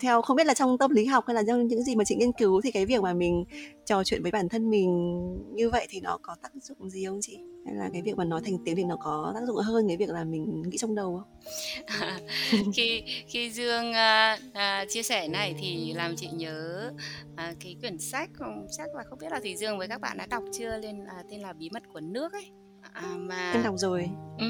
theo 0.00 0.22
không 0.22 0.36
biết 0.36 0.46
là 0.46 0.54
trong 0.54 0.78
tâm 0.78 0.90
lý 0.90 1.04
học 1.04 1.24
hay 1.26 1.34
là 1.34 1.42
trong 1.46 1.66
những 1.66 1.82
gì 1.82 1.96
mà 1.96 2.04
chị 2.04 2.16
nghiên 2.16 2.32
cứu 2.32 2.60
thì 2.60 2.70
cái 2.70 2.86
việc 2.86 3.02
mà 3.02 3.12
mình 3.12 3.44
trò 3.84 4.04
chuyện 4.04 4.22
với 4.22 4.30
bản 4.30 4.48
thân 4.48 4.70
mình 4.70 5.20
như 5.54 5.70
vậy 5.70 5.86
thì 5.90 6.00
nó 6.00 6.18
có 6.22 6.36
tác 6.42 6.52
dụng 6.62 6.90
gì 6.90 7.04
không 7.04 7.18
chị? 7.22 7.38
Hay 7.66 7.74
là 7.74 7.90
cái 7.92 8.02
việc 8.02 8.16
mà 8.16 8.24
nói 8.24 8.40
thành 8.44 8.58
tiếng 8.64 8.76
thì 8.76 8.84
nó 8.84 8.96
có 8.96 9.32
tác 9.34 9.46
dụng 9.46 9.56
hơn 9.56 9.88
cái 9.88 9.96
việc 9.96 10.08
là 10.08 10.24
mình 10.24 10.62
nghĩ 10.62 10.78
trong 10.78 10.94
đầu 10.94 11.18
không 11.18 11.38
à, 11.86 12.18
khi 12.74 13.02
khi 13.26 13.50
dương 13.50 13.90
uh, 13.90 14.40
uh, 14.48 14.88
chia 14.88 15.02
sẻ 15.02 15.28
này 15.28 15.54
thì 15.58 15.92
làm 15.92 16.16
chị 16.16 16.28
nhớ 16.32 16.90
uh, 17.32 17.56
cái 17.60 17.76
quyển 17.80 17.98
sách 17.98 18.30
chắc 18.70 18.94
là 18.94 19.02
không 19.10 19.18
biết 19.18 19.32
là 19.32 19.40
thì 19.42 19.56
dương 19.56 19.78
với 19.78 19.88
các 19.88 20.00
bạn 20.00 20.18
đã 20.18 20.26
đọc 20.26 20.44
chưa 20.52 20.78
lên 20.78 21.02
uh, 21.02 21.30
tên 21.30 21.40
là 21.40 21.52
bí 21.52 21.70
mật 21.72 21.82
của 21.92 22.00
nước 22.00 22.32
ấy 22.32 22.50
à, 22.92 23.02
mà 23.16 23.52
em 23.52 23.62
đọc 23.62 23.74
rồi 23.78 24.08
ừ. 24.38 24.46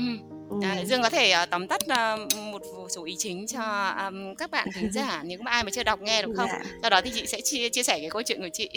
Ừ. 0.51 0.57
À, 0.63 0.85
Dương 0.85 1.03
có 1.03 1.11
thể 1.11 1.35
uh, 1.43 1.51
tóm 1.51 1.69
tắt 1.69 1.81
uh, 1.85 2.37
một 2.53 2.63
số 2.91 3.05
ý 3.05 3.15
chính 3.19 3.47
cho 3.47 3.95
um, 4.07 4.35
các 4.35 4.51
bạn 4.51 4.69
thính 4.75 4.93
giả 4.93 5.23
nếu 5.27 5.39
mà 5.43 5.51
ai 5.51 5.65
mà 5.65 5.71
chưa 5.71 5.83
đọc 5.83 6.01
nghe 6.01 6.23
được 6.23 6.33
không? 6.37 6.49
Dạ. 6.53 6.63
Sau 6.83 6.91
đó 6.91 7.01
thì 7.05 7.11
chị 7.15 7.27
sẽ 7.27 7.41
chia 7.45 7.69
chia 7.69 7.83
sẻ 7.83 7.99
cái 8.01 8.11
câu 8.11 8.23
chuyện 8.23 8.41
của 8.41 8.49
chị. 8.53 8.69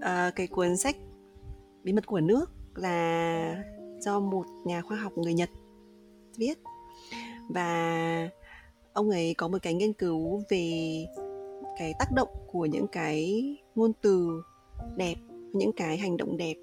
à, 0.00 0.30
cái 0.36 0.46
cuốn 0.46 0.76
sách 0.76 0.96
bí 1.84 1.92
mật 1.92 2.06
của 2.06 2.20
nước 2.20 2.50
là 2.74 3.64
do 4.00 4.20
một 4.20 4.44
nhà 4.64 4.82
khoa 4.82 4.96
học 4.96 5.12
người 5.18 5.34
Nhật 5.34 5.50
viết. 6.36 6.58
Và 7.48 8.28
ông 8.92 9.10
ấy 9.10 9.34
có 9.34 9.48
một 9.48 9.58
cái 9.62 9.74
nghiên 9.74 9.92
cứu 9.92 10.42
về 10.48 11.06
cái 11.78 11.94
tác 11.98 12.12
động 12.14 12.28
của 12.46 12.66
những 12.66 12.86
cái 12.86 13.44
ngôn 13.74 13.92
từ 14.00 14.42
đẹp 14.96 15.14
những 15.52 15.72
cái 15.72 15.98
hành 15.98 16.16
động 16.16 16.36
đẹp 16.36 16.54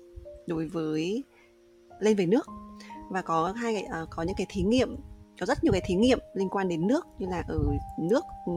đối 0.48 0.68
với 0.68 1.24
lên 2.00 2.16
về 2.16 2.26
nước. 2.26 2.48
Và 3.10 3.22
có 3.22 3.52
hai 3.52 3.74
cái 3.74 4.04
uh, 4.04 4.10
có 4.10 4.24
những 4.24 4.36
cái 4.38 4.48
thí 4.50 4.62
nghiệm 4.62 4.96
có 5.40 5.46
rất 5.46 5.64
nhiều 5.64 5.72
cái 5.72 5.82
thí 5.86 5.96
nghiệm 5.96 6.20
liên 6.34 6.50
quan 6.50 6.68
đến 6.68 6.88
nước 6.88 7.08
như 7.18 7.28
là 7.28 7.44
ở 7.48 7.60
nước 8.00 8.24
ừ, 8.46 8.54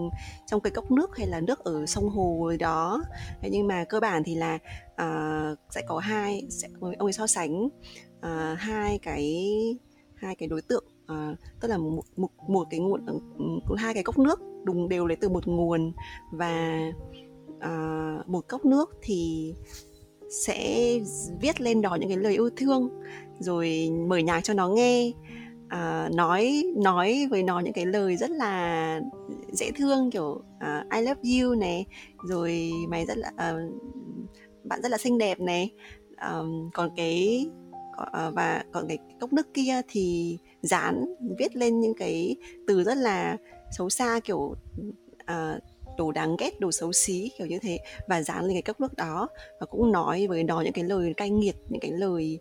trong 0.47 0.61
cái 0.61 0.71
cốc 0.71 0.91
nước 0.91 1.17
hay 1.17 1.27
là 1.27 1.41
nước 1.41 1.65
ở 1.65 1.87
sông 1.87 2.09
hồ 2.09 2.53
đó. 2.59 3.03
Thế 3.41 3.51
nhưng 3.53 3.67
mà 3.67 3.85
cơ 3.85 4.01
bản 4.01 4.23
thì 4.25 4.35
là 4.35 4.59
uh, 4.93 5.59
sẽ 5.71 5.83
có 5.89 5.99
hai 5.99 6.43
sẽ 6.51 6.69
ông 6.81 7.07
ấy 7.07 7.13
so 7.13 7.27
sánh 7.27 7.65
uh, 7.65 8.59
hai 8.59 8.99
cái 8.99 9.47
hai 10.15 10.37
cái 10.37 10.49
đối 10.49 10.63
tượng 10.63 10.85
uh, 11.13 11.39
tức 11.61 11.69
là 11.69 11.79
một, 11.79 12.03
một 12.17 12.31
một 12.49 12.67
cái 12.71 12.81
nguồn 12.81 13.07
ờ, 13.07 13.15
ừ, 13.39 13.75
hai 13.77 13.95
cái 13.95 14.03
cốc 14.03 14.19
nước 14.19 14.41
đùng 14.65 14.89
đều 14.89 15.07
lấy 15.07 15.17
từ 15.17 15.29
một 15.29 15.47
nguồn 15.47 15.93
và 16.33 16.81
uh, 17.57 18.29
một 18.29 18.49
cốc 18.49 18.65
nước 18.65 18.99
thì 19.03 19.55
sẽ 20.47 20.99
viết 21.41 21.61
lên 21.61 21.83
đó 21.83 21.95
những 21.95 22.09
cái 22.09 22.19
lời 22.19 22.33
yêu 22.33 22.51
thương 22.57 22.91
rồi 23.39 23.91
mở 24.09 24.19
nhạc 24.19 24.41
cho 24.41 24.55
nó 24.55 24.69
nghe 24.69 25.13
uh, 25.75 26.15
nói 26.15 26.65
nói 26.77 27.27
với 27.31 27.43
nó 27.43 27.61
những 27.61 27.73
cái 27.73 27.87
lời 27.87 28.17
rất 28.17 28.31
là 28.31 29.01
dễ 29.53 29.71
thương 29.71 30.11
kiểu 30.11 30.43
uh, 30.57 30.91
I 30.95 31.01
love 31.01 31.21
you 31.41 31.55
này 31.55 31.87
rồi 32.29 32.71
mày 32.89 33.07
rất 33.07 33.19
là 33.19 33.31
uh, 33.35 33.73
bạn 34.65 34.83
rất 34.83 34.89
là 34.89 34.99
xinh 34.99 35.19
đẹp 35.19 35.41
này. 35.41 35.71
Um, 36.31 36.71
còn 36.75 36.91
cái 36.97 37.47
uh, 38.03 38.35
và 38.35 38.65
còn 38.73 38.89
cái 38.89 38.99
cốc 39.21 39.33
nước 39.33 39.55
kia 39.55 39.81
thì 39.89 40.39
dán 40.63 41.15
viết 41.39 41.57
lên 41.57 41.81
những 41.81 41.95
cái 41.95 42.37
từ 42.67 42.85
rất 42.85 42.97
là 42.97 43.37
xấu 43.79 43.91
xa 43.91 44.21
kiểu 44.25 44.39
uh, 44.39 45.63
đồ 45.99 46.13
đáng 46.13 46.37
ghét 46.39 46.61
đồ 46.61 46.73
xấu 46.73 46.93
xí 46.93 47.31
kiểu 47.39 47.47
như 47.47 47.59
thế 47.59 47.79
và 48.09 48.23
dán 48.23 48.45
lên 48.45 48.53
cái 48.53 48.63
cốc 48.63 48.81
nước 48.81 48.97
đó 48.97 49.29
và 49.61 49.67
cũng 49.67 49.93
nói 49.93 50.27
với 50.27 50.45
nó 50.45 50.61
những 50.61 50.73
cái 50.73 50.85
lời 50.85 51.15
cay 51.17 51.31
nghiệt 51.31 51.57
những 51.69 51.81
cái 51.81 51.91
lời 51.91 52.39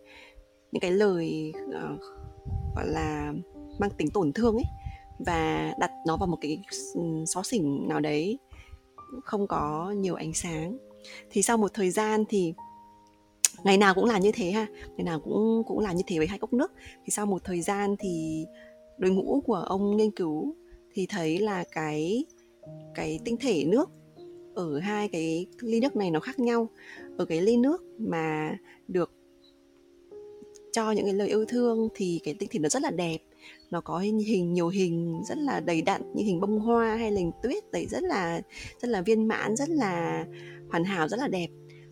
những 0.72 0.80
cái 0.80 0.90
lời 0.90 1.52
uh, 1.68 2.00
gọi 2.76 2.86
là, 2.86 3.32
mang 3.78 3.90
tính 3.90 4.10
tổn 4.10 4.32
thương 4.32 4.54
ấy, 4.54 4.64
và 5.18 5.74
đặt 5.78 5.90
nó 6.06 6.16
vào 6.16 6.26
một 6.26 6.38
cái 6.40 6.62
xó 7.26 7.42
xỉnh 7.42 7.88
nào 7.88 8.00
đấy, 8.00 8.38
không 9.24 9.46
có 9.46 9.90
nhiều 9.96 10.14
ánh 10.14 10.34
sáng. 10.34 10.78
Thì 11.30 11.42
sau 11.42 11.58
một 11.58 11.74
thời 11.74 11.90
gian 11.90 12.24
thì 12.28 12.54
ngày 13.64 13.76
nào 13.76 13.94
cũng 13.94 14.04
là 14.04 14.18
như 14.18 14.32
thế 14.34 14.50
ha, 14.50 14.66
ngày 14.96 15.04
nào 15.04 15.20
cũng 15.20 15.62
cũng 15.66 15.78
là 15.78 15.92
như 15.92 16.02
thế 16.06 16.18
với 16.18 16.26
hai 16.26 16.38
cốc 16.38 16.52
nước. 16.52 16.72
Thì 17.04 17.10
sau 17.10 17.26
một 17.26 17.44
thời 17.44 17.60
gian 17.60 17.96
thì 17.98 18.44
đội 18.98 19.10
ngũ 19.10 19.42
của 19.46 19.54
ông 19.54 19.96
nghiên 19.96 20.10
cứu 20.10 20.54
thì 20.92 21.06
thấy 21.06 21.38
là 21.38 21.64
cái 21.72 22.24
cái 22.94 23.18
tinh 23.24 23.36
thể 23.40 23.64
nước 23.64 23.90
ở 24.54 24.78
hai 24.78 25.08
cái 25.08 25.46
ly 25.60 25.80
nước 25.80 25.96
này 25.96 26.10
nó 26.10 26.20
khác 26.20 26.38
nhau. 26.38 26.68
Ở 27.18 27.24
cái 27.24 27.40
ly 27.40 27.56
nước 27.56 27.82
mà 27.98 28.56
được 28.88 29.12
cho 30.72 30.90
những 30.90 31.04
cái 31.04 31.14
lời 31.14 31.28
yêu 31.28 31.44
thương 31.48 31.88
thì 31.94 32.20
cái 32.24 32.34
tinh 32.34 32.48
thể 32.52 32.58
nó 32.58 32.68
rất 32.68 32.82
là 32.82 32.90
đẹp. 32.90 33.18
Nó 33.70 33.80
có 33.80 33.98
hình, 33.98 34.18
hình 34.18 34.52
nhiều 34.52 34.68
hình 34.68 35.22
rất 35.24 35.38
là 35.38 35.60
đầy 35.60 35.82
đặn 35.82 36.02
như 36.14 36.24
hình 36.24 36.40
bông 36.40 36.58
hoa 36.58 36.96
hay 36.96 37.10
là 37.10 37.18
hình 37.18 37.32
tuyết 37.42 37.72
đấy 37.72 37.86
rất 37.90 38.02
là 38.02 38.40
rất 38.80 38.88
là 38.88 39.00
viên 39.00 39.28
mãn 39.28 39.56
rất 39.56 39.68
là 39.68 40.24
hoàn 40.70 40.84
hảo 40.84 41.08
rất 41.08 41.20
là 41.20 41.28
đẹp. 41.28 41.48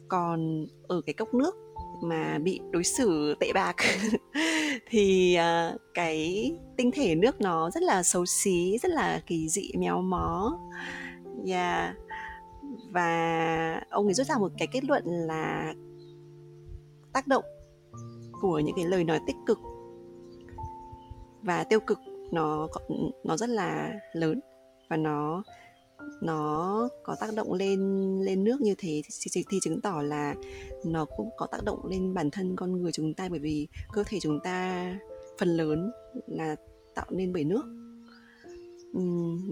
Còn 0.08 0.66
ở 0.88 1.00
cái 1.06 1.14
cốc 1.14 1.34
nước 1.34 1.56
mà 2.02 2.38
bị 2.38 2.60
đối 2.70 2.84
xử 2.84 3.34
tệ 3.40 3.52
bạc 3.52 3.76
thì 4.88 5.36
uh, 5.38 5.80
cái 5.94 6.50
tinh 6.76 6.90
thể 6.90 7.14
nước 7.14 7.40
nó 7.40 7.70
rất 7.70 7.82
là 7.82 8.02
xấu 8.02 8.26
xí 8.26 8.78
rất 8.82 8.92
là 8.92 9.22
kỳ 9.26 9.48
dị 9.48 9.70
méo 9.78 10.02
mó. 10.02 10.58
Yeah. 11.46 11.96
và 12.90 13.82
ông 13.90 14.06
ấy 14.06 14.14
rút 14.14 14.26
ra 14.26 14.38
một 14.38 14.52
cái 14.58 14.68
kết 14.72 14.84
luận 14.84 15.04
là 15.06 15.74
tác 17.12 17.26
động 17.26 17.44
của 18.40 18.58
những 18.58 18.76
cái 18.76 18.84
lời 18.84 19.04
nói 19.04 19.20
tích 19.26 19.36
cực. 19.46 19.58
Và 21.42 21.64
tiêu 21.64 21.80
cực 21.80 21.98
nó 22.30 22.68
nó 23.24 23.36
rất 23.36 23.48
là 23.48 23.92
lớn 24.12 24.40
và 24.88 24.96
nó 24.96 25.42
nó 26.22 26.88
có 27.02 27.16
tác 27.20 27.34
động 27.34 27.52
lên 27.52 27.80
lên 28.22 28.44
nước 28.44 28.60
như 28.60 28.74
thế 28.78 29.02
thì, 29.34 29.42
thì 29.50 29.58
chứng 29.62 29.80
tỏ 29.80 30.02
là 30.02 30.34
nó 30.84 31.04
cũng 31.16 31.28
có 31.36 31.46
tác 31.46 31.64
động 31.64 31.86
lên 31.86 32.14
bản 32.14 32.30
thân 32.30 32.56
con 32.56 32.82
người 32.82 32.92
chúng 32.92 33.14
ta 33.14 33.28
bởi 33.28 33.38
vì 33.38 33.68
cơ 33.92 34.04
thể 34.06 34.20
chúng 34.20 34.40
ta 34.40 34.86
phần 35.38 35.48
lớn 35.48 35.90
là 36.26 36.56
tạo 36.94 37.06
nên 37.10 37.32
bởi 37.32 37.44
nước. 37.44 37.62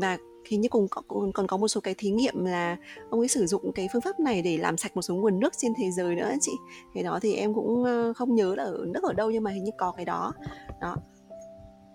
Và 0.00 0.18
hình 0.48 0.60
như 0.60 0.68
cùng 0.68 0.88
còn, 0.88 1.32
còn 1.32 1.46
có 1.46 1.56
một 1.56 1.68
số 1.68 1.80
cái 1.80 1.94
thí 1.98 2.10
nghiệm 2.10 2.44
là 2.44 2.76
ông 3.10 3.20
ấy 3.20 3.28
sử 3.28 3.46
dụng 3.46 3.72
cái 3.72 3.88
phương 3.92 4.02
pháp 4.02 4.20
này 4.20 4.42
để 4.42 4.58
làm 4.58 4.76
sạch 4.76 4.96
một 4.96 5.02
số 5.02 5.14
nguồn 5.14 5.40
nước 5.40 5.52
trên 5.56 5.72
thế 5.78 5.90
giới 5.90 6.14
nữa 6.14 6.30
chị. 6.40 6.52
Cái 6.94 7.04
đó 7.04 7.18
thì 7.22 7.34
em 7.34 7.54
cũng 7.54 7.84
không 8.16 8.34
nhớ 8.34 8.54
là 8.54 8.64
ở 8.64 8.84
nước 8.86 9.02
ở 9.02 9.12
đâu 9.12 9.30
nhưng 9.30 9.42
mà 9.42 9.50
hình 9.50 9.64
như 9.64 9.72
có 9.78 9.92
cái 9.92 10.04
đó. 10.04 10.32
Đó. 10.80 10.96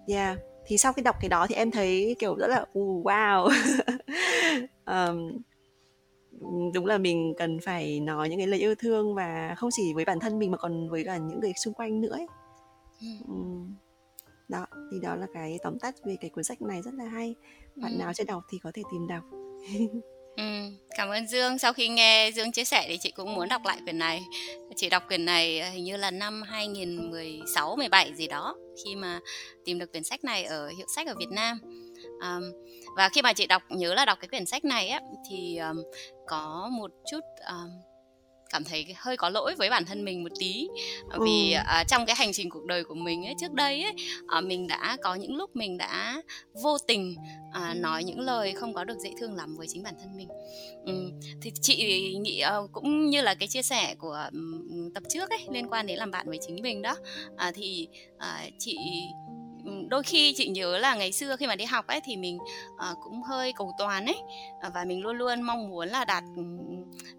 Yeah. 0.07 0.37
Thì 0.65 0.77
sau 0.77 0.93
khi 0.93 1.01
đọc 1.01 1.15
cái 1.21 1.29
đó 1.29 1.47
thì 1.49 1.55
em 1.55 1.71
thấy 1.71 2.15
kiểu 2.19 2.35
rất 2.35 2.47
là 2.47 2.65
uh, 2.79 3.05
wow. 3.05 3.49
Um, 4.85 5.41
đúng 6.73 6.85
là 6.85 6.97
mình 6.97 7.33
cần 7.37 7.59
phải 7.59 7.99
nói 7.99 8.29
những 8.29 8.39
cái 8.39 8.47
lời 8.47 8.59
yêu 8.59 8.75
thương 8.75 9.15
và 9.15 9.55
không 9.57 9.69
chỉ 9.73 9.93
với 9.93 10.05
bản 10.05 10.19
thân 10.19 10.39
mình 10.39 10.51
mà 10.51 10.57
còn 10.57 10.89
với 10.89 11.03
cả 11.03 11.17
những 11.17 11.39
người 11.39 11.53
xung 11.63 11.73
quanh 11.73 12.01
nữa 12.01 12.11
ấy. 12.11 12.27
Um, 13.27 13.75
đó 14.49 14.65
thì 14.91 14.99
đó 14.99 15.15
là 15.15 15.27
cái 15.33 15.59
tóm 15.63 15.79
tắt 15.79 15.95
về 16.05 16.17
cái 16.21 16.29
cuốn 16.29 16.43
sách 16.43 16.61
này 16.61 16.81
rất 16.81 16.93
là 16.93 17.05
hay 17.05 17.35
bạn 17.75 17.91
ừ. 17.91 17.97
nào 17.97 18.13
chưa 18.13 18.23
đọc 18.23 18.43
thì 18.51 18.57
có 18.63 18.71
thể 18.73 18.81
tìm 18.91 19.07
đọc 19.07 19.23
Ừ, 20.37 20.43
cảm 20.97 21.09
ơn 21.09 21.27
Dương. 21.27 21.57
Sau 21.57 21.73
khi 21.73 21.87
nghe 21.87 22.31
Dương 22.31 22.51
chia 22.51 22.63
sẻ 22.63 22.85
thì 22.87 22.97
chị 23.01 23.11
cũng 23.11 23.35
muốn 23.35 23.49
đọc 23.49 23.61
lại 23.65 23.79
quyển 23.83 23.97
này. 23.97 24.23
Chị 24.75 24.89
đọc 24.89 25.03
quyển 25.07 25.25
này 25.25 25.71
hình 25.71 25.83
như 25.83 25.97
là 25.97 26.11
năm 26.11 26.41
2016 26.41 27.75
17 27.75 28.13
gì 28.13 28.27
đó 28.27 28.55
khi 28.85 28.95
mà 28.95 29.19
tìm 29.65 29.79
được 29.79 29.91
quyển 29.91 30.03
sách 30.03 30.23
này 30.23 30.43
ở 30.43 30.67
hiệu 30.67 30.85
sách 30.95 31.07
ở 31.07 31.15
Việt 31.19 31.29
Nam. 31.31 31.59
Um, 32.03 32.43
và 32.95 33.09
khi 33.09 33.21
mà 33.21 33.33
chị 33.33 33.47
đọc 33.47 33.63
nhớ 33.69 33.93
là 33.93 34.05
đọc 34.05 34.17
cái 34.21 34.27
quyển 34.27 34.45
sách 34.45 34.65
này 34.65 34.87
á 34.87 35.01
thì 35.29 35.57
um, 35.57 35.77
có 36.27 36.69
một 36.71 36.91
chút 37.11 37.19
um, 37.49 37.69
cảm 38.53 38.63
thấy 38.63 38.85
hơi 38.97 39.17
có 39.17 39.29
lỗi 39.29 39.55
với 39.55 39.69
bản 39.69 39.85
thân 39.85 40.05
mình 40.05 40.23
một 40.23 40.31
tí 40.39 40.67
vì 41.19 41.53
ừ. 41.53 41.59
uh, 41.81 41.87
trong 41.87 42.05
cái 42.05 42.15
hành 42.15 42.33
trình 42.33 42.49
cuộc 42.49 42.65
đời 42.65 42.83
của 42.83 42.95
mình 42.95 43.25
ấy 43.25 43.33
trước 43.39 43.53
đây 43.53 43.83
ấy 43.83 43.93
uh, 44.37 44.43
mình 44.43 44.67
đã 44.67 44.97
có 45.03 45.15
những 45.15 45.35
lúc 45.35 45.55
mình 45.55 45.77
đã 45.77 46.21
vô 46.63 46.77
tình 46.77 47.15
uh, 47.49 47.77
nói 47.77 48.03
những 48.03 48.19
lời 48.19 48.53
không 48.53 48.73
có 48.73 48.83
được 48.83 48.97
dễ 48.99 49.11
thương 49.19 49.33
lắm 49.33 49.55
với 49.57 49.67
chính 49.69 49.83
bản 49.83 49.93
thân 49.99 50.17
mình 50.17 50.27
um, 50.85 51.19
thì 51.41 51.51
chị 51.61 52.13
nghĩ 52.21 52.43
uh, 52.63 52.71
cũng 52.71 53.09
như 53.09 53.21
là 53.21 53.33
cái 53.35 53.47
chia 53.47 53.61
sẻ 53.61 53.95
của 53.99 54.29
um, 54.31 54.89
tập 54.93 55.03
trước 55.09 55.29
ấy 55.29 55.39
liên 55.51 55.69
quan 55.69 55.87
đến 55.87 55.97
làm 55.97 56.11
bạn 56.11 56.29
với 56.29 56.39
chính 56.47 56.61
mình 56.61 56.81
đó 56.81 56.95
uh, 57.33 57.55
thì 57.55 57.87
uh, 58.15 58.53
chị 58.59 58.77
đôi 59.87 60.03
khi 60.03 60.33
chị 60.37 60.47
nhớ 60.47 60.77
là 60.77 60.95
ngày 60.95 61.11
xưa 61.11 61.35
khi 61.35 61.47
mà 61.47 61.55
đi 61.55 61.65
học 61.65 61.87
ấy 61.87 61.99
thì 62.05 62.17
mình 62.17 62.37
uh, 62.91 62.97
cũng 63.03 63.23
hơi 63.23 63.53
cầu 63.55 63.71
toàn 63.77 64.05
ấy 64.05 64.17
uh, 64.67 64.73
và 64.73 64.85
mình 64.87 65.01
luôn 65.01 65.17
luôn 65.17 65.41
mong 65.41 65.69
muốn 65.69 65.89
là 65.89 66.05
đạt 66.05 66.23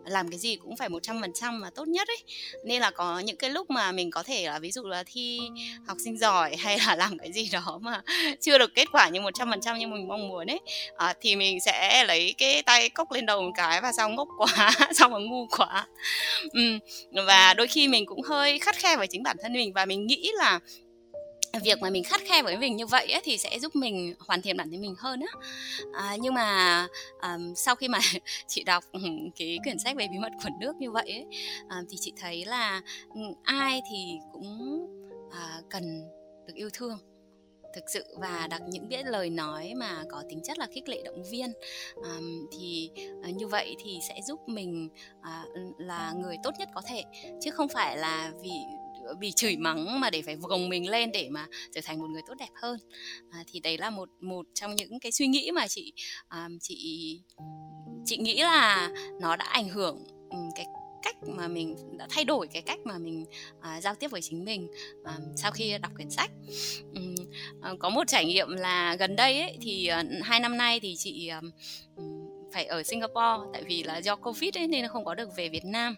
làm 0.04 0.30
cái 0.30 0.38
gì 0.38 0.56
cũng 0.56 0.76
phải 0.76 0.88
một 0.88 1.02
trăm 1.02 1.20
phần 1.20 1.32
trăm 1.34 1.60
mà 1.60 1.70
tốt 1.70 1.88
nhất 1.88 2.08
ấy. 2.08 2.22
Nên 2.64 2.80
là 2.80 2.90
có 2.90 3.18
những 3.18 3.36
cái 3.36 3.50
lúc 3.50 3.70
mà 3.70 3.92
mình 3.92 4.10
có 4.10 4.22
thể 4.22 4.46
là 4.46 4.58
ví 4.58 4.70
dụ 4.70 4.82
là 4.82 5.04
thi 5.06 5.40
học 5.86 5.96
sinh 6.04 6.18
giỏi 6.18 6.56
hay 6.58 6.78
là 6.78 6.96
làm 6.96 7.18
cái 7.18 7.32
gì 7.32 7.48
đó 7.52 7.78
mà 7.82 8.02
chưa 8.40 8.58
được 8.58 8.74
kết 8.74 8.88
quả 8.92 9.08
như 9.08 9.20
một 9.20 9.34
trăm 9.34 9.50
phần 9.50 9.60
trăm 9.60 9.78
như 9.78 9.86
mình 9.86 10.08
mong 10.08 10.28
muốn 10.28 10.46
ấy 10.50 10.60
uh, 10.90 11.16
thì 11.20 11.36
mình 11.36 11.60
sẽ 11.60 12.04
lấy 12.04 12.34
cái 12.38 12.62
tay 12.62 12.88
cốc 12.88 13.12
lên 13.12 13.26
đầu 13.26 13.42
một 13.42 13.52
cái 13.54 13.80
và 13.80 13.92
sao 13.92 14.08
ngốc 14.08 14.28
quá 14.38 14.70
sao 14.94 15.08
mà 15.08 15.18
ngu 15.18 15.46
quá. 15.46 15.86
Um, 16.52 16.78
và 17.26 17.54
đôi 17.54 17.66
khi 17.66 17.88
mình 17.88 18.06
cũng 18.06 18.22
hơi 18.22 18.58
khắt 18.58 18.76
khe 18.76 18.96
với 18.96 19.06
chính 19.06 19.22
bản 19.22 19.36
thân 19.42 19.52
mình 19.52 19.72
và 19.72 19.84
mình 19.84 20.06
nghĩ 20.06 20.30
là 20.38 20.60
việc 21.62 21.80
mà 21.80 21.90
mình 21.90 22.04
khắt 22.04 22.20
khe 22.24 22.42
với 22.42 22.56
mình 22.56 22.76
như 22.76 22.86
vậy 22.86 23.12
ấy, 23.12 23.20
thì 23.24 23.38
sẽ 23.38 23.58
giúp 23.58 23.76
mình 23.76 24.14
hoàn 24.18 24.42
thiện 24.42 24.56
bản 24.56 24.70
thân 24.70 24.80
mình 24.80 24.94
hơn 24.98 25.20
á. 25.20 25.48
À, 25.94 26.16
nhưng 26.20 26.34
mà 26.34 26.86
um, 27.22 27.54
sau 27.54 27.74
khi 27.74 27.88
mà 27.88 27.98
chị 28.46 28.64
đọc 28.64 28.84
ừ, 28.92 29.00
cái 29.36 29.58
quyển 29.64 29.78
sách 29.78 29.96
về 29.96 30.08
bí 30.08 30.18
mật 30.18 30.32
của 30.42 30.50
nước 30.60 30.76
như 30.76 30.90
vậy 30.90 31.10
ấy, 31.10 31.26
um, 31.70 31.86
thì 31.90 31.96
chị 32.00 32.12
thấy 32.16 32.44
là 32.44 32.82
ừ, 33.14 33.20
ai 33.42 33.82
thì 33.90 34.18
cũng 34.32 34.78
uh, 35.26 35.70
cần 35.70 36.02
được 36.46 36.54
yêu 36.54 36.70
thương 36.72 36.98
thực 37.74 37.84
sự 37.90 38.04
và 38.18 38.46
đặt 38.50 38.62
những 38.68 38.88
cái 38.90 39.04
lời 39.04 39.30
nói 39.30 39.72
mà 39.76 40.04
có 40.10 40.22
tính 40.28 40.40
chất 40.44 40.58
là 40.58 40.66
khích 40.66 40.88
lệ 40.88 41.02
động 41.04 41.22
viên. 41.30 41.52
Um, 41.94 42.46
thì 42.52 42.90
uh, 43.28 43.34
như 43.34 43.46
vậy 43.46 43.76
thì 43.84 43.98
sẽ 44.08 44.20
giúp 44.26 44.48
mình 44.48 44.88
uh, 45.18 45.80
là 45.80 46.12
người 46.16 46.36
tốt 46.42 46.50
nhất 46.58 46.68
có 46.74 46.82
thể 46.86 47.04
chứ 47.42 47.50
không 47.50 47.68
phải 47.68 47.96
là 47.96 48.32
vì 48.42 48.52
bị 49.18 49.32
chửi 49.32 49.56
mắng 49.56 50.00
mà 50.00 50.10
để 50.10 50.22
phải 50.22 50.36
gồng 50.40 50.68
mình 50.68 50.90
lên 50.90 51.12
để 51.12 51.28
mà 51.30 51.46
trở 51.74 51.80
thành 51.84 51.98
một 51.98 52.10
người 52.10 52.22
tốt 52.26 52.34
đẹp 52.38 52.50
hơn. 52.62 52.78
À, 53.30 53.44
thì 53.52 53.60
đấy 53.60 53.78
là 53.78 53.90
một 53.90 54.08
một 54.20 54.46
trong 54.54 54.76
những 54.76 55.00
cái 55.00 55.12
suy 55.12 55.26
nghĩ 55.26 55.50
mà 55.50 55.68
chị 55.68 55.92
à, 56.28 56.48
chị 56.60 57.20
chị 58.04 58.16
nghĩ 58.16 58.42
là 58.42 58.90
nó 59.20 59.36
đã 59.36 59.44
ảnh 59.44 59.68
hưởng 59.68 60.04
ừ, 60.30 60.38
cái 60.56 60.66
cách 61.02 61.16
mà 61.28 61.48
mình 61.48 61.76
đã 61.98 62.06
thay 62.10 62.24
đổi 62.24 62.48
cái 62.52 62.62
cách 62.62 62.78
mà 62.84 62.98
mình 62.98 63.24
à, 63.60 63.80
giao 63.80 63.94
tiếp 63.94 64.10
với 64.10 64.20
chính 64.22 64.44
mình 64.44 64.68
à, 65.04 65.18
sau 65.36 65.50
khi 65.50 65.78
đọc 65.78 65.92
quyển 65.94 66.10
sách. 66.10 66.30
Um, 66.94 67.14
à, 67.62 67.72
có 67.78 67.90
một 67.90 68.04
trải 68.06 68.24
nghiệm 68.24 68.48
là 68.48 68.96
gần 68.96 69.16
đây 69.16 69.40
ấy, 69.40 69.58
thì 69.60 69.86
à, 69.86 70.04
hai 70.22 70.40
năm 70.40 70.56
nay 70.56 70.80
thì 70.80 70.94
chị 70.96 71.28
um, 71.28 71.50
phải 72.54 72.64
ở 72.64 72.82
Singapore 72.82 73.50
tại 73.52 73.62
vì 73.62 73.82
là 73.82 73.98
do 73.98 74.16
Covid 74.16 74.56
ấy, 74.56 74.66
nên 74.66 74.88
không 74.88 75.04
có 75.04 75.14
được 75.14 75.36
về 75.36 75.48
Việt 75.48 75.64
Nam. 75.64 75.96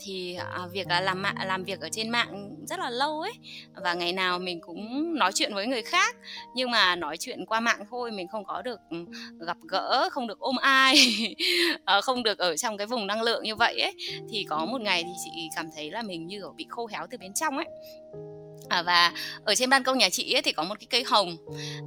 Thì 0.00 0.34
à, 0.34 0.66
việc 0.72 0.86
là 0.88 1.00
làm 1.00 1.22
mạng 1.22 1.34
làm 1.46 1.64
việc 1.64 1.80
ở 1.80 1.88
trên 1.92 2.10
mạng 2.10 2.56
rất 2.66 2.78
là 2.78 2.90
lâu 2.90 3.20
ấy 3.20 3.32
và 3.82 3.94
ngày 3.94 4.12
nào 4.12 4.38
mình 4.38 4.60
cũng 4.60 5.14
nói 5.14 5.32
chuyện 5.34 5.54
với 5.54 5.66
người 5.66 5.82
khác. 5.82 6.16
Nhưng 6.54 6.70
mà 6.70 6.96
nói 6.96 7.16
chuyện 7.16 7.46
qua 7.46 7.60
mạng 7.60 7.84
thôi 7.90 8.10
mình 8.10 8.28
không 8.28 8.44
có 8.44 8.62
được 8.62 8.80
ừ, 8.90 8.96
gặp 9.46 9.56
gỡ 9.68 10.08
không 10.12 10.26
được 10.26 10.38
ôm 10.38 10.56
ai 10.56 10.96
ờ, 11.84 12.00
không 12.00 12.22
được 12.22 12.38
ở 12.38 12.56
trong 12.56 12.76
cái 12.76 12.86
vùng 12.86 13.06
năng 13.06 13.22
lượng 13.22 13.42
như 13.44 13.56
vậy 13.56 13.80
ấy. 13.80 13.94
Thì 14.30 14.44
có 14.48 14.64
một 14.64 14.80
ngày 14.80 15.02
thì 15.02 15.12
chị 15.24 15.48
cảm 15.56 15.70
thấy 15.74 15.90
là 15.90 16.02
mình 16.02 16.26
như 16.26 16.42
bị 16.56 16.66
khô 16.68 16.86
héo 16.86 17.06
từ 17.10 17.18
bên 17.18 17.32
trong 17.34 17.56
ấy 17.56 17.66
à, 18.70 18.82
và 18.82 19.12
ở 19.44 19.54
trên 19.54 19.70
ban 19.70 19.82
công 19.82 19.98
nhà 19.98 20.08
chị 20.08 20.32
ấy 20.32 20.42
thì 20.42 20.52
có 20.52 20.62
một 20.62 20.74
cái 20.80 20.86
cây 20.90 21.04
hồng. 21.04 21.36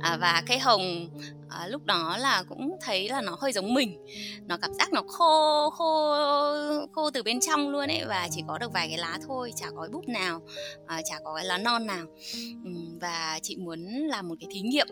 À, 0.02 0.18
và 0.22 0.44
cây 0.48 0.60
hồng 0.60 1.10
à, 1.50 1.68
lúc 1.68 1.86
đó 1.86 2.18
là 2.18 2.44
cũng 2.50 2.78
thấy 2.82 3.10
là 3.10 3.22
nó 3.22 3.38
hơi 3.40 3.52
giống 3.52 3.74
mình. 3.74 3.98
Nó 4.48 4.58
cảm 4.58 4.74
giác 4.74 4.94
nó 4.94 5.02
khô 5.08 5.70
khô 5.70 6.16
khô 6.92 7.10
từ 7.10 7.24
bên 7.24 7.40
trong 7.40 7.70
luôn 7.70 7.92
ấy 7.92 8.04
và 8.08 8.28
chỉ 8.32 8.44
có 8.48 8.58
được 8.58 8.72
vài 8.74 8.88
cái 8.88 8.98
lá 8.98 9.20
thôi 9.28 9.54
chả 9.56 9.66
có 9.76 9.88
búp 9.92 10.08
nào 10.08 10.42
à, 10.88 11.02
chả 11.06 11.20
có 11.24 11.36
cái 11.36 11.46
lá 11.46 11.58
non 11.58 11.88
nào. 11.88 12.06
Và 13.02 13.40
chị 13.44 13.56
muốn 13.56 13.80
làm 13.86 14.28
một 14.28 14.36
cái 14.40 14.50
thí 14.54 14.62
nghiệm 14.62 14.88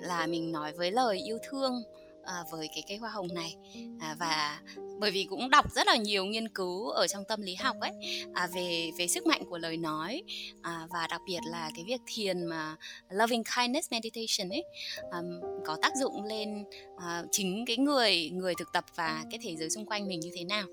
là 0.00 0.26
mình 0.26 0.52
nói 0.52 0.72
với 0.72 0.90
lời 0.90 1.18
yêu 1.26 1.38
thương 1.50 1.82
à, 2.24 2.44
với 2.50 2.68
cái 2.74 2.84
cây 2.88 2.98
hoa 2.98 3.10
hồng 3.10 3.28
này. 3.34 3.56
À, 4.00 4.16
và 4.18 4.60
bởi 5.02 5.10
vì 5.10 5.26
cũng 5.30 5.50
đọc 5.50 5.72
rất 5.72 5.86
là 5.86 5.96
nhiều 5.96 6.24
nghiên 6.24 6.48
cứu 6.48 6.88
ở 6.88 7.06
trong 7.06 7.24
tâm 7.28 7.42
lý 7.42 7.54
học 7.54 7.76
ấy 7.80 7.90
à, 8.34 8.48
về 8.54 8.90
về 8.98 9.08
sức 9.08 9.26
mạnh 9.26 9.42
của 9.50 9.58
lời 9.58 9.76
nói 9.76 10.22
à, 10.62 10.86
và 10.90 11.06
đặc 11.10 11.20
biệt 11.26 11.40
là 11.44 11.70
cái 11.74 11.84
việc 11.86 12.00
thiền 12.06 12.46
mà 12.46 12.76
loving 13.10 13.42
kindness 13.56 13.92
meditation 13.92 14.48
ấy 14.48 14.64
à, 15.10 15.18
có 15.64 15.76
tác 15.82 15.92
dụng 15.96 16.24
lên 16.24 16.64
à, 16.96 17.22
chính 17.30 17.64
cái 17.66 17.76
người 17.76 18.30
người 18.30 18.54
thực 18.54 18.72
tập 18.72 18.84
và 18.96 19.24
cái 19.30 19.40
thế 19.42 19.56
giới 19.56 19.70
xung 19.70 19.86
quanh 19.86 20.08
mình 20.08 20.20
như 20.20 20.30
thế 20.34 20.44
nào. 20.44 20.66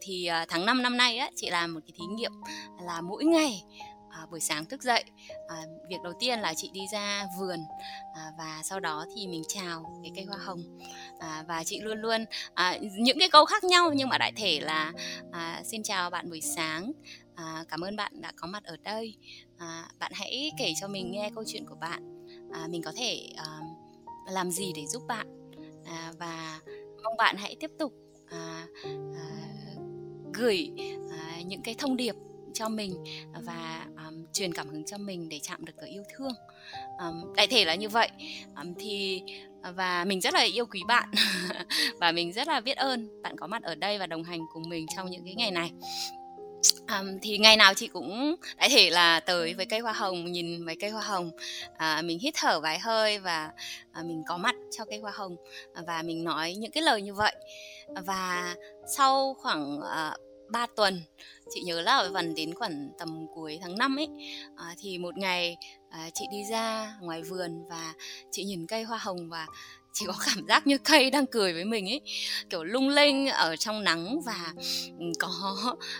Thì 0.00 0.26
à, 0.26 0.46
tháng 0.48 0.66
5 0.66 0.82
năm 0.82 0.96
nay 0.96 1.18
á 1.18 1.30
chị 1.36 1.50
làm 1.50 1.74
một 1.74 1.80
cái 1.86 1.92
thí 1.98 2.04
nghiệm 2.14 2.32
là 2.86 3.00
mỗi 3.00 3.24
ngày 3.24 3.62
à, 4.16 4.26
buổi 4.30 4.40
sáng 4.40 4.64
thức 4.64 4.82
dậy. 4.82 5.04
À, 5.48 5.56
việc 5.88 5.96
đầu 6.04 6.12
tiên 6.18 6.40
là 6.40 6.54
chị 6.56 6.70
đi 6.72 6.80
ra 6.92 7.26
vườn 7.38 7.58
à, 8.14 8.32
và 8.38 8.60
sau 8.64 8.80
đó 8.80 9.06
thì 9.14 9.26
mình 9.26 9.42
chào 9.48 10.00
cái 10.02 10.12
cây 10.16 10.24
hoa 10.24 10.38
hồng. 10.38 10.78
À, 11.18 11.44
và 11.48 11.64
chị 11.64 11.80
luôn 11.80 11.98
luôn 11.98 12.24
à, 12.54 12.78
những 12.98 13.18
cái 13.18 13.28
câu 13.30 13.44
khác 13.44 13.64
nhau 13.64 13.92
nhưng 13.94 14.08
mà 14.08 14.18
đại 14.18 14.32
thể 14.36 14.60
là 14.60 14.92
à, 15.32 15.62
xin 15.64 15.82
chào 15.82 16.10
bạn 16.10 16.30
buổi 16.30 16.40
sáng. 16.40 16.92
À, 17.34 17.64
cảm 17.68 17.80
ơn 17.80 17.96
bạn 17.96 18.20
đã 18.20 18.32
có 18.36 18.46
mặt 18.46 18.64
ở 18.64 18.76
đây. 18.76 19.16
À, 19.58 19.88
bạn 19.98 20.12
hãy 20.14 20.50
kể 20.58 20.72
cho 20.80 20.88
mình 20.88 21.10
nghe 21.10 21.30
câu 21.34 21.44
chuyện 21.46 21.66
của 21.66 21.76
bạn. 21.80 22.26
À, 22.52 22.66
mình 22.70 22.82
có 22.82 22.92
thể 22.96 23.28
à, 23.36 23.60
làm 24.30 24.50
gì 24.50 24.72
để 24.76 24.86
giúp 24.86 25.02
bạn? 25.08 25.26
À, 25.86 26.12
và 26.18 26.60
mong 27.04 27.16
bạn 27.16 27.36
hãy 27.36 27.56
tiếp 27.60 27.70
tục 27.78 27.92
à, 28.30 28.66
à, 29.14 29.26
gửi 30.34 30.70
à, 31.10 31.40
những 31.46 31.62
cái 31.62 31.74
thông 31.78 31.96
điệp 31.96 32.14
cho 32.58 32.68
mình 32.68 33.04
và 33.44 33.86
um, 34.06 34.24
truyền 34.32 34.54
cảm 34.54 34.68
hứng 34.68 34.84
cho 34.84 34.98
mình 34.98 35.28
để 35.28 35.40
chạm 35.42 35.64
được 35.64 35.72
cái 35.80 35.90
yêu 35.90 36.02
thương. 36.16 36.32
Um, 36.98 37.34
đại 37.36 37.46
thể 37.46 37.64
là 37.64 37.74
như 37.74 37.88
vậy. 37.88 38.08
Um, 38.56 38.74
thì 38.78 39.22
ờ, 39.62 39.72
và 39.72 40.04
mình 40.04 40.20
rất 40.20 40.34
là 40.34 40.40
yêu 40.40 40.66
quý 40.66 40.80
bạn 40.88 41.10
và 42.00 42.12
mình 42.12 42.32
rất 42.32 42.48
là 42.48 42.60
biết 42.60 42.76
ơn 42.76 43.22
bạn 43.22 43.36
có 43.38 43.46
mặt 43.46 43.62
ở 43.62 43.74
đây 43.74 43.98
và 43.98 44.06
đồng 44.06 44.24
hành 44.24 44.40
cùng 44.52 44.68
mình 44.68 44.86
trong 44.96 45.10
những 45.10 45.24
cái 45.24 45.34
ngày 45.34 45.50
này. 45.50 45.70
Um, 46.88 47.18
thì 47.22 47.38
ngày 47.38 47.56
nào 47.56 47.74
chị 47.74 47.88
cũng 47.88 48.36
đại 48.56 48.68
thể 48.68 48.90
là 48.90 49.20
tới 49.20 49.54
với 49.54 49.66
cây 49.66 49.80
hoa 49.80 49.92
hồng 49.92 50.32
nhìn 50.32 50.64
mấy 50.64 50.76
cây 50.80 50.90
hoa 50.90 51.02
hồng. 51.02 51.30
À, 51.76 52.02
mình 52.02 52.18
hít 52.18 52.34
thở 52.36 52.60
vài 52.60 52.78
hơi 52.78 53.18
và 53.18 53.50
à, 53.92 54.02
mình 54.02 54.22
có 54.28 54.36
mặt 54.36 54.54
cho 54.70 54.84
cây 54.84 54.98
hoa 54.98 55.12
hồng 55.14 55.36
và 55.86 56.02
mình 56.02 56.24
nói 56.24 56.54
những 56.54 56.70
cái 56.70 56.82
lời 56.82 57.02
như 57.02 57.14
vậy. 57.14 57.34
Và 58.06 58.54
sau 58.96 59.34
khoảng 59.34 59.80
à, 59.80 60.16
3 60.50 60.66
tuần. 60.76 61.02
Chị 61.54 61.60
nhớ 61.60 61.80
là 61.80 62.08
vần 62.12 62.34
đến 62.34 62.54
khoảng 62.54 62.90
tầm 62.98 63.26
cuối 63.34 63.58
tháng 63.62 63.78
5 63.78 63.96
ấy. 63.96 64.08
À, 64.56 64.74
thì 64.78 64.98
một 64.98 65.16
ngày 65.18 65.56
à, 65.90 66.10
chị 66.14 66.24
đi 66.30 66.44
ra 66.50 66.96
ngoài 67.00 67.22
vườn 67.22 67.64
và 67.68 67.94
chị 68.30 68.44
nhìn 68.44 68.66
cây 68.66 68.82
hoa 68.82 68.98
hồng 68.98 69.28
và 69.28 69.46
chỉ 69.98 70.06
có 70.06 70.14
cảm 70.26 70.46
giác 70.48 70.66
như 70.66 70.78
cây 70.78 71.10
đang 71.10 71.26
cười 71.26 71.52
với 71.52 71.64
mình 71.64 71.88
ấy. 71.88 72.00
Kiểu 72.50 72.64
lung 72.64 72.88
linh 72.88 73.26
ở 73.26 73.56
trong 73.56 73.84
nắng 73.84 74.20
và 74.26 74.52
ừ, 74.98 75.06
có 75.18 75.56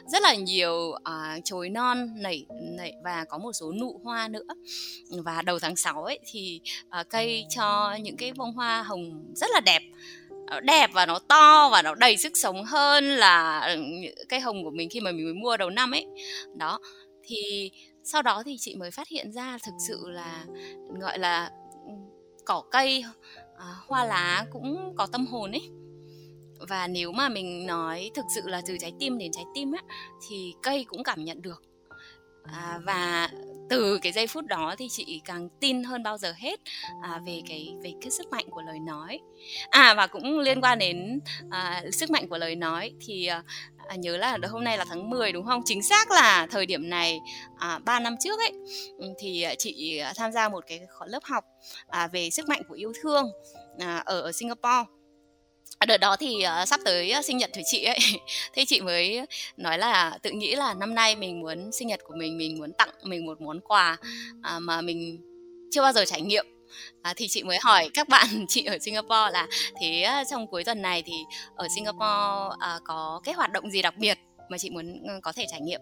rất 0.06 0.22
là 0.22 0.34
nhiều 0.34 0.74
uh, 0.74 1.44
chồi 1.44 1.68
non 1.68 2.08
nảy 2.16 2.46
nảy 2.76 2.92
và 3.04 3.24
có 3.28 3.38
một 3.38 3.52
số 3.52 3.72
nụ 3.72 4.00
hoa 4.04 4.28
nữa. 4.28 4.46
Và 5.10 5.42
đầu 5.42 5.58
tháng 5.58 5.76
6 5.76 6.04
ấy 6.04 6.18
thì 6.26 6.60
uh, 7.00 7.08
cây 7.08 7.46
cho 7.50 7.96
những 8.02 8.16
cái 8.16 8.32
bông 8.32 8.52
hoa 8.52 8.82
hồng 8.82 9.32
rất 9.34 9.50
là 9.50 9.60
đẹp 9.60 9.82
đẹp 10.62 10.90
và 10.92 11.06
nó 11.06 11.18
to 11.18 11.68
và 11.72 11.82
nó 11.82 11.94
đầy 11.94 12.16
sức 12.16 12.36
sống 12.36 12.64
hơn 12.64 13.04
là 13.04 13.60
ừ, 13.60 13.80
cây 14.28 14.40
hồng 14.40 14.64
của 14.64 14.70
mình 14.70 14.88
khi 14.90 15.00
mà 15.00 15.12
mình 15.12 15.24
mới 15.24 15.34
mua 15.34 15.56
đầu 15.56 15.70
năm 15.70 15.90
ấy. 15.90 16.06
Đó 16.54 16.80
thì 17.24 17.70
sau 18.04 18.22
đó 18.22 18.42
thì 18.46 18.56
chị 18.58 18.74
mới 18.74 18.90
phát 18.90 19.08
hiện 19.08 19.32
ra 19.32 19.58
thực 19.66 19.74
sự 19.88 20.08
là 20.08 20.44
gọi 21.00 21.18
là 21.18 21.50
ừ, 21.86 21.92
cỏ 22.44 22.62
cây 22.70 23.04
à, 23.58 23.66
hoa 23.86 24.04
lá 24.04 24.46
cũng 24.52 24.94
có 24.96 25.06
tâm 25.06 25.26
hồn 25.26 25.52
ấy. 25.52 25.70
Và 26.68 26.86
nếu 26.86 27.12
mà 27.12 27.28
mình 27.28 27.66
nói 27.66 28.10
thực 28.14 28.24
sự 28.34 28.42
là 28.44 28.62
từ 28.66 28.76
trái 28.80 28.92
tim 28.98 29.18
đến 29.18 29.32
trái 29.32 29.44
tim 29.54 29.72
á 29.72 29.82
thì 30.28 30.54
cây 30.62 30.84
cũng 30.88 31.02
cảm 31.02 31.24
nhận 31.24 31.42
được. 31.42 31.62
À, 32.44 32.80
và 32.84 33.28
từ 33.70 33.98
cái 34.02 34.12
giây 34.12 34.26
phút 34.26 34.46
đó 34.46 34.74
thì 34.78 34.88
chị 34.90 35.20
càng 35.24 35.48
tin 35.60 35.84
hơn 35.84 36.02
bao 36.02 36.18
giờ 36.18 36.34
hết 36.36 36.60
à, 37.02 37.20
về 37.26 37.40
cái 37.48 37.74
về 37.82 37.92
cái 38.00 38.10
sức 38.10 38.26
mạnh 38.30 38.46
của 38.50 38.62
lời 38.62 38.78
nói. 38.80 39.20
À 39.70 39.94
và 39.94 40.06
cũng 40.06 40.38
liên 40.38 40.60
quan 40.60 40.78
đến 40.78 41.20
à, 41.50 41.82
sức 41.92 42.10
mạnh 42.10 42.28
của 42.28 42.38
lời 42.38 42.56
nói 42.56 42.92
thì 43.00 43.26
à, 43.26 43.42
nhớ 43.96 44.16
là 44.16 44.38
hôm 44.50 44.64
nay 44.64 44.78
là 44.78 44.84
tháng 44.88 45.10
10 45.10 45.32
đúng 45.32 45.46
không? 45.46 45.62
Chính 45.64 45.82
xác 45.82 46.10
là 46.10 46.46
thời 46.50 46.66
điểm 46.66 46.90
này 46.90 47.20
à, 47.58 47.78
3 47.84 48.00
năm 48.00 48.14
trước 48.20 48.38
ấy 48.38 48.52
ừ, 48.98 49.08
thì 49.18 49.46
chị 49.58 50.00
tham 50.16 50.32
gia 50.32 50.48
một 50.48 50.64
cái 50.66 50.80
lớp 51.06 51.24
học 51.24 51.44
à, 51.88 52.08
về 52.12 52.30
sức 52.30 52.48
mạnh 52.48 52.62
của 52.68 52.74
yêu 52.74 52.92
thương 53.02 53.26
à, 53.78 54.02
ở, 54.04 54.20
ở 54.20 54.32
Singapore. 54.32 54.95
À, 55.78 55.86
đợt 55.86 55.96
đó 55.96 56.16
thì 56.16 56.44
uh, 56.62 56.68
sắp 56.68 56.80
tới 56.84 57.12
uh, 57.18 57.24
sinh 57.24 57.36
nhật 57.36 57.50
của 57.54 57.60
chị 57.64 57.84
ấy. 57.84 57.98
Thế 58.54 58.64
chị 58.64 58.80
mới 58.80 59.20
nói 59.56 59.78
là 59.78 60.18
tự 60.22 60.30
nghĩ 60.30 60.54
là 60.54 60.74
năm 60.74 60.94
nay 60.94 61.16
mình 61.16 61.40
muốn 61.40 61.72
sinh 61.72 61.88
nhật 61.88 62.00
của 62.04 62.14
mình 62.16 62.38
mình 62.38 62.58
muốn 62.58 62.72
tặng 62.72 62.90
mình 63.02 63.26
một 63.26 63.40
món 63.40 63.60
quà 63.60 63.96
uh, 64.56 64.62
mà 64.62 64.80
mình 64.80 65.18
chưa 65.70 65.82
bao 65.82 65.92
giờ 65.92 66.04
trải 66.04 66.20
nghiệm. 66.20 66.46
À, 67.02 67.14
thì 67.16 67.28
chị 67.28 67.42
mới 67.42 67.58
hỏi 67.62 67.90
các 67.94 68.08
bạn 68.08 68.26
chị 68.48 68.64
ở 68.64 68.78
Singapore 68.78 69.30
là 69.32 69.46
thế 69.80 70.06
uh, 70.20 70.26
trong 70.30 70.46
cuối 70.46 70.64
tuần 70.64 70.82
này 70.82 71.02
thì 71.06 71.12
ở 71.56 71.66
Singapore 71.74 72.54
uh, 72.76 72.82
có 72.84 73.20
cái 73.24 73.34
hoạt 73.34 73.52
động 73.52 73.70
gì 73.70 73.82
đặc 73.82 73.94
biệt 73.96 74.18
mà 74.48 74.58
chị 74.58 74.70
muốn 74.70 75.02
có 75.22 75.32
thể 75.32 75.46
trải 75.50 75.60
nghiệm? 75.60 75.80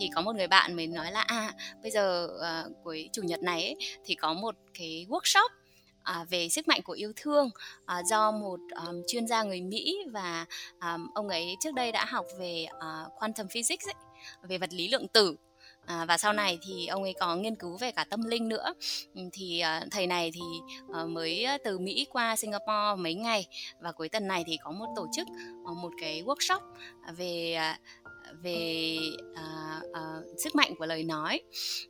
Thì 0.00 0.08
có 0.14 0.20
một 0.20 0.36
người 0.36 0.46
bạn 0.48 0.76
mới 0.76 0.86
nói 0.86 1.12
là 1.12 1.20
à 1.20 1.52
bây 1.82 1.90
giờ 1.90 2.28
uh, 2.36 2.72
cuối 2.84 3.08
chủ 3.12 3.22
nhật 3.22 3.42
này 3.42 3.62
ấy, 3.62 3.76
thì 4.04 4.14
có 4.14 4.32
một 4.32 4.54
cái 4.78 5.06
workshop 5.08 5.48
à, 6.04 6.24
về 6.30 6.48
sức 6.48 6.68
mạnh 6.68 6.82
của 6.82 6.92
yêu 6.92 7.12
thương 7.16 7.50
à, 7.86 8.02
do 8.10 8.30
một 8.30 8.60
um, 8.86 9.02
chuyên 9.06 9.26
gia 9.26 9.42
người 9.42 9.60
Mỹ 9.60 9.96
và 10.12 10.46
um, 10.80 11.06
ông 11.14 11.28
ấy 11.28 11.56
trước 11.60 11.74
đây 11.74 11.92
đã 11.92 12.04
học 12.04 12.26
về 12.38 12.66
uh, 12.76 13.12
quantum 13.18 13.48
physics 13.48 13.88
ấy, 13.88 13.94
về 14.42 14.58
vật 14.58 14.72
lý 14.72 14.88
lượng 14.88 15.08
tử. 15.08 15.36
À, 15.86 16.04
và 16.04 16.18
sau 16.18 16.32
này 16.32 16.58
thì 16.62 16.86
ông 16.86 17.02
ấy 17.02 17.14
có 17.20 17.36
nghiên 17.36 17.56
cứu 17.56 17.76
về 17.76 17.90
cả 17.90 18.04
tâm 18.10 18.24
linh 18.24 18.48
nữa. 18.48 18.74
Ừ, 19.14 19.22
thì 19.32 19.62
uh, 19.82 19.88
thầy 19.90 20.06
này 20.06 20.30
thì 20.34 20.40
uh, 21.02 21.08
mới 21.08 21.46
từ 21.64 21.78
Mỹ 21.78 22.06
qua 22.10 22.36
Singapore 22.36 22.94
mấy 22.96 23.14
ngày 23.14 23.46
và 23.80 23.92
cuối 23.92 24.08
tuần 24.08 24.28
này 24.28 24.44
thì 24.46 24.58
có 24.62 24.70
một 24.70 24.86
tổ 24.96 25.06
chức 25.12 25.26
uh, 25.70 25.76
một 25.76 25.92
cái 26.00 26.22
workshop 26.22 26.60
về 27.16 27.58
uh, 27.72 27.80
về 28.42 28.98
à, 29.34 29.80
à, 29.92 30.00
sức 30.38 30.54
mạnh 30.54 30.74
của 30.78 30.86
lời 30.86 31.04
nói. 31.04 31.40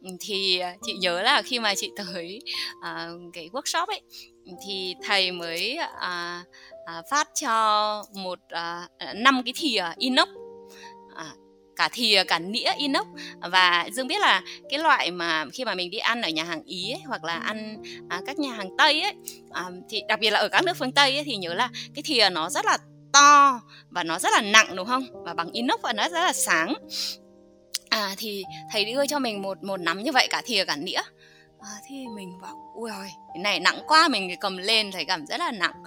Ừ, 0.02 0.10
thì 0.20 0.58
à, 0.58 0.76
chị 0.82 0.92
nhớ 0.92 1.22
là 1.22 1.42
khi 1.42 1.58
mà 1.58 1.74
chị 1.74 1.90
tới 1.96 2.40
à, 2.82 3.08
cái 3.32 3.48
workshop 3.52 3.86
ấy 3.86 4.00
thì 4.66 4.94
thầy 5.02 5.32
mới 5.32 5.76
à, 6.00 6.44
à, 6.86 7.02
phát 7.10 7.28
cho 7.40 8.04
một 8.14 8.38
à, 8.48 8.88
à, 8.98 9.12
năm 9.16 9.42
cái 9.44 9.52
thìa 9.56 9.84
inox. 9.98 10.28
À, 11.16 11.34
cả 11.76 11.88
thìa 11.92 12.24
cả 12.28 12.38
nĩa 12.38 12.72
inox. 12.78 13.06
Và 13.52 13.88
dương 13.92 14.06
biết 14.06 14.20
là 14.20 14.42
cái 14.70 14.78
loại 14.78 15.10
mà 15.10 15.46
khi 15.52 15.64
mà 15.64 15.74
mình 15.74 15.90
đi 15.90 15.98
ăn 15.98 16.22
ở 16.22 16.28
nhà 16.28 16.44
hàng 16.44 16.62
ý 16.64 16.90
ấy, 16.90 17.00
hoặc 17.06 17.24
là 17.24 17.34
ăn 17.34 17.82
à, 18.08 18.20
các 18.26 18.38
nhà 18.38 18.52
hàng 18.52 18.76
tây 18.78 19.00
ấy 19.00 19.14
à, 19.50 19.64
thì 19.88 20.00
đặc 20.08 20.20
biệt 20.20 20.30
là 20.30 20.38
ở 20.38 20.48
các 20.48 20.64
nước 20.64 20.76
phương 20.78 20.92
tây 20.92 21.14
ấy, 21.14 21.24
thì 21.24 21.36
nhớ 21.36 21.54
là 21.54 21.70
cái 21.94 22.02
thìa 22.02 22.28
nó 22.32 22.50
rất 22.50 22.64
là 22.64 22.78
to 23.14 23.60
và 23.90 24.02
nó 24.02 24.18
rất 24.18 24.32
là 24.32 24.40
nặng 24.40 24.76
đúng 24.76 24.86
không? 24.86 25.06
Và 25.24 25.34
bằng 25.34 25.50
inox 25.52 25.80
và 25.82 25.92
nó 25.92 26.08
rất 26.08 26.20
là 26.20 26.32
sáng. 26.32 26.74
À 27.88 28.14
thì 28.18 28.44
thầy 28.72 28.84
đưa 28.84 29.06
cho 29.06 29.18
mình 29.18 29.42
một 29.42 29.62
một 29.62 29.80
nắm 29.80 30.02
như 30.02 30.12
vậy 30.12 30.26
cả 30.30 30.42
thìa 30.44 30.64
cả 30.64 30.76
nĩa. 30.76 31.00
À, 31.60 31.70
thì 31.88 32.06
mình 32.16 32.40
bảo 32.42 32.73
ui 32.74 32.90
ôi 32.90 33.10
cái 33.34 33.42
này 33.42 33.60
nặng 33.60 33.78
quá 33.86 34.08
mình 34.08 34.34
cầm 34.40 34.56
lên 34.56 34.92
thấy 34.92 35.04
cảm 35.04 35.26
rất 35.26 35.40
là 35.40 35.52
nặng. 35.52 35.82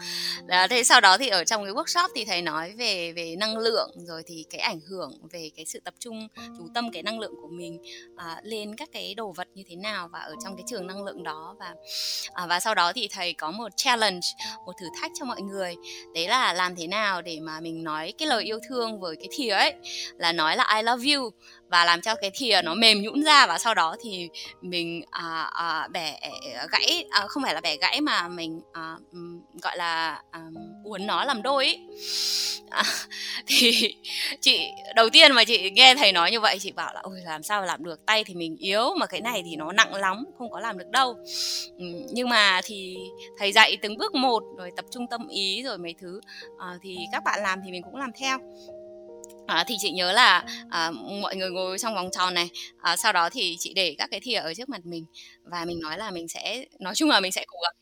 Đó, 0.46 0.68
thế 0.70 0.84
sau 0.84 1.02
đó 1.02 1.18
thì 1.18 1.28
ở 1.28 1.44
trong 1.44 1.64
cái 1.64 1.74
workshop 1.74 2.10
thì 2.16 2.26
thầy 2.26 2.42
nói 2.42 2.72
về 2.72 3.12
về 3.12 3.36
năng 3.36 3.58
lượng 3.58 3.92
rồi 3.96 4.24
thì 4.26 4.46
cái 4.50 4.62
ảnh 4.62 4.80
hưởng 4.90 5.12
về 5.32 5.50
cái 5.56 5.66
sự 5.66 5.80
tập 5.80 5.94
trung 6.00 6.28
chú 6.58 6.68
tâm 6.74 6.92
cái 6.92 7.04
năng 7.04 7.20
lượng 7.20 7.34
của 7.42 7.48
mình 7.52 7.82
à, 8.16 8.40
lên 8.44 8.76
các 8.76 8.90
cái 8.94 9.14
đồ 9.16 9.32
vật 9.32 9.48
như 9.54 9.64
thế 9.70 9.76
nào 9.76 10.10
và 10.12 10.20
ở 10.20 10.34
trong 10.44 10.56
cái 10.56 10.64
trường 10.68 10.88
năng 10.88 11.04
lượng 11.04 11.24
đó. 11.24 11.56
Và 11.60 11.74
à, 12.34 12.46
và 12.46 12.60
sau 12.60 12.76
đó 12.76 12.94
thì 12.94 13.08
thầy 13.12 13.34
có 13.34 13.52
một 13.52 13.70
challenge 13.76 14.28
một 14.66 14.74
thử 14.80 14.86
thách 15.02 15.12
cho 15.20 15.26
mọi 15.26 15.42
người. 15.42 15.76
Đấy 16.14 16.28
là 16.28 16.54
làm 16.54 16.76
thế 16.76 16.88
nào 16.88 17.22
để 17.22 17.40
mà 17.42 17.60
mình 17.60 17.84
nói 17.84 18.14
cái 18.18 18.28
lời 18.28 18.44
yêu 18.44 18.60
thương 18.70 19.00
với 19.00 19.16
cái 19.16 19.28
thìa 19.32 19.50
ấy 19.50 19.74
là 20.18 20.32
nói 20.32 20.56
là 20.56 20.76
I 20.76 20.82
love 20.84 21.14
you 21.14 21.30
và 21.70 21.86
làm 21.86 22.02
cho 22.02 22.16
cái 22.16 22.32
thìa 22.34 22.62
nó 22.64 22.74
mềm 22.74 23.02
nhũn 23.02 23.24
ra. 23.24 23.46
Và 23.48 23.58
sau 23.58 23.74
đó 23.74 23.96
thì 24.04 24.30
mình 24.62 25.04
à, 25.12 25.50
à, 25.54 25.88
bẻ 25.88 26.20
à, 26.56 26.68
gãy 26.80 27.06
à, 27.10 27.28
không 27.28 27.44
phải 27.44 27.54
là 27.54 27.62
bẻ 27.62 27.78
gãy 27.78 28.02
mà 28.02 28.28
mình 28.28 28.62
à, 28.74 28.98
gọi 29.64 29.78
là 29.78 30.22
à, 30.32 30.42
uốn 30.84 31.08
nó 31.08 31.26
làm 31.26 31.42
đôi 31.42 31.66
ấy. 31.66 31.80
À, 32.70 32.84
thì 33.48 33.96
chị 34.42 34.60
đầu 34.96 35.10
tiên 35.10 35.32
mà 35.32 35.44
chị 35.44 35.72
nghe 35.72 35.96
thầy 35.96 36.12
nói 36.12 36.32
như 36.32 36.40
vậy 36.40 36.58
chị 36.60 36.72
bảo 36.72 36.94
là 36.94 37.00
ôi 37.04 37.20
làm 37.26 37.44
sao 37.44 37.62
làm 37.62 37.84
được? 37.84 38.06
Tay 38.06 38.24
thì 38.24 38.34
mình 38.34 38.56
yếu 38.60 38.94
mà 39.00 39.06
cái 39.06 39.22
này 39.22 39.44
thì 39.46 39.56
nó 39.56 39.72
nặng 39.72 39.94
lắm 39.94 40.26
không 40.38 40.52
có 40.52 40.60
làm 40.60 40.78
được 40.78 40.90
đâu. 40.92 41.14
Ừ, 41.78 41.86
nhưng 42.12 42.30
mà 42.30 42.62
thì 42.64 42.98
thầy 43.38 43.52
dạy 43.52 43.78
từng 43.82 43.98
bước 43.98 44.16
một 44.16 44.44
rồi 44.58 44.72
tập 44.76 44.86
trung 44.92 45.08
tâm 45.08 45.28
ý 45.28 45.64
rồi 45.64 45.78
mấy 45.78 45.96
thứ 46.02 46.22
à, 46.60 46.68
thì 46.82 46.98
các 47.12 47.24
bạn 47.24 47.44
làm 47.44 47.60
thì 47.66 47.72
mình 47.72 47.84
cũng 47.84 47.96
làm 47.96 48.12
theo. 48.20 48.40
À, 49.48 49.64
thì 49.68 49.76
chị 49.80 49.92
nhớ 49.92 50.12
là 50.12 50.46
à, 50.70 50.92
mọi 51.22 51.36
người 51.36 51.50
ngồi 51.50 51.80
trong 51.80 51.96
vòng 51.96 52.10
tròn 52.12 52.34
này 52.34 52.50
à, 52.82 52.98
sau 52.98 53.14
đó 53.14 53.30
thì 53.30 53.56
chị 53.60 53.74
để 53.74 53.96
các 53.98 54.08
cái 54.12 54.20
thìa 54.20 54.36
ở 54.36 54.54
trước 54.54 54.70
mặt 54.70 54.86
mình 54.86 55.06
và 55.44 55.66
mình 55.66 55.80
nói 55.80 55.98
là 55.98 56.12
mình 56.12 56.28
sẽ 56.28 56.66
nói 56.80 56.96
chung 56.96 57.10
là 57.10 57.20
mình 57.20 57.32
sẽ 57.32 57.46
cố 57.48 57.58
gắng 57.64 57.74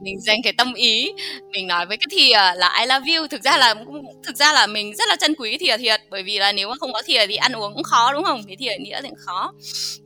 mình 0.00 0.20
dành 0.20 0.38
cái 0.44 0.52
tâm 0.52 0.74
ý 0.74 1.12
mình 1.52 1.66
nói 1.66 1.86
với 1.86 1.96
cái 1.96 2.06
thìa 2.10 2.58
là 2.58 2.78
I 2.80 2.86
love 2.86 3.14
you. 3.14 3.26
Thực 3.26 3.42
ra 3.42 3.56
là 3.56 3.74
thực 4.24 4.36
ra 4.36 4.52
là 4.52 4.66
mình 4.66 4.96
rất 4.96 5.08
là 5.08 5.16
trân 5.16 5.34
quý 5.34 5.50
cái 5.50 5.58
thìa 5.58 5.76
thiệt 5.76 6.00
bởi 6.10 6.22
vì 6.22 6.38
là 6.38 6.52
nếu 6.52 6.68
mà 6.68 6.74
không 6.80 6.92
có 6.92 7.02
thìa 7.02 7.26
thì 7.26 7.36
ăn 7.36 7.52
uống 7.52 7.74
cũng 7.74 7.82
khó 7.82 8.12
đúng 8.12 8.24
không? 8.24 8.42
Cái 8.46 8.56
thìa 8.56 8.76
nghĩa 8.78 9.00
thì 9.02 9.08
cũng 9.08 9.18
khó. 9.26 9.52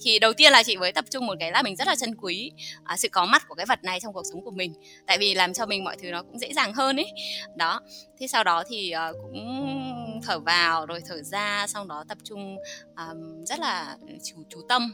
Thì 0.05 0.19
đầu 0.19 0.33
tiên 0.33 0.53
là 0.53 0.63
chị 0.63 0.77
mới 0.77 0.93
tập 0.93 1.05
trung 1.11 1.27
một 1.27 1.35
cái 1.41 1.53
là 1.53 1.63
mình 1.63 1.77
rất 1.77 1.89
là 1.89 1.97
trân 1.97 2.15
quý 2.15 2.51
à, 2.85 2.97
sự 2.97 3.09
có 3.09 3.27
mặt 3.27 3.49
của 3.49 3.55
cái 3.55 3.67
vật 3.67 3.85
này 3.85 4.01
trong 4.01 4.13
cuộc 4.13 4.23
sống 4.33 4.45
của 4.45 4.51
mình. 4.51 4.75
Tại 5.07 5.19
vì 5.19 5.35
làm 5.35 5.53
cho 5.53 5.67
mình 5.67 5.85
mọi 5.85 5.97
thứ 6.03 6.11
nó 6.11 6.23
cũng 6.23 6.39
dễ 6.39 6.53
dàng 6.53 6.75
hơn 6.75 6.97
ấy 6.97 7.13
đó. 7.57 7.81
Thế 8.21 8.27
sau 8.27 8.45
đó 8.45 8.65
thì 8.69 8.93
uh, 9.11 9.17
cũng 9.23 10.21
thở 10.23 10.39
vào 10.39 10.87
rồi 10.87 11.01
thở 11.09 11.23
ra 11.23 11.67
xong 11.69 11.89
đó 11.89 12.05
tập 12.09 12.19
trung 12.25 12.57
um, 12.97 13.45
rất 13.45 13.61
là 13.61 13.97
ừ, 14.01 14.15
chú 14.25 14.37
chú 14.51 14.61
tâm 14.69 14.93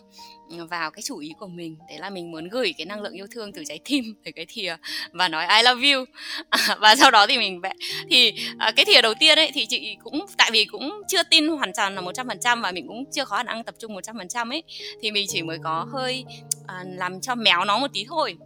vào 0.70 0.90
cái 0.90 1.02
chủ 1.02 1.18
ý 1.18 1.32
của 1.38 1.46
mình. 1.46 1.76
Đấy 1.88 1.98
là 1.98 2.10
mình 2.10 2.30
muốn 2.30 2.48
gửi 2.48 2.74
cái 2.78 2.86
năng 2.86 3.02
lượng 3.02 3.12
yêu 3.12 3.26
thương 3.30 3.52
từ 3.52 3.64
trái 3.64 3.80
tim. 3.84 4.14
Tới 4.24 4.32
cái 4.32 4.46
thìa 4.48 4.68
à, 4.68 4.78
và 5.12 5.28
nói 5.28 5.46
I 5.56 5.62
love 5.62 5.92
you. 5.92 6.04
À, 6.50 6.76
và 6.80 6.96
sau 6.96 7.10
đó 7.10 7.26
thì 7.26 7.38
mình 7.38 7.60
vẽ. 7.60 7.72
Thì 8.10 8.32
à, 8.58 8.72
cái 8.76 8.84
thìa 8.84 9.02
đầu 9.02 9.14
tiên 9.14 9.38
ấy 9.38 9.50
thì 9.54 9.66
chị 9.66 9.96
cũng 10.02 10.26
tại 10.36 10.50
vì 10.52 10.64
cũng 10.64 11.02
chưa 11.08 11.22
tin 11.22 11.48
hoàn 11.48 11.72
toàn 11.76 11.94
là 11.94 12.00
một 12.00 12.12
trăm 12.14 12.28
phần 12.28 12.40
trăm 12.40 12.62
và 12.62 12.72
mình 12.72 12.86
cũng 12.86 13.04
chưa 13.12 13.24
có 13.24 13.36
khả 13.36 13.42
năng 13.42 13.64
tập 13.64 13.74
trung 13.78 13.94
một 13.94 14.00
trăm 14.00 14.18
phần 14.18 14.28
trăm 14.28 14.52
ấy 14.52 14.62
thì 15.02 15.10
mình 15.10 15.26
chỉ 15.28 15.42
mới 15.42 15.58
có 15.64 15.86
hơi 15.92 16.24
à, 16.66 16.84
làm 16.86 17.20
cho 17.20 17.34
méo 17.34 17.64
nó 17.64 17.78
một 17.78 17.90
tí 17.92 18.04
thôi. 18.08 18.36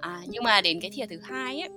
À, 0.00 0.20
nhưng 0.28 0.44
mà 0.44 0.60
đến 0.60 0.80
cái 0.80 0.90
thìa 0.90 1.06
thứ 1.06 1.20
hai 1.24 1.60
ấy 1.60 1.70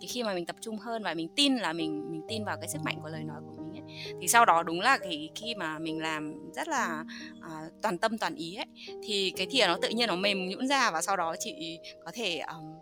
thì 0.00 0.08
khi 0.08 0.22
mà 0.22 0.34
mình 0.34 0.46
tập 0.46 0.56
trung 0.60 0.78
hơn 0.78 1.02
và 1.02 1.14
mình 1.14 1.28
tin 1.36 1.56
là 1.56 1.72
mình 1.72 2.12
mình 2.12 2.22
tin 2.28 2.44
vào 2.44 2.56
cái 2.60 2.68
sức 2.68 2.78
mạnh 2.84 2.98
của 3.02 3.08
lời 3.08 3.22
nói 3.24 3.40
của 3.46 3.52
mình 3.56 3.61
thì 4.20 4.28
sau 4.28 4.44
đó 4.44 4.62
đúng 4.62 4.80
là 4.80 4.98
cái 4.98 5.30
khi 5.34 5.54
mà 5.54 5.78
mình 5.78 6.02
làm 6.02 6.34
rất 6.54 6.68
là 6.68 7.04
uh, 7.38 7.72
toàn 7.82 7.98
tâm 7.98 8.18
toàn 8.18 8.34
ý 8.34 8.56
ấy 8.56 8.66
thì 9.02 9.32
cái 9.36 9.46
thìa 9.50 9.66
nó 9.66 9.78
tự 9.82 9.88
nhiên 9.88 10.08
nó 10.08 10.16
mềm 10.16 10.48
nhũn 10.48 10.68
ra 10.68 10.90
và 10.90 11.02
sau 11.02 11.16
đó 11.16 11.34
chị 11.40 11.78
có 12.04 12.10
thể 12.14 12.38
um, 12.38 12.74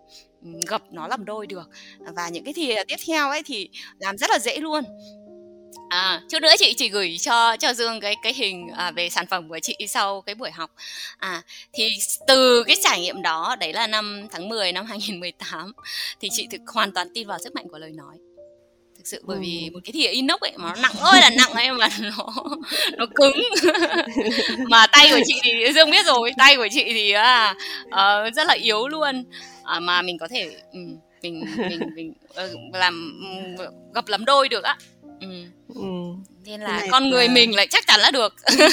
gập 0.67 0.83
nó 0.91 1.09
làm 1.09 1.25
đôi 1.25 1.47
được. 1.47 1.69
Và 1.99 2.29
những 2.29 2.45
cái 2.45 2.55
thìa 2.55 2.85
tiếp 2.89 2.97
theo 3.07 3.31
ấy 3.31 3.43
thì 3.43 3.69
làm 3.99 4.19
rất 4.19 4.31
là 4.31 4.39
dễ 4.39 4.57
luôn. 4.57 4.85
À, 5.89 6.23
chút 6.29 6.39
nữa 6.43 6.53
chị 6.59 6.75
chỉ 6.77 6.89
gửi 6.89 7.17
cho 7.21 7.57
cho 7.57 7.75
Dương 7.75 8.01
cái 8.01 8.15
cái 8.23 8.35
hình 8.35 8.69
à, 8.77 8.91
về 8.91 9.09
sản 9.09 9.27
phẩm 9.27 9.49
của 9.49 9.59
chị 9.63 9.77
sau 9.89 10.23
cái 10.23 10.35
buổi 10.35 10.51
học. 10.51 10.71
À 11.19 11.43
thì 11.73 11.89
từ 12.27 12.65
cái 12.67 12.77
trải 12.83 13.01
nghiệm 13.01 13.23
đó, 13.23 13.57
đấy 13.61 13.73
là 13.73 13.87
năm 13.87 14.27
tháng 14.31 14.49
10 14.49 14.73
năm 14.73 14.87
2018 14.87 15.73
thì 16.21 16.29
chị 16.33 16.47
thực 16.51 16.61
hoàn 16.75 16.93
toàn 16.93 17.09
tin 17.15 17.29
vào 17.29 17.39
sức 17.39 17.55
mạnh 17.55 17.69
của 17.69 17.79
lời 17.79 17.93
nói 17.93 18.19
thực 19.01 19.07
sự 19.07 19.23
bởi 19.27 19.39
vì 19.39 19.69
ừ. 19.69 19.73
một 19.73 19.81
cái 19.85 19.93
thìa 19.93 20.09
inox 20.09 20.41
ấy 20.41 20.53
mà 20.57 20.69
nó 20.69 20.83
nặng 20.83 20.93
ơi 21.01 21.21
là 21.21 21.31
nặng 21.31 21.53
ấy 21.53 21.73
mà 21.73 21.89
nó 22.01 22.27
nó 22.93 23.07
cứng 23.15 23.43
mà 24.69 24.87
tay 24.87 25.09
của 25.11 25.21
chị 25.27 25.35
thì 25.43 25.73
dương 25.73 25.91
biết 25.91 26.07
rồi 26.07 26.33
tay 26.39 26.57
của 26.57 26.69
chị 26.71 26.85
thì 26.85 27.13
à, 27.13 27.55
uh, 27.87 28.35
rất 28.35 28.47
là 28.47 28.55
yếu 28.55 28.89
luôn 28.89 29.25
à, 29.65 29.81
mà 29.81 30.03
mình 30.03 30.19
có 30.19 30.29
thể 30.29 30.51
um, 30.73 30.97
mình 31.23 31.45
mình 31.57 31.81
mình 31.95 32.13
uh, 32.31 32.75
làm 32.75 33.21
um, 33.57 33.67
gập 33.95 34.09
lắm 34.09 34.25
đôi 34.25 34.49
được 34.49 34.65
á 34.65 34.77
ừ. 35.21 35.27
Ừ. 35.75 35.83
nên 36.45 36.61
là 36.61 36.87
con 36.91 37.11
người 37.11 37.29
là... 37.29 37.35
mình 37.35 37.55
lại 37.55 37.67
chắc 37.71 37.87
chắn 37.87 38.01
là 38.01 38.11
được 38.11 38.35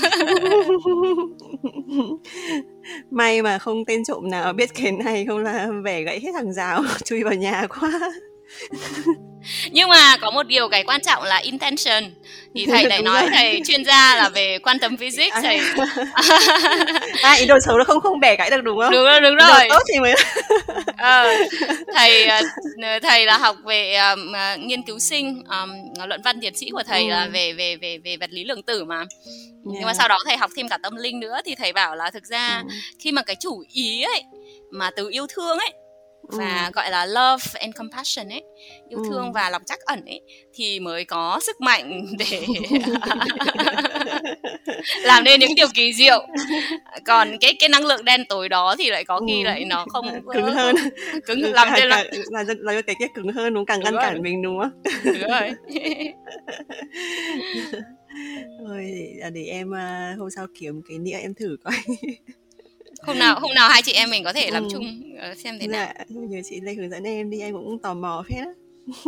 may 3.12 3.42
mà 3.42 3.60
không 3.60 3.86
tên 3.86 4.04
trộm 4.06 4.30
nào 4.30 4.54
biết 4.54 4.70
cái 4.76 4.92
này 4.92 5.26
không 5.28 5.44
là 5.44 5.68
vẻ 5.84 6.02
gãy 6.02 6.20
hết 6.20 6.32
hàng 6.36 6.54
rào 6.54 6.84
chui 7.06 7.24
vào 7.24 7.34
nhà 7.34 7.68
quá 7.70 8.12
nhưng 9.72 9.90
mà 9.90 10.18
có 10.22 10.32
một 10.32 10.44
điều 10.44 10.70
cái 10.70 10.84
quan 10.84 11.02
trọng 11.02 11.24
là 11.24 11.38
intention 11.38 12.04
thì 12.56 12.66
thầy 12.66 12.84
lại 12.90 13.02
nói 13.02 13.22
rồi. 13.22 13.30
thầy 13.34 13.62
chuyên 13.68 13.86
gia 13.86 14.16
là 14.16 14.30
về 14.30 14.60
quantum 14.60 14.98
physics 14.98 15.36
à. 15.36 15.42
thầy 15.42 15.60
à 17.24 17.34
ý 17.34 17.46
đồ 17.46 17.56
xấu 17.66 17.78
là 17.78 17.84
không 17.84 18.02
không 18.02 18.20
bẻ 18.20 18.36
gãy 18.36 18.50
được 18.50 18.64
đúng 18.64 18.80
không 18.80 18.92
đúng 18.92 19.06
rồi 19.06 19.22
đúng 19.22 19.36
rồi 19.36 19.68
tốt 19.70 19.82
thì 19.94 20.00
mới 20.00 20.16
ờ, 20.98 21.26
thầy 21.96 22.26
ờ, 22.26 22.42
thầy 23.04 23.26
là 23.26 23.38
học 23.38 23.56
về 23.66 23.96
um, 23.96 24.34
nghiên 24.68 24.82
cứu 24.82 25.00
sinh 25.00 25.44
um, 25.50 25.70
luận 26.08 26.22
văn 26.24 26.40
tiến 26.42 26.56
sĩ 26.56 26.70
của 26.70 26.84
thầy 26.88 27.04
ừ. 27.04 27.10
là 27.10 27.28
về 27.32 27.54
về 27.54 27.76
về 27.76 27.98
về 28.04 28.18
vật 28.18 28.30
lý 28.34 28.44
lượng 28.44 28.64
tử 28.64 28.84
mà 28.84 28.98
yeah. 28.98 29.08
nhưng 29.64 29.86
mà 29.86 29.94
sau 29.94 30.08
đó 30.08 30.18
thầy 30.26 30.38
học 30.38 30.52
thêm 30.58 30.70
cả 30.70 30.78
tâm 30.84 30.96
linh 30.96 31.20
nữa 31.20 31.38
thì 31.46 31.56
thầy 31.56 31.74
bảo 31.74 31.96
là 31.96 32.12
thực 32.12 32.24
ra 32.24 32.64
ừ. 32.68 32.74
khi 33.00 33.12
mà 33.12 33.22
cái 33.22 33.36
chủ 33.40 33.64
ý 33.74 34.04
ấy 34.04 34.24
mà 34.72 34.92
từ 34.96 35.10
yêu 35.10 35.28
thương 35.28 35.58
ấy 35.58 35.74
và 36.28 36.66
ừ. 36.66 36.72
gọi 36.74 36.92
là 36.92 37.06
love 37.06 37.44
and 37.54 37.76
compassion 37.76 38.30
ấy 38.30 38.44
yêu 38.90 39.00
thương 39.10 39.26
ừ. 39.26 39.32
và 39.34 39.50
lòng 39.50 39.62
trắc 39.66 39.80
ẩn 39.80 40.06
ấy 40.06 40.22
thì 40.54 40.80
mới 40.80 41.06
có 41.06 41.40
sức 41.42 41.62
mạnh 41.62 42.06
để 42.20 42.46
làm 45.04 45.24
nên 45.24 45.40
những 45.40 45.56
điều 45.56 45.68
kỳ 45.74 45.94
diệu. 45.94 46.28
Còn 47.06 47.38
cái 47.42 47.54
cái 47.60 47.70
năng 47.70 47.86
lượng 47.86 48.06
đen 48.06 48.26
tối 48.30 48.50
đó 48.50 48.76
thì 48.80 48.90
lại 48.90 49.06
có 49.06 49.22
khi 49.28 49.42
ừ. 49.42 49.46
lại 49.46 49.66
nó 49.66 49.86
không 49.90 50.06
cứng 50.34 50.54
hơn. 50.54 50.76
cứng 51.26 51.42
làm 51.54 51.68
cho 51.78 51.86
là 51.86 52.04
là 52.32 52.44
là 52.60 52.82
cái 52.82 52.96
cái 53.00 53.10
cứng 53.14 53.32
hơn 53.32 53.54
nó 53.54 53.64
càng 53.68 53.80
ngăn 53.80 53.96
cản 54.02 54.22
mình 54.22 54.42
đúng 54.42 54.60
không? 54.60 54.82
Đúng 55.04 55.30
rồi. 55.30 55.52
Thôi 58.60 58.92
để, 59.22 59.30
để 59.34 59.44
em 59.44 59.70
uh, 59.70 60.20
hôm 60.20 60.30
sau 60.36 60.48
kiếm 60.60 60.82
cái 60.90 60.98
nĩa 60.98 61.18
em 61.18 61.34
thử 61.34 61.58
coi 61.64 61.74
hôm 63.04 63.20
nào 63.20 63.40
hôm 63.40 63.52
nào 63.56 63.70
hai 63.70 63.82
chị 63.82 63.92
em 63.92 64.10
mình 64.10 64.24
có 64.24 64.34
thể 64.34 64.52
làm 64.52 64.64
ừ. 64.64 64.70
chung 64.72 65.02
ờ, 65.20 65.36
xem 65.36 65.58
thế 65.60 65.68
nào 65.68 65.94
dạ, 65.98 66.06
nhờ 66.10 66.42
chị 66.46 66.62
lê 66.62 66.74
hướng 66.74 66.90
dẫn 66.90 67.04
em 67.04 67.30
đi 67.30 67.40
em 67.40 67.54
cũng 67.54 67.80
tò 67.80 67.94
mò 67.94 68.24
phết 68.30 68.38
á 68.38 68.54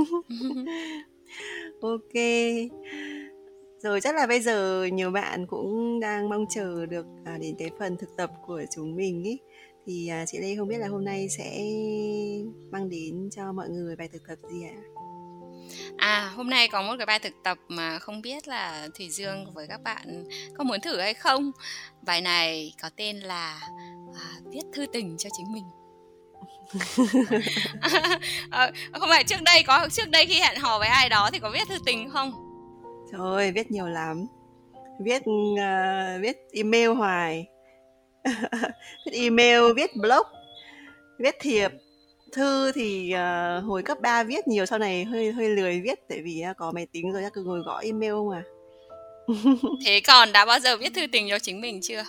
ok 1.82 2.14
rồi 3.84 4.02
chắc 4.02 4.16
là 4.16 4.28
bây 4.28 4.40
giờ 4.40 4.88
nhiều 4.94 5.12
bạn 5.12 5.48
cũng 5.48 6.00
đang 6.00 6.30
mong 6.30 6.46
chờ 6.50 6.86
được 6.86 7.06
à, 7.26 7.38
đến 7.42 7.56
cái 7.60 7.70
phần 7.80 7.98
thực 7.98 8.10
tập 8.18 8.32
của 8.48 8.62
chúng 8.76 8.96
mình 8.96 9.24
ý 9.24 9.38
thì 9.86 10.08
à, 10.08 10.26
chị 10.28 10.38
Lê 10.38 10.56
không 10.56 10.68
biết 10.68 10.78
là 10.78 10.88
hôm 10.88 11.06
nay 11.06 11.30
sẽ 11.30 11.64
mang 12.72 12.90
đến 12.90 13.30
cho 13.32 13.54
mọi 13.54 13.70
người 13.70 13.96
bài 13.96 14.10
thực 14.14 14.28
tập 14.28 14.36
gì 14.52 14.64
ạ? 14.64 14.76
À, 14.76 14.99
hôm 16.36 16.49
nay 16.49 16.67
có 16.67 16.82
một 16.82 16.95
cái 16.97 17.05
bài 17.05 17.20
thực 17.20 17.34
tập 17.43 17.57
mà 17.67 17.99
không 17.99 18.22
biết 18.22 18.47
là 18.47 18.88
Thủy 18.97 19.09
Dương 19.09 19.45
với 19.53 19.67
các 19.67 19.82
bạn 19.84 20.24
có 20.57 20.63
muốn 20.63 20.82
thử 20.82 20.99
hay 20.99 21.13
không. 21.13 21.51
Bài 22.01 22.22
này 22.22 22.74
có 22.82 22.89
tên 22.95 23.20
là 23.20 23.59
à, 24.15 24.26
viết 24.51 24.61
thư 24.74 24.86
tình 24.93 25.17
cho 25.17 25.30
chính 25.38 25.53
mình. 25.53 25.63
à, 28.51 28.72
không 28.93 29.09
phải 29.09 29.24
trước 29.24 29.41
đây 29.41 29.63
có 29.63 29.88
trước 29.91 30.09
đây 30.09 30.26
khi 30.26 30.39
hẹn 30.39 30.59
hò 30.59 30.80
với 30.80 30.88
ai 30.88 31.09
đó 31.09 31.30
thì 31.34 31.39
có 31.39 31.49
viết 31.49 31.67
thư 31.70 31.76
tình 31.86 32.09
không? 32.09 32.32
Trời 33.11 33.22
ơi, 33.22 33.51
viết 33.51 33.72
nhiều 33.72 33.88
lắm. 33.88 34.26
Viết 34.99 35.22
uh, 35.22 36.22
viết 36.22 36.38
email 36.53 36.89
hoài. 36.89 37.47
viết 39.05 39.11
email, 39.11 39.61
viết 39.76 39.95
blog, 39.95 40.28
viết 41.20 41.36
thiệp, 41.39 41.72
thư 42.32 42.71
thì 42.71 43.13
uh, 43.13 43.63
hồi 43.65 43.84
cấp 43.84 43.97
3 44.01 44.23
viết 44.23 44.47
nhiều 44.47 44.65
sau 44.65 44.80
này 44.80 45.05
hơi 45.05 45.32
hơi 45.32 45.49
lười 45.49 45.82
viết 45.82 45.99
tại 46.09 46.21
vì 46.23 46.43
uh, 46.51 46.57
có 46.57 46.71
máy 46.71 46.88
tính 46.91 47.11
rồi 47.11 47.23
cứ 47.34 47.43
ngồi 47.43 47.59
gõ 47.59 47.80
email 47.80 48.13
mà. 48.30 48.43
Thế 49.86 50.01
còn 50.07 50.32
đã 50.32 50.45
bao 50.45 50.59
giờ 50.59 50.77
viết 50.77 50.93
thư 50.95 51.01
tình 51.11 51.27
cho 51.30 51.39
chính 51.39 51.61
mình 51.61 51.80
chưa? 51.82 52.03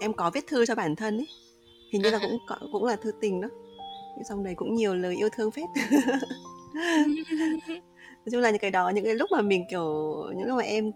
Em 0.00 0.12
có 0.12 0.30
viết 0.34 0.46
thư 0.46 0.66
cho 0.66 0.74
bản 0.74 0.96
thân 0.96 1.16
ấy. 1.16 1.28
Hình 1.92 2.02
như 2.02 2.10
là 2.10 2.18
cũng 2.18 2.38
cũng 2.72 2.84
là 2.84 2.96
thư 2.96 3.12
tình 3.20 3.40
đó. 3.40 3.48
Nhưng 4.16 4.24
xong 4.28 4.44
đấy 4.44 4.54
cũng 4.56 4.74
nhiều 4.74 4.94
lời 4.94 5.16
yêu 5.16 5.28
thương 5.36 5.50
phết. 5.50 5.64
Nói 8.24 8.30
chung 8.32 8.40
là 8.40 8.50
những 8.50 8.60
cái 8.60 8.70
đó 8.70 8.88
những 8.88 9.04
cái 9.04 9.14
lúc 9.14 9.30
mà 9.32 9.42
mình 9.42 9.64
kiểu 9.70 10.14
những 10.36 10.46
lúc 10.48 10.56
mà 10.56 10.62
em 10.62 10.92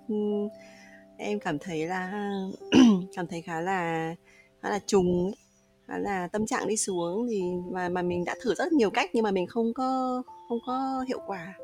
em 1.18 1.40
cảm 1.40 1.58
thấy 1.58 1.86
là 1.86 2.30
cảm 3.16 3.26
thấy 3.26 3.42
khá 3.42 3.60
là 3.60 4.14
khá 4.62 4.70
là 4.70 4.78
trùng 4.86 5.24
ấy 5.24 5.47
là 5.88 6.28
tâm 6.32 6.46
trạng 6.46 6.68
đi 6.68 6.76
xuống 6.76 7.26
thì 7.30 7.42
mà 7.72 7.88
mà 7.88 8.02
mình 8.02 8.24
đã 8.24 8.34
thử 8.42 8.54
rất 8.54 8.72
nhiều 8.72 8.90
cách 8.90 9.10
nhưng 9.12 9.22
mà 9.22 9.30
mình 9.30 9.46
không 9.46 9.74
có 9.74 10.22
không 10.48 10.58
có 10.66 11.04
hiệu 11.08 11.20
quả 11.26 11.54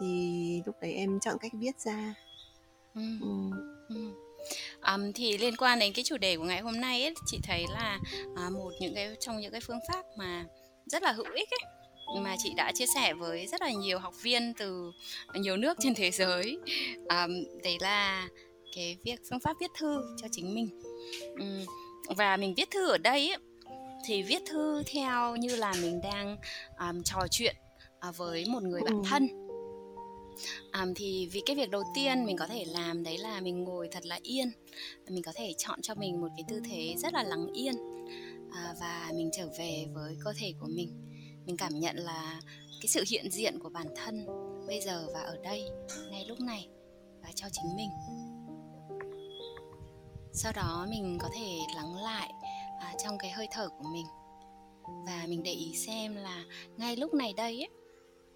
thì 0.00 0.62
lúc 0.66 0.74
đấy 0.82 0.92
em 0.92 1.20
chọn 1.20 1.36
cách 1.40 1.52
viết 1.54 1.80
ra 1.80 2.14
ừ. 2.94 3.02
Ừ. 3.20 3.50
Ừ. 3.88 4.12
Um, 4.92 5.12
thì 5.12 5.38
liên 5.38 5.56
quan 5.56 5.78
đến 5.78 5.92
cái 5.92 6.04
chủ 6.04 6.16
đề 6.16 6.36
của 6.36 6.44
ngày 6.44 6.60
hôm 6.60 6.80
nay 6.80 7.02
ấy, 7.02 7.14
chị 7.26 7.38
thấy 7.42 7.64
là 7.74 7.98
uh, 8.46 8.52
một 8.52 8.70
những 8.80 8.94
cái 8.94 9.16
trong 9.20 9.40
những 9.40 9.52
cái 9.52 9.60
phương 9.60 9.78
pháp 9.88 10.02
mà 10.18 10.44
rất 10.86 11.02
là 11.02 11.12
hữu 11.12 11.26
ích 11.34 11.48
ấy 11.50 11.72
mà 12.20 12.36
chị 12.38 12.52
đã 12.56 12.72
chia 12.74 12.84
sẻ 12.94 13.14
với 13.14 13.46
rất 13.46 13.60
là 13.60 13.70
nhiều 13.70 13.98
học 13.98 14.14
viên 14.22 14.54
từ 14.54 14.92
nhiều 15.34 15.56
nước 15.56 15.76
trên 15.80 15.94
thế 15.94 16.10
giới 16.10 16.58
um, 16.96 17.44
đấy 17.64 17.76
là 17.80 18.28
cái 18.76 18.96
việc 19.04 19.20
phương 19.30 19.40
pháp 19.40 19.56
viết 19.60 19.70
thư 19.78 20.16
cho 20.22 20.28
chính 20.32 20.54
mình 20.54 20.68
um, 21.38 21.66
và 22.16 22.36
mình 22.36 22.54
viết 22.56 22.70
thư 22.70 22.88
ở 22.88 22.98
đây 22.98 23.28
ấy, 23.28 23.38
thì 24.04 24.22
viết 24.22 24.42
thư 24.46 24.82
theo 24.86 25.36
như 25.36 25.56
là 25.56 25.74
mình 25.82 26.00
đang 26.00 26.36
um, 26.78 27.02
trò 27.02 27.20
chuyện 27.30 27.56
uh, 28.08 28.16
với 28.16 28.44
một 28.48 28.62
người 28.62 28.82
bạn 28.82 28.94
ừ. 28.94 29.02
thân. 29.10 29.28
Um, 30.72 30.94
thì 30.96 31.28
vì 31.32 31.42
cái 31.46 31.56
việc 31.56 31.70
đầu 31.70 31.82
tiên 31.94 32.24
mình 32.24 32.36
có 32.36 32.46
thể 32.46 32.64
làm 32.64 33.02
đấy 33.02 33.18
là 33.18 33.40
mình 33.40 33.64
ngồi 33.64 33.88
thật 33.92 34.06
là 34.06 34.18
yên. 34.22 34.52
Mình 35.08 35.22
có 35.22 35.32
thể 35.34 35.54
chọn 35.58 35.82
cho 35.82 35.94
mình 35.94 36.20
một 36.20 36.28
cái 36.36 36.44
tư 36.48 36.60
thế 36.70 36.94
rất 36.98 37.14
là 37.14 37.22
lắng 37.22 37.46
yên 37.52 37.74
uh, 38.46 38.80
và 38.80 39.10
mình 39.14 39.30
trở 39.32 39.48
về 39.58 39.86
với 39.92 40.16
cơ 40.24 40.32
thể 40.36 40.54
của 40.60 40.68
mình. 40.70 40.88
Mình 41.46 41.56
cảm 41.56 41.80
nhận 41.80 41.96
là 41.96 42.40
cái 42.80 42.88
sự 42.88 43.04
hiện 43.10 43.30
diện 43.30 43.58
của 43.58 43.68
bản 43.68 43.86
thân 43.96 44.26
bây 44.66 44.80
giờ 44.80 45.06
và 45.14 45.20
ở 45.20 45.36
đây 45.44 45.64
ngay 46.10 46.24
lúc 46.28 46.40
này 46.40 46.68
và 47.22 47.28
cho 47.34 47.46
chính 47.52 47.76
mình. 47.76 47.90
Sau 50.34 50.52
đó 50.52 50.86
mình 50.90 51.18
có 51.20 51.28
thể 51.34 51.58
lắng 51.76 51.94
lại 51.94 52.32
à, 52.82 52.94
trong 53.04 53.18
cái 53.18 53.30
hơi 53.30 53.48
thở 53.50 53.68
của 53.68 53.84
mình. 53.92 54.06
Và 55.06 55.24
mình 55.28 55.42
để 55.42 55.52
ý 55.52 55.76
xem 55.76 56.16
là 56.16 56.44
ngay 56.76 56.96
lúc 56.96 57.14
này 57.14 57.32
đây 57.36 57.60
ấy, 57.60 57.70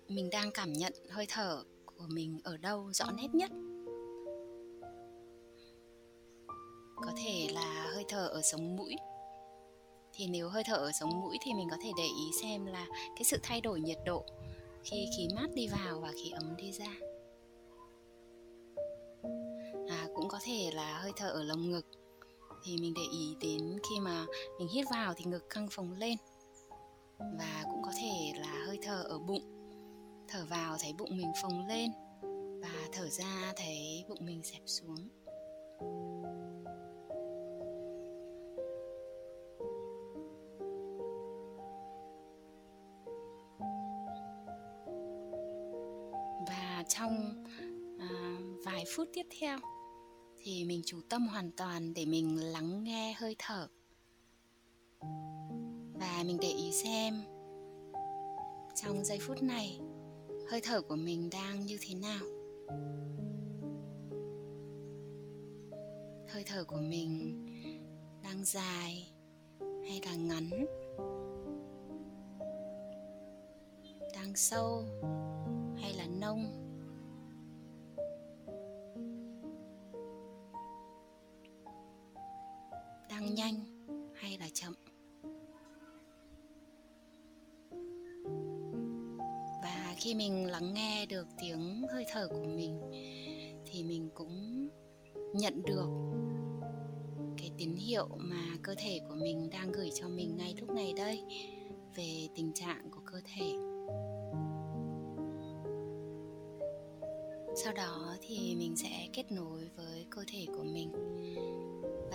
mình 0.09 0.31
đang 0.31 0.51
cảm 0.55 0.73
nhận 0.73 0.93
hơi 1.11 1.27
thở 1.29 1.63
của 1.87 2.05
mình 2.09 2.41
ở 2.45 2.57
đâu 2.57 2.93
rõ 2.93 3.05
nét 3.17 3.29
nhất. 3.33 3.51
Có 6.97 7.13
thể 7.25 7.49
là 7.53 7.91
hơi 7.95 8.05
thở 8.09 8.29
ở 8.29 8.43
sống 8.43 8.77
mũi. 8.77 8.97
Thì 10.13 10.27
nếu 10.27 10.49
hơi 10.49 10.63
thở 10.67 10.77
ở 10.77 10.91
sống 11.01 11.21
mũi 11.21 11.39
thì 11.43 11.55
mình 11.55 11.69
có 11.71 11.77
thể 11.83 11.91
để 11.97 12.05
ý 12.05 12.31
xem 12.43 12.67
là 12.67 12.87
cái 13.17 13.25
sự 13.25 13.37
thay 13.43 13.61
đổi 13.61 13.81
nhiệt 13.81 13.99
độ 14.05 14.25
khi 14.85 15.07
khí 15.17 15.29
mát 15.37 15.47
đi 15.55 15.69
vào 15.69 16.01
và 16.01 16.13
khí 16.13 16.31
ấm 16.31 16.57
đi 16.57 16.73
ra. 16.73 16.93
À, 19.89 20.09
cũng 20.15 20.29
có 20.29 20.39
thể 20.45 20.71
là 20.75 20.99
hơi 20.99 21.13
thở 21.17 21.31
ở 21.31 21.43
lồng 21.43 21.71
ngực 21.71 21.87
thì 22.67 22.77
mình 22.81 22.95
để 22.95 23.03
ý 23.13 23.37
đến 23.41 23.79
khi 23.91 24.01
mà 24.01 24.27
mình 24.59 24.69
hít 24.69 24.87
vào 24.91 25.15
thì 25.17 25.25
ngực 25.25 25.51
căng 25.51 25.69
phồng 25.71 25.93
lên. 25.93 26.17
Và 27.19 27.65
cũng 27.65 27.83
có 27.83 27.91
thể 28.01 28.33
là 28.37 28.65
hơi 28.67 28.79
thở 28.83 29.03
ở 29.03 29.19
bụng. 29.19 29.43
Thở 30.29 30.47
vào 30.51 30.77
thấy 30.81 30.93
bụng 30.99 31.17
mình 31.17 31.33
phồng 31.43 31.67
lên 31.67 31.91
và 32.63 32.89
thở 32.93 33.09
ra 33.09 33.53
thấy 33.57 34.05
bụng 34.09 34.19
mình 34.21 34.43
xẹp 34.43 34.63
xuống. 34.67 35.09
Và 46.49 46.85
trong 46.89 47.45
à, 47.99 48.09
vài 48.65 48.77
vài 48.77 48.85
phút 48.97 49.09
tiếp 49.13 49.27
theo 49.41 49.59
thì 50.47 50.65
mình 50.65 50.83
chú 50.85 51.01
tâm 51.09 51.27
hoàn 51.27 51.51
toàn 51.57 51.95
để 51.95 52.07
mình 52.07 52.37
lắng 52.37 52.85
nghe 52.85 53.15
hơi 53.19 53.37
thở. 53.39 53.69
Và 55.95 56.23
mình 56.27 56.39
để 56.41 56.49
ý 56.49 56.73
xem 56.73 57.23
trong 58.75 59.05
giây 59.05 59.19
phút 59.21 59.43
này, 59.43 59.81
hơi 60.51 60.61
thở 60.61 60.81
của 60.81 60.97
mình 60.97 61.31
đang 61.31 61.67
như 61.67 61.79
thế 61.81 61.95
nào. 61.95 62.25
Hơi 66.29 66.45
thở 66.47 66.65
của 66.65 66.81
mình 66.81 67.47
đang 68.23 68.45
dài 68.45 69.13
hay 69.61 70.01
là 70.05 70.15
ngắn? 70.15 70.67
Đang 74.15 74.37
sâu 74.37 74.85
hay 75.77 75.95
là 75.95 76.07
nông? 76.07 76.66
Đang 83.21 83.35
nhanh 83.35 83.55
hay 84.15 84.39
là 84.41 84.49
chậm? 84.55 84.75
Và 89.63 89.95
khi 89.97 90.15
mình 90.15 90.47
lắng 90.47 90.75
nghe 90.75 91.07
được 91.07 91.27
tiếng 91.41 91.83
hơi 91.93 92.05
thở 92.13 92.29
của 92.29 92.45
mình, 92.45 92.81
thì 93.67 93.85
mình 93.85 94.09
cũng 94.15 94.69
nhận 95.35 95.63
được 95.63 95.89
cái 97.37 97.51
tín 97.59 97.75
hiệu 97.75 98.09
mà 98.19 98.57
cơ 98.63 98.75
thể 98.79 99.01
của 99.09 99.15
mình 99.15 99.51
đang 99.51 99.73
gửi 99.73 99.91
cho 99.95 100.09
mình 100.09 100.37
ngay 100.37 100.55
lúc 100.61 100.71
này 100.71 100.93
đây 100.97 101.23
về 101.97 102.29
tình 102.35 102.53
trạng 102.53 102.91
của 102.91 103.01
cơ 103.05 103.21
thể. 103.25 103.53
Sau 107.65 107.73
đó 107.73 108.17
thì 108.21 108.55
mình 108.59 108.77
sẽ 108.77 109.09
kết 109.13 109.33
nối 109.33 109.69
với 109.77 110.07
cơ 110.11 110.25
thể 110.27 110.47
của 110.47 110.65
mình 110.65 110.93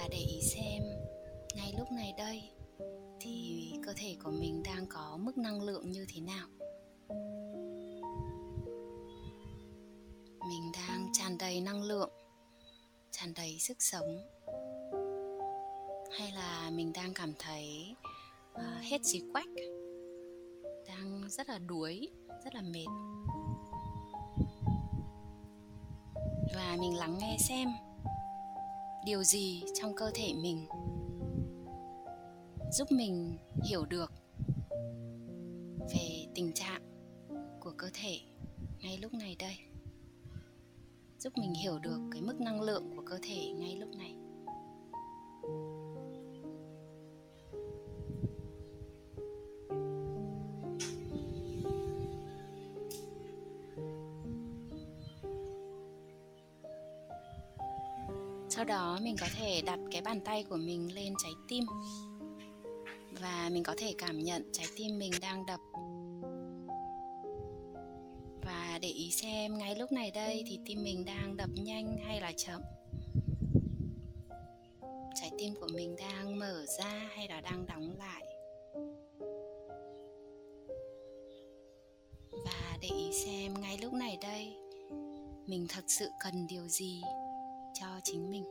và 0.02 0.08
để 0.12 0.18
ý 0.18 0.42
xem 0.42 0.84
ngay 1.56 1.74
lúc 1.78 1.92
này 1.92 2.14
đây 2.18 2.42
thì 3.20 3.72
cơ 3.86 3.94
thể 3.96 4.16
của 4.24 4.32
mình 4.32 4.64
đang 4.64 4.86
có 4.90 5.18
mức 5.20 5.38
năng 5.38 5.62
lượng 5.62 5.92
như 5.92 6.06
thế 6.10 6.22
nào? 6.22 6.48
Mình 10.50 10.72
đang 10.74 11.10
tràn 11.14 11.38
đầy 11.38 11.62
năng 11.62 11.84
lượng 11.84 12.10
tràn 13.12 13.34
đầy 13.38 13.58
sức 13.60 13.78
sống. 13.80 14.18
Hay 16.12 16.32
là 16.32 16.70
mình 16.74 16.94
đang 16.94 17.14
cảm 17.14 17.34
thấy 17.40 17.96
uh, 18.54 18.84
hết 18.84 19.06
gì 19.06 19.22
quách 19.34 19.50
đang 20.88 21.30
rất 21.30 21.50
là 21.50 21.58
đuối 21.58 22.10
rất 22.44 22.56
là 22.56 22.62
mệt. 22.62 22.88
Và 26.56 26.78
mình 26.80 26.98
lắng 26.98 27.18
nghe 27.20 27.38
xem 27.40 27.70
điều 29.06 29.24
gì 29.24 29.64
trong 29.74 29.96
cơ 29.96 30.12
thể 30.14 30.34
mình 30.34 30.68
giúp 32.72 32.92
mình 32.92 33.38
hiểu 33.64 33.86
được 33.86 34.12
về 35.94 36.26
tình 36.36 36.54
trạng 36.54 36.82
của 37.60 37.74
cơ 37.78 37.90
thể 37.94 38.20
ngay 38.80 38.98
lúc 38.98 39.14
này 39.14 39.36
đây? 39.40 39.58
Giúp 41.20 41.34
mình 41.38 41.54
hiểu 41.54 41.80
được 41.80 42.00
cái 42.12 42.22
mức 42.22 42.42
năng 42.42 42.62
lượng 42.62 42.94
của 42.96 43.04
cơ 43.06 43.20
thể 43.22 43.52
ngay 43.52 43.76
lúc 43.76 43.90
này. 43.98 44.16
Sau 58.62 58.66
đó 58.66 59.00
mình 59.02 59.16
có 59.20 59.28
thể 59.40 59.62
đặt 59.62 59.80
cái 59.92 60.02
bàn 60.02 60.20
tay 60.26 60.44
của 60.44 60.58
mình 60.58 60.96
lên 60.96 61.14
trái 61.24 61.32
tim. 61.48 61.64
Và 63.22 63.50
mình 63.52 63.64
có 63.64 63.74
thể 63.78 63.94
cảm 63.98 64.20
nhận 64.20 64.50
trái 64.54 64.66
tim 64.76 65.00
mình 65.00 65.12
đang 65.22 65.46
đập. 65.46 65.60
Và 68.46 68.80
để 68.82 68.90
ý 68.90 69.12
xem 69.12 69.58
ngay 69.58 69.76
lúc 69.76 69.92
này 69.92 70.12
đây 70.12 70.44
thì 70.48 70.60
tim 70.66 70.84
mình 70.84 71.06
đang 71.06 71.38
đập 71.38 71.50
nhanh 71.54 71.98
hay 72.06 72.22
là 72.22 72.32
chậm. 72.38 72.62
Trái 75.22 75.32
tim 75.40 75.54
của 75.62 75.68
mình 75.74 75.96
đang 75.96 76.40
mở 76.40 76.66
ra 76.80 77.10
hay 77.16 77.28
là 77.28 77.42
đang 77.42 77.66
đóng 77.66 77.96
lại. 77.98 78.24
Và 82.32 82.78
để 82.82 82.90
ý 82.98 83.12
xem 83.26 83.54
ngay 83.62 83.78
lúc 83.78 83.94
này 83.94 84.18
đây, 84.22 84.54
mình 85.48 85.66
thật 85.70 85.84
sự 85.88 86.10
cần 86.24 86.48
điều 86.48 86.68
gì? 86.68 87.02
Cho 87.82 88.00
chính 88.04 88.30
mình. 88.30 88.44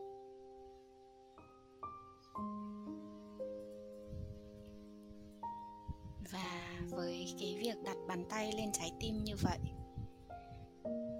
Và 6.32 6.80
với 6.90 7.26
cái 7.40 7.58
việc 7.62 7.76
đặt 7.84 7.96
bàn 8.08 8.24
tay 8.30 8.52
lên 8.52 8.72
trái 8.72 8.92
tim 9.00 9.24
như 9.24 9.34
vậy, 9.42 9.58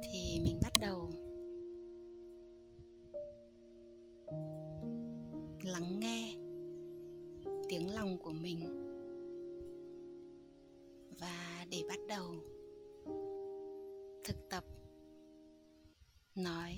thì 0.02 0.40
mình 0.44 0.60
bắt 0.62 0.72
đầu 0.80 1.10
lắng 5.62 6.00
nghe 6.00 6.34
tiếng 7.68 7.94
lòng 7.94 8.18
của 8.18 8.32
mình. 8.32 8.60
Và 11.20 11.66
để 11.70 11.82
bắt 11.88 11.98
đầu 12.08 12.24
thực 14.24 14.48
tập, 14.50 14.64
nói 16.34 16.76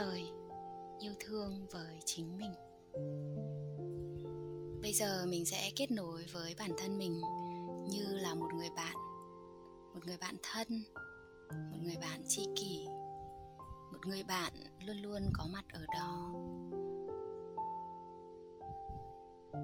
lời 0.00 0.32
yêu 0.98 1.12
thương 1.20 1.66
với 1.70 1.98
chính 2.04 2.38
mình. 2.38 2.52
Bây 4.82 4.92
giờ 4.92 5.26
mình 5.28 5.46
sẽ 5.46 5.70
kết 5.76 5.90
nối 5.90 6.24
với 6.32 6.54
bản 6.58 6.70
thân 6.78 6.98
mình 6.98 7.20
như 7.90 8.04
là 8.06 8.34
một 8.34 8.48
người 8.54 8.70
bạn, 8.76 8.96
một 9.94 10.00
người 10.06 10.16
bạn 10.20 10.36
thân, 10.42 10.84
một 11.50 11.78
người 11.82 11.96
bạn 12.00 12.22
tri 12.28 12.42
kỷ, 12.56 12.86
một 13.92 14.06
người 14.06 14.22
bạn 14.22 14.52
luôn 14.86 14.96
luôn 14.96 15.22
có 15.32 15.44
mặt 15.52 15.64
ở 15.72 15.86
đó. 15.94 16.32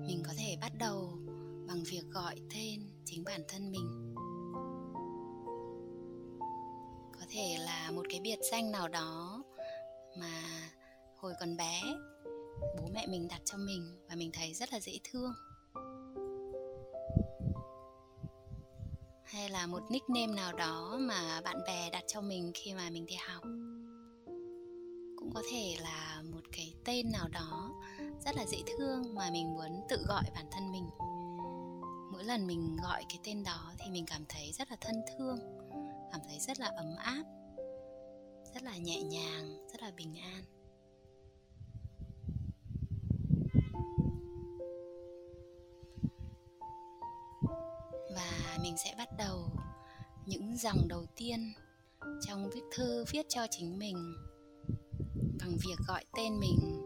Mình 0.06 0.22
có 0.26 0.32
thể 0.38 0.56
bắt 0.60 0.72
đầu 0.78 1.18
bằng 1.68 1.82
việc 1.86 2.04
gọi 2.10 2.34
tên 2.54 2.80
chính 3.04 3.24
bản 3.24 3.40
thân 3.48 3.70
mình. 3.70 4.14
Có 7.12 7.26
thể 7.28 7.56
là 7.58 7.90
một 7.90 8.02
cái 8.10 8.20
biệt 8.20 8.38
danh 8.50 8.70
nào 8.70 8.88
đó 8.88 9.42
mà 10.18 10.42
hồi 11.16 11.32
còn 11.40 11.56
bé, 11.56 11.82
bố 12.54 12.88
mẹ 12.94 13.06
mình 13.06 13.28
đặt 13.28 13.40
cho 13.44 13.58
mình 13.58 13.98
và 14.08 14.14
mình 14.14 14.30
thấy 14.32 14.54
rất 14.54 14.72
là 14.72 14.80
dễ 14.80 14.98
thương. 15.04 15.32
Hay 19.24 19.50
là 19.50 19.66
một 19.66 19.82
nickname 19.90 20.34
nào 20.34 20.52
đó 20.52 20.96
mà 21.00 21.40
bạn 21.40 21.56
bè 21.66 21.90
đặt 21.90 22.04
cho 22.06 22.20
mình 22.20 22.52
khi 22.54 22.74
mà 22.74 22.90
mình 22.90 23.06
đi 23.06 23.14
học. 23.14 23.42
Cũng 25.18 25.30
có 25.34 25.42
thể 25.52 25.76
là 25.80 26.22
một 26.32 26.40
cái 26.52 26.74
tên 26.84 27.12
nào 27.12 27.28
đó 27.28 27.74
rất 28.24 28.36
là 28.36 28.46
dễ 28.46 28.58
thương 28.66 29.14
mà 29.14 29.30
mình 29.30 29.54
muốn 29.54 29.82
tự 29.88 30.04
gọi 30.08 30.22
bản 30.34 30.46
thân 30.50 30.72
mình. 30.72 30.90
Mỗi 32.12 32.24
lần 32.24 32.46
mình 32.46 32.76
gọi 32.82 33.04
cái 33.08 33.18
tên 33.24 33.44
đó 33.44 33.72
thì 33.78 33.90
mình 33.90 34.04
cảm 34.06 34.24
thấy 34.28 34.52
rất 34.52 34.70
là 34.70 34.76
thân 34.80 34.94
thương, 35.08 35.38
cảm 36.12 36.20
thấy 36.28 36.38
rất 36.38 36.60
là 36.60 36.66
ấm 36.66 36.96
áp 36.98 37.22
rất 38.56 38.62
là 38.62 38.76
nhẹ 38.76 39.02
nhàng, 39.02 39.66
rất 39.72 39.82
là 39.82 39.90
bình 39.96 40.16
an. 40.18 40.44
Và 48.14 48.58
mình 48.62 48.76
sẽ 48.84 48.94
bắt 48.98 49.08
đầu 49.18 49.50
những 50.26 50.56
dòng 50.56 50.88
đầu 50.88 51.06
tiên 51.16 51.52
trong 52.26 52.50
viết 52.54 52.62
thư 52.74 53.04
viết 53.12 53.26
cho 53.28 53.46
chính 53.50 53.78
mình 53.78 54.14
bằng 55.40 55.56
việc 55.64 55.78
gọi 55.88 56.04
tên 56.16 56.40
mình 56.40 56.82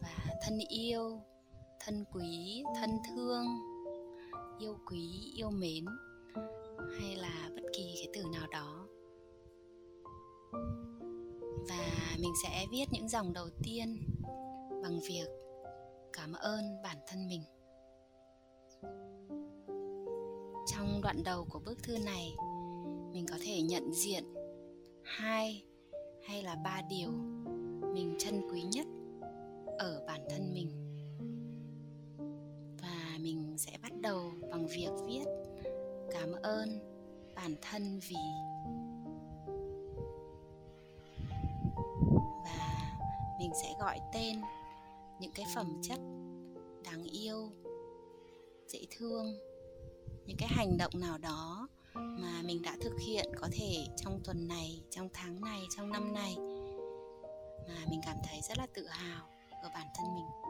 và 0.00 0.26
thân 0.42 0.58
yêu, 0.68 1.20
thân 1.80 2.04
quý, 2.12 2.62
thân 2.80 2.90
thương, 3.08 3.44
yêu 4.60 4.78
quý, 4.90 5.32
yêu 5.36 5.50
mến 5.50 5.84
hay 7.00 7.16
là 7.16 7.50
bất 7.56 7.62
kỳ 7.76 7.94
cái 7.96 8.08
từ 8.14 8.24
nào 8.32 8.46
đó 8.46 8.83
và 11.68 12.16
mình 12.18 12.32
sẽ 12.42 12.66
viết 12.70 12.84
những 12.90 13.08
dòng 13.08 13.32
đầu 13.32 13.48
tiên 13.62 13.98
bằng 14.82 15.00
việc 15.08 15.28
cảm 16.12 16.32
ơn 16.32 16.82
bản 16.82 16.96
thân 17.06 17.28
mình. 17.28 17.42
Trong 20.66 21.00
đoạn 21.02 21.22
đầu 21.24 21.46
của 21.50 21.58
bức 21.58 21.82
thư 21.82 21.98
này, 21.98 22.34
mình 23.12 23.26
có 23.30 23.36
thể 23.44 23.62
nhận 23.62 23.92
diện 23.92 24.24
hai 25.02 25.64
hay 26.28 26.42
là 26.42 26.56
ba 26.64 26.82
điều 26.90 27.10
mình 27.94 28.14
trân 28.18 28.40
quý 28.52 28.62
nhất 28.62 28.86
ở 29.78 30.04
bản 30.06 30.20
thân 30.30 30.54
mình. 30.54 30.70
Và 32.82 33.18
mình 33.20 33.54
sẽ 33.58 33.78
bắt 33.82 33.92
đầu 34.00 34.32
bằng 34.50 34.66
việc 34.66 34.90
viết 35.06 35.24
cảm 36.10 36.32
ơn 36.42 36.68
bản 37.34 37.54
thân 37.62 38.00
vì 38.08 38.16
mình 43.44 43.52
sẽ 43.62 43.74
gọi 43.80 44.00
tên 44.12 44.40
những 45.20 45.32
cái 45.34 45.46
phẩm 45.54 45.80
chất 45.82 46.00
đáng 46.84 47.04
yêu, 47.04 47.50
dễ 48.68 48.86
thương, 48.90 49.38
những 50.26 50.36
cái 50.36 50.48
hành 50.52 50.76
động 50.78 50.92
nào 50.94 51.18
đó 51.18 51.68
mà 51.94 52.42
mình 52.44 52.62
đã 52.62 52.76
thực 52.80 53.00
hiện 53.06 53.32
có 53.40 53.48
thể 53.52 53.86
trong 53.96 54.20
tuần 54.24 54.48
này, 54.48 54.82
trong 54.90 55.08
tháng 55.12 55.40
này, 55.40 55.60
trong 55.76 55.92
năm 55.92 56.14
này 56.14 56.36
mà 57.68 57.86
mình 57.90 58.00
cảm 58.06 58.16
thấy 58.28 58.40
rất 58.40 58.58
là 58.58 58.66
tự 58.74 58.86
hào 58.86 59.28
ở 59.62 59.70
bản 59.74 59.86
thân 59.96 60.14
mình. 60.14 60.43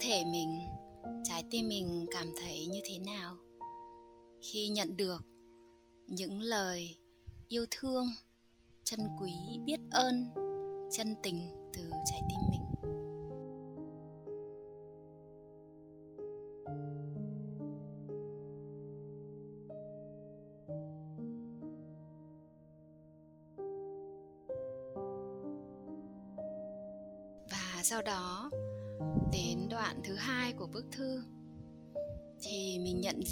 Thể 0.00 0.24
mình, 0.24 0.60
trái 1.24 1.44
tim 1.50 1.68
mình 1.68 2.06
cảm 2.10 2.32
thấy 2.40 2.66
như 2.66 2.80
thế 2.84 2.98
nào? 2.98 3.36
Khi 4.40 4.68
nhận 4.68 4.96
được 4.96 5.24
những 6.06 6.40
lời 6.40 6.96
yêu 7.48 7.66
thương 7.70 8.06
chân 8.84 9.00
quý, 9.20 9.32
biết 9.64 9.80
ơn, 9.90 10.24
chân 10.92 11.14
tình 11.22 11.70
từ 11.74 11.90
trái 12.10 12.20
tim 12.28 12.38
mình. 12.50 12.67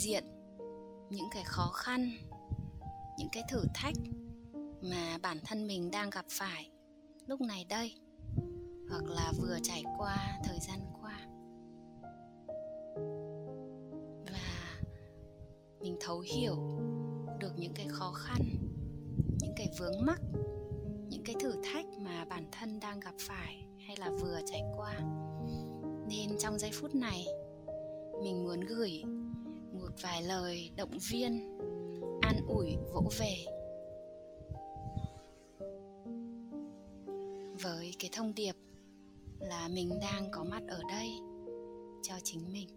Diện, 0.07 0.25
những 1.11 1.29
cái 1.31 1.43
khó 1.45 1.71
khăn, 1.75 2.11
những 3.19 3.29
cái 3.33 3.43
thử 3.51 3.65
thách 3.75 3.95
mà 4.81 5.19
bản 5.23 5.39
thân 5.45 5.67
mình 5.67 5.91
đang 5.91 6.11
gặp 6.11 6.25
phải 6.31 6.71
lúc 7.27 7.41
này 7.41 7.67
đây, 7.69 7.95
hoặc 8.91 9.05
là 9.05 9.33
vừa 9.41 9.59
trải 9.63 9.83
qua 9.99 10.39
thời 10.45 10.59
gian 10.59 10.79
qua. 11.01 11.21
Và 14.33 14.81
mình 15.81 15.97
thấu 16.01 16.21
hiểu 16.21 16.57
được 17.41 17.53
những 17.57 17.75
cái 17.75 17.87
khó 17.89 18.13
khăn, 18.13 18.41
những 19.41 19.55
cái 19.57 19.69
vướng 19.79 20.07
mắc, 20.07 20.21
những 21.09 21.23
cái 21.25 21.35
thử 21.41 21.55
thách 21.65 21.87
mà 21.99 22.25
bản 22.25 22.49
thân 22.53 22.81
đang 22.81 23.01
gặp 23.01 23.15
phải 23.21 23.65
hay 23.87 23.97
là 23.97 24.11
vừa 24.21 24.41
trải 24.47 24.63
qua. 24.77 24.95
Nên 26.09 26.39
trong 26.39 26.59
giây 26.59 26.71
phút 26.75 26.95
này, 26.95 27.27
mình 28.23 28.45
muốn 28.45 28.61
gửi 28.61 29.03
vài 30.01 30.23
lời 30.23 30.71
động 30.77 30.99
viên, 31.11 31.59
an 32.23 32.37
ủi 32.49 32.77
vỗ 32.93 33.03
về. 33.19 33.45
Với 37.63 37.95
cái 37.99 38.11
thông 38.13 38.35
điệp 38.35 38.53
là 39.39 39.69
mình 39.69 39.99
đang 40.01 40.31
có 40.31 40.45
mặt 40.45 40.63
ở 40.69 40.83
đây 40.89 41.11
cho 42.03 42.15
chính 42.25 42.53
mình. 42.53 42.69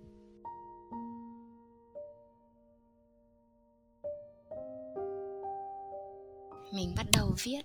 Mình 6.74 6.94
bắt 6.98 7.06
đầu 7.14 7.28
viết 7.44 7.62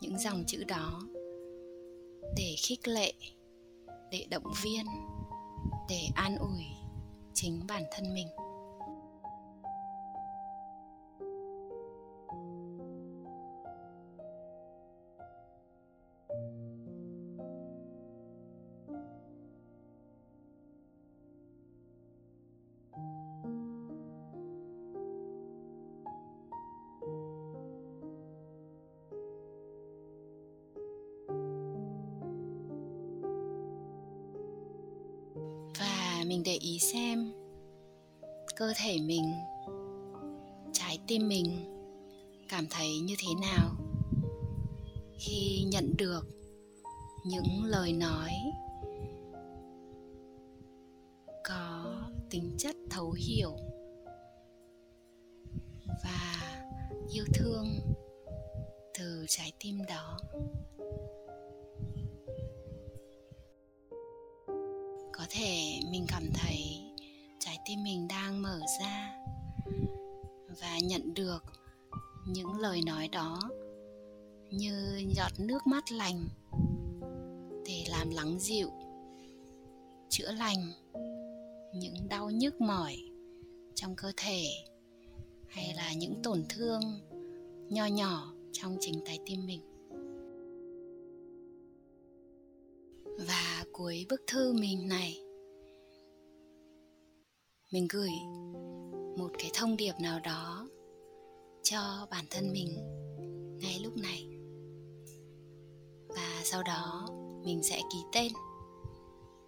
những 0.00 0.18
dòng 0.18 0.44
chữ 0.46 0.64
đó 0.64 1.02
để 2.36 2.54
khích 2.58 2.88
lệ, 2.88 3.12
để 4.10 4.26
động 4.30 4.52
viên, 4.64 4.86
để 5.88 6.00
an 6.14 6.36
ủi 6.36 6.64
chính 7.34 7.66
bản 7.68 7.82
thân 7.92 8.14
mình. 8.14 8.28
Mát 75.84 75.96
lành 75.96 76.28
để 77.66 77.84
làm 77.90 78.10
lắng 78.10 78.38
dịu, 78.40 78.68
chữa 80.08 80.32
lành 80.32 80.72
những 81.74 82.08
đau 82.08 82.30
nhức 82.30 82.60
mỏi 82.60 82.96
trong 83.74 83.96
cơ 83.96 84.12
thể 84.16 84.44
hay 85.48 85.74
là 85.76 85.92
những 85.92 86.22
tổn 86.22 86.44
thương 86.48 86.80
nho 87.68 87.86
nhỏ 87.86 88.34
trong 88.52 88.76
chính 88.80 89.00
trái 89.04 89.18
tim 89.26 89.46
mình. 89.46 89.60
Và 93.28 93.64
cuối 93.72 94.06
bức 94.08 94.22
thư 94.26 94.52
mình 94.52 94.88
này, 94.88 95.20
mình 97.72 97.88
gửi 97.90 98.12
một 99.18 99.30
cái 99.38 99.50
thông 99.54 99.76
điệp 99.76 99.94
nào 100.00 100.20
đó 100.20 100.68
cho 101.62 102.06
bản 102.10 102.24
thân 102.30 102.52
mình 102.52 102.68
ngay 103.60 103.80
lúc 103.82 103.96
này 103.96 104.33
sau 106.44 106.62
đó 106.62 107.06
mình 107.44 107.62
sẽ 107.62 107.80
ký 107.92 108.04
tên 108.12 108.32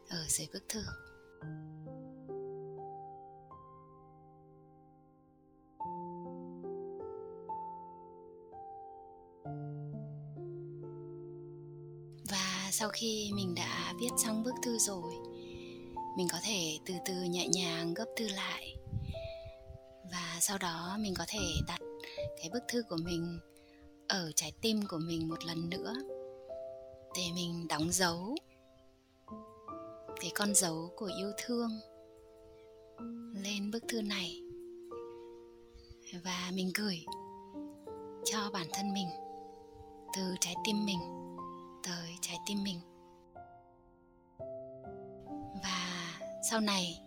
ở 0.08 0.24
dưới 0.28 0.46
bức 0.52 0.64
thư. 0.68 0.80
Và 12.30 12.68
sau 12.72 12.88
khi 12.92 13.30
mình 13.34 13.54
đã 13.54 13.94
viết 14.00 14.10
xong 14.16 14.42
bức 14.42 14.54
thư 14.62 14.78
rồi, 14.78 15.14
mình 16.16 16.28
có 16.32 16.38
thể 16.42 16.78
từ 16.86 16.94
từ 17.06 17.14
nhẹ 17.14 17.48
nhàng 17.48 17.94
gấp 17.94 18.06
thư 18.16 18.28
lại. 18.28 18.76
Và 20.12 20.38
sau 20.40 20.58
đó 20.58 20.96
mình 21.00 21.14
có 21.18 21.24
thể 21.28 21.40
đặt 21.66 21.80
cái 22.36 22.50
bức 22.52 22.62
thư 22.68 22.82
của 22.88 22.96
mình 23.04 23.40
ở 24.08 24.32
trái 24.36 24.52
tim 24.60 24.80
của 24.88 24.98
mình 24.98 25.28
một 25.28 25.44
lần 25.44 25.70
nữa 25.70 25.94
để 27.16 27.22
mình 27.34 27.68
đóng 27.68 27.92
dấu 27.92 28.36
cái 30.20 30.30
con 30.34 30.54
dấu 30.54 30.90
của 30.96 31.10
yêu 31.18 31.32
thương 31.38 31.70
lên 33.34 33.70
bức 33.70 33.84
thư 33.88 34.02
này. 34.02 34.42
Và 36.24 36.50
mình 36.54 36.72
gửi 36.74 37.04
cho 38.24 38.50
bản 38.52 38.66
thân 38.72 38.92
mình 38.92 39.08
từ 40.16 40.34
trái 40.40 40.54
tim 40.64 40.86
mình 40.86 40.98
tới 41.82 42.10
trái 42.20 42.36
tim 42.46 42.64
mình. 42.64 42.80
Và 45.62 46.18
sau 46.50 46.60
này, 46.60 47.00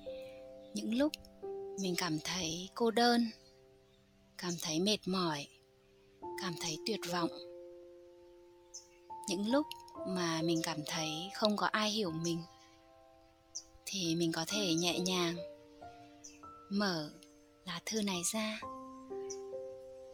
những 0.74 0.98
lúc 0.98 1.12
mình 1.82 1.96
cảm 1.98 2.20
thấy 2.24 2.70
cô 2.76 2.92
đơn, 2.92 3.26
cảm 4.38 4.54
thấy 4.62 4.80
mệt 4.80 5.00
mỏi, 5.06 5.48
cảm 6.42 6.54
thấy 6.62 6.78
tuyệt 6.86 7.00
vọng, 7.12 7.30
những 9.28 9.52
lúc 9.52 9.66
mà 10.08 10.42
mình 10.42 10.62
cảm 10.64 10.78
thấy 10.86 11.30
không 11.36 11.58
có 11.58 11.68
ai 11.68 11.90
hiểu 11.90 12.12
mình, 12.12 12.44
thì 13.86 14.16
mình 14.16 14.32
có 14.32 14.46
thể 14.48 14.74
nhẹ 14.74 15.00
nhàng 15.00 15.36
mở 16.70 17.12
lá 17.66 17.80
thư 17.86 18.02
này 18.02 18.22
ra, 18.34 18.60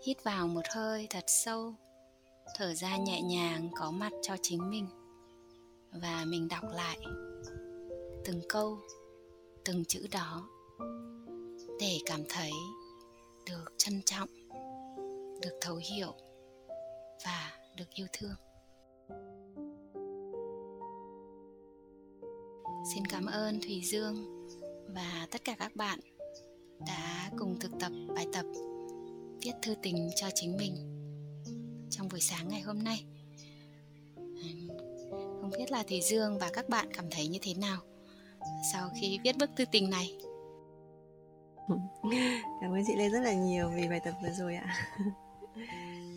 hít 0.06 0.24
vào 0.24 0.48
một 0.48 0.62
hơi 0.76 1.08
thật 1.10 1.24
sâu, 1.28 1.74
thở 2.56 2.74
ra 2.74 2.98
nhẹ 2.98 3.22
nhàng 3.22 3.70
có 3.76 3.92
mặt 3.92 4.12
cho 4.22 4.36
chính 4.42 4.70
mình, 4.70 4.88
và 6.02 6.26
mình 6.28 6.48
đọc 6.48 6.64
lại 6.74 6.98
từng 8.26 8.42
câu, 8.50 8.80
từng 9.66 9.86
chữ 9.86 10.08
đó 10.12 10.50
để 11.80 12.00
cảm 12.06 12.24
thấy 12.30 12.52
được 13.46 13.74
trân 13.78 14.02
trọng, 14.06 14.30
được 15.42 15.58
thấu 15.62 15.76
hiểu 15.76 16.14
và 17.26 17.52
được 17.78 17.90
yêu 17.94 18.08
thương. 18.14 18.36
Xin 22.86 23.06
cảm 23.06 23.26
ơn 23.26 23.62
thùy 23.62 23.82
dương 23.84 24.16
và 24.96 25.28
tất 25.32 25.44
cả 25.44 25.56
các 25.60 25.76
bạn 25.76 26.00
đã 26.88 27.32
cùng 27.38 27.60
thực 27.60 27.72
tập 27.80 27.92
bài 28.16 28.28
tập 28.34 28.46
viết 29.42 29.52
thư 29.62 29.76
tình 29.82 30.10
cho 30.16 30.28
chính 30.36 30.58
mình 30.58 30.76
trong 31.90 32.08
buổi 32.12 32.20
sáng 32.20 32.48
ngày 32.48 32.62
hôm 32.62 32.84
nay. 32.84 33.06
Không 35.42 35.52
biết 35.58 35.72
là 35.72 35.84
thùy 35.84 36.02
dương 36.02 36.38
và 36.40 36.50
các 36.54 36.70
bạn 36.70 36.88
cảm 36.94 37.06
thấy 37.12 37.28
như 37.28 37.40
thế 37.42 37.54
nào 37.54 37.78
sau 38.74 38.90
khi 39.02 39.20
viết 39.24 39.38
bức 39.38 39.50
thư 39.58 39.66
tình 39.72 39.90
này? 39.90 40.18
Cảm 42.62 42.72
ơn 42.72 42.84
chị 42.88 42.94
lê 42.98 43.10
rất 43.10 43.20
là 43.20 43.34
nhiều 43.34 43.72
vì 43.76 43.88
bài 43.88 44.00
tập 44.06 44.14
vừa 44.24 44.32
rồi 44.38 44.56
ạ. 44.56 44.76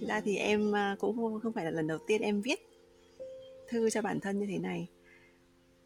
Ra 0.09 0.21
thì 0.21 0.37
em 0.37 0.77
à, 0.77 0.97
cũng 1.01 1.41
không 1.43 1.53
phải 1.53 1.65
là 1.65 1.71
lần 1.71 1.87
đầu 1.87 1.99
tiên 2.07 2.23
em 2.23 2.41
viết 2.41 2.61
thư 3.69 3.91
cho 3.91 4.03
bản 4.03 4.21
thân 4.21 4.39
như 4.39 4.47
thế 4.49 4.59
này 4.59 4.89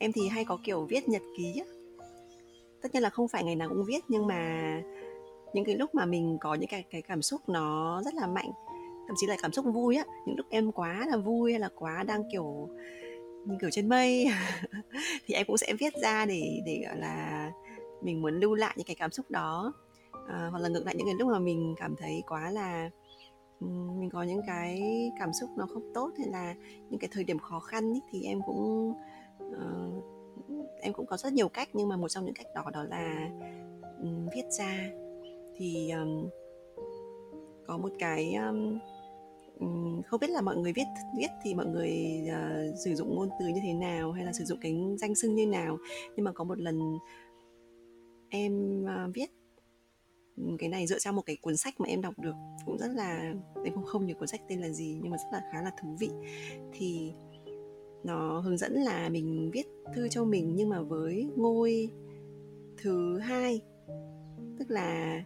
em 0.03 0.12
thì 0.12 0.28
hay 0.28 0.44
có 0.44 0.59
kiểu 0.64 0.84
viết 0.84 1.09
nhật 1.09 1.22
ký 1.36 1.55
á. 1.59 1.66
Tất 2.82 2.94
nhiên 2.94 3.03
là 3.03 3.11
không 3.11 3.28
phải 3.28 3.44
ngày 3.44 3.57
nào 3.57 3.68
cũng 3.68 3.84
viết 3.84 4.05
nhưng 4.09 4.26
mà 4.26 4.82
những 5.53 5.64
cái 5.64 5.76
lúc 5.76 5.94
mà 5.94 6.05
mình 6.05 6.38
có 6.40 6.55
những 6.55 6.68
cái 6.68 6.84
cái 6.90 7.03
cảm 7.03 7.22
xúc 7.22 7.40
nó 7.48 8.03
rất 8.05 8.14
là 8.14 8.26
mạnh 8.26 8.50
thậm 9.07 9.16
chí 9.16 9.26
là 9.26 9.36
cảm 9.42 9.53
xúc 9.53 9.64
vui 9.72 9.96
á 9.96 10.05
những 10.26 10.36
lúc 10.36 10.46
em 10.50 10.72
quá 10.72 11.07
là 11.11 11.16
vui 11.16 11.53
hay 11.53 11.61
là 11.61 11.68
quá 11.74 12.03
đang 12.03 12.22
kiểu 12.32 12.68
như 13.46 13.57
kiểu 13.61 13.70
trên 13.70 13.88
mây 13.88 14.26
thì 15.26 15.34
em 15.34 15.46
cũng 15.46 15.57
sẽ 15.57 15.74
viết 15.80 15.94
ra 16.03 16.26
để 16.26 16.62
để 16.66 16.82
gọi 16.86 16.96
là 16.96 17.50
mình 18.03 18.22
muốn 18.22 18.40
lưu 18.40 18.55
lại 18.55 18.74
những 18.76 18.86
cái 18.86 18.96
cảm 18.96 19.11
xúc 19.11 19.30
đó. 19.30 19.72
À, 20.28 20.48
hoặc 20.50 20.59
là 20.59 20.68
ngược 20.68 20.86
lại 20.86 20.94
những 20.94 21.07
cái 21.07 21.14
lúc 21.18 21.28
mà 21.28 21.38
mình 21.38 21.74
cảm 21.78 21.96
thấy 21.96 22.22
quá 22.28 22.50
là 22.50 22.90
mình 23.98 24.11
có 24.12 24.22
những 24.22 24.40
cái 24.46 24.82
cảm 25.18 25.32
xúc 25.40 25.50
nó 25.57 25.66
không 25.66 25.90
tốt 25.94 26.11
hay 26.18 26.28
là 26.28 26.55
những 26.90 27.00
cái 27.00 27.11
thời 27.12 27.24
điểm 27.24 27.38
khó 27.38 27.61
khăn 27.61 27.92
ý, 27.92 28.00
thì 28.11 28.22
em 28.22 28.40
cũng 28.46 28.94
uh, 29.44 30.04
em 30.80 30.92
cũng 30.92 31.06
có 31.06 31.16
rất 31.16 31.32
nhiều 31.32 31.48
cách 31.48 31.68
nhưng 31.72 31.88
mà 31.88 31.96
một 31.96 32.08
trong 32.08 32.24
những 32.24 32.34
cách 32.34 32.46
đó 32.54 32.70
đó 32.72 32.82
là 32.82 33.30
um, 34.02 34.28
viết 34.34 34.44
ra. 34.50 34.90
Thì 35.56 35.90
um, 35.90 36.28
có 37.66 37.78
một 37.78 37.90
cái 37.98 38.34
um, 38.34 38.78
không 40.06 40.20
biết 40.20 40.30
là 40.30 40.40
mọi 40.40 40.56
người 40.56 40.72
viết 40.72 40.86
viết 41.18 41.30
thì 41.42 41.54
mọi 41.54 41.66
người 41.66 42.20
uh, 42.28 42.78
sử 42.78 42.94
dụng 42.94 43.16
ngôn 43.16 43.28
từ 43.40 43.46
như 43.46 43.60
thế 43.62 43.72
nào 43.72 44.12
hay 44.12 44.24
là 44.24 44.32
sử 44.32 44.44
dụng 44.44 44.58
cái 44.60 44.76
danh 44.98 45.14
xưng 45.14 45.34
như 45.34 45.46
nào. 45.46 45.78
Nhưng 46.16 46.24
mà 46.24 46.32
có 46.32 46.44
một 46.44 46.58
lần 46.58 46.98
em 48.28 48.84
uh, 48.84 49.14
viết 49.14 49.26
cái 50.58 50.68
này 50.68 50.86
dựa 50.86 50.98
theo 51.04 51.12
một 51.12 51.22
cái 51.26 51.36
cuốn 51.36 51.56
sách 51.56 51.80
mà 51.80 51.88
em 51.88 52.02
đọc 52.02 52.14
được 52.18 52.34
cũng 52.66 52.78
rất 52.78 52.90
là 52.94 53.34
em 53.64 53.74
không 53.74 53.84
không 53.84 54.06
nhớ 54.06 54.14
cuốn 54.14 54.28
sách 54.28 54.40
tên 54.48 54.60
là 54.60 54.68
gì 54.68 54.98
nhưng 55.02 55.10
mà 55.10 55.16
rất 55.16 55.28
là 55.32 55.42
khá 55.52 55.62
là 55.62 55.70
thú 55.80 55.96
vị. 55.98 56.10
Thì 56.72 57.12
nó 58.05 58.40
hướng 58.40 58.57
dẫn 58.57 58.72
là 58.72 59.09
mình 59.09 59.50
viết 59.53 59.66
thư 59.94 60.09
cho 60.09 60.24
mình 60.24 60.53
nhưng 60.57 60.68
mà 60.68 60.82
với 60.82 61.28
ngôi 61.36 61.90
thứ 62.76 63.18
hai. 63.18 63.61
Tức 64.59 64.70
là 64.70 65.22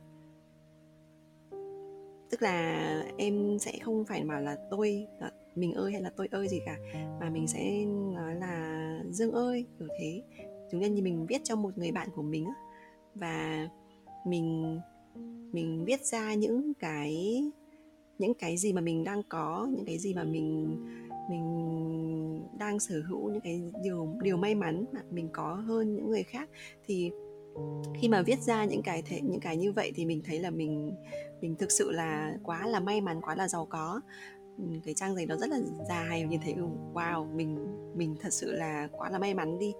tức 2.30 2.42
là 2.42 3.02
em 3.18 3.58
sẽ 3.58 3.78
không 3.82 4.04
phải 4.04 4.24
mà 4.24 4.40
là 4.40 4.56
tôi, 4.70 5.06
là 5.20 5.30
mình 5.54 5.72
ơi 5.72 5.92
hay 5.92 6.02
là 6.02 6.10
tôi 6.16 6.28
ơi 6.30 6.48
gì 6.48 6.60
cả, 6.66 6.78
mà 7.20 7.30
mình 7.30 7.46
sẽ 7.46 7.84
nói 8.14 8.34
là 8.34 9.00
dương 9.10 9.32
ơi 9.32 9.66
kiểu 9.78 9.88
thế. 10.00 10.22
Chúng 10.70 10.80
nhân 10.80 10.94
như 10.94 11.02
mình 11.02 11.26
viết 11.26 11.44
cho 11.44 11.56
một 11.56 11.78
người 11.78 11.92
bạn 11.92 12.08
của 12.14 12.22
mình 12.22 12.46
và 13.14 13.68
mình 14.26 14.80
mình 15.52 15.84
viết 15.84 16.04
ra 16.04 16.34
những 16.34 16.74
cái 16.74 17.42
những 18.18 18.34
cái 18.34 18.56
gì 18.56 18.72
mà 18.72 18.80
mình 18.80 19.04
đang 19.04 19.22
có, 19.28 19.68
những 19.70 19.84
cái 19.84 19.98
gì 19.98 20.14
mà 20.14 20.24
mình 20.24 20.76
mình 21.30 21.46
đang 22.58 22.80
sở 22.80 23.02
hữu 23.08 23.30
những 23.30 23.40
cái 23.40 23.62
điều 23.82 24.16
điều 24.22 24.36
may 24.36 24.54
mắn 24.54 24.84
mà 24.92 25.00
mình 25.10 25.28
có 25.32 25.54
hơn 25.54 25.96
những 25.96 26.10
người 26.10 26.22
khác. 26.22 26.48
Thì 26.86 27.10
khi 28.00 28.08
mà 28.08 28.22
viết 28.22 28.42
ra 28.42 28.64
những 28.64 28.82
cái 28.82 29.02
thể, 29.02 29.20
những 29.20 29.40
cái 29.40 29.56
như 29.56 29.72
vậy 29.72 29.92
thì 29.94 30.04
mình 30.04 30.22
thấy 30.24 30.38
là 30.40 30.50
mình 30.50 30.92
mình 31.40 31.56
thực 31.56 31.72
sự 31.72 31.92
là 31.92 32.36
quá 32.42 32.66
là 32.66 32.80
may 32.80 33.00
mắn, 33.00 33.20
quá 33.20 33.34
là 33.34 33.48
giàu 33.48 33.66
có. 33.70 34.00
Cái 34.84 34.94
trang 34.94 35.14
giấy 35.14 35.26
nó 35.26 35.36
rất 35.36 35.50
là 35.50 35.58
dài 35.88 36.22
nhìn 36.22 36.40
thấy 36.44 36.54
wow, 36.94 37.36
mình 37.36 37.66
mình 37.94 38.16
thật 38.20 38.32
sự 38.32 38.52
là 38.52 38.88
quá 38.92 39.10
là 39.10 39.18
may 39.18 39.34
mắn 39.34 39.58
đi. 39.58 39.72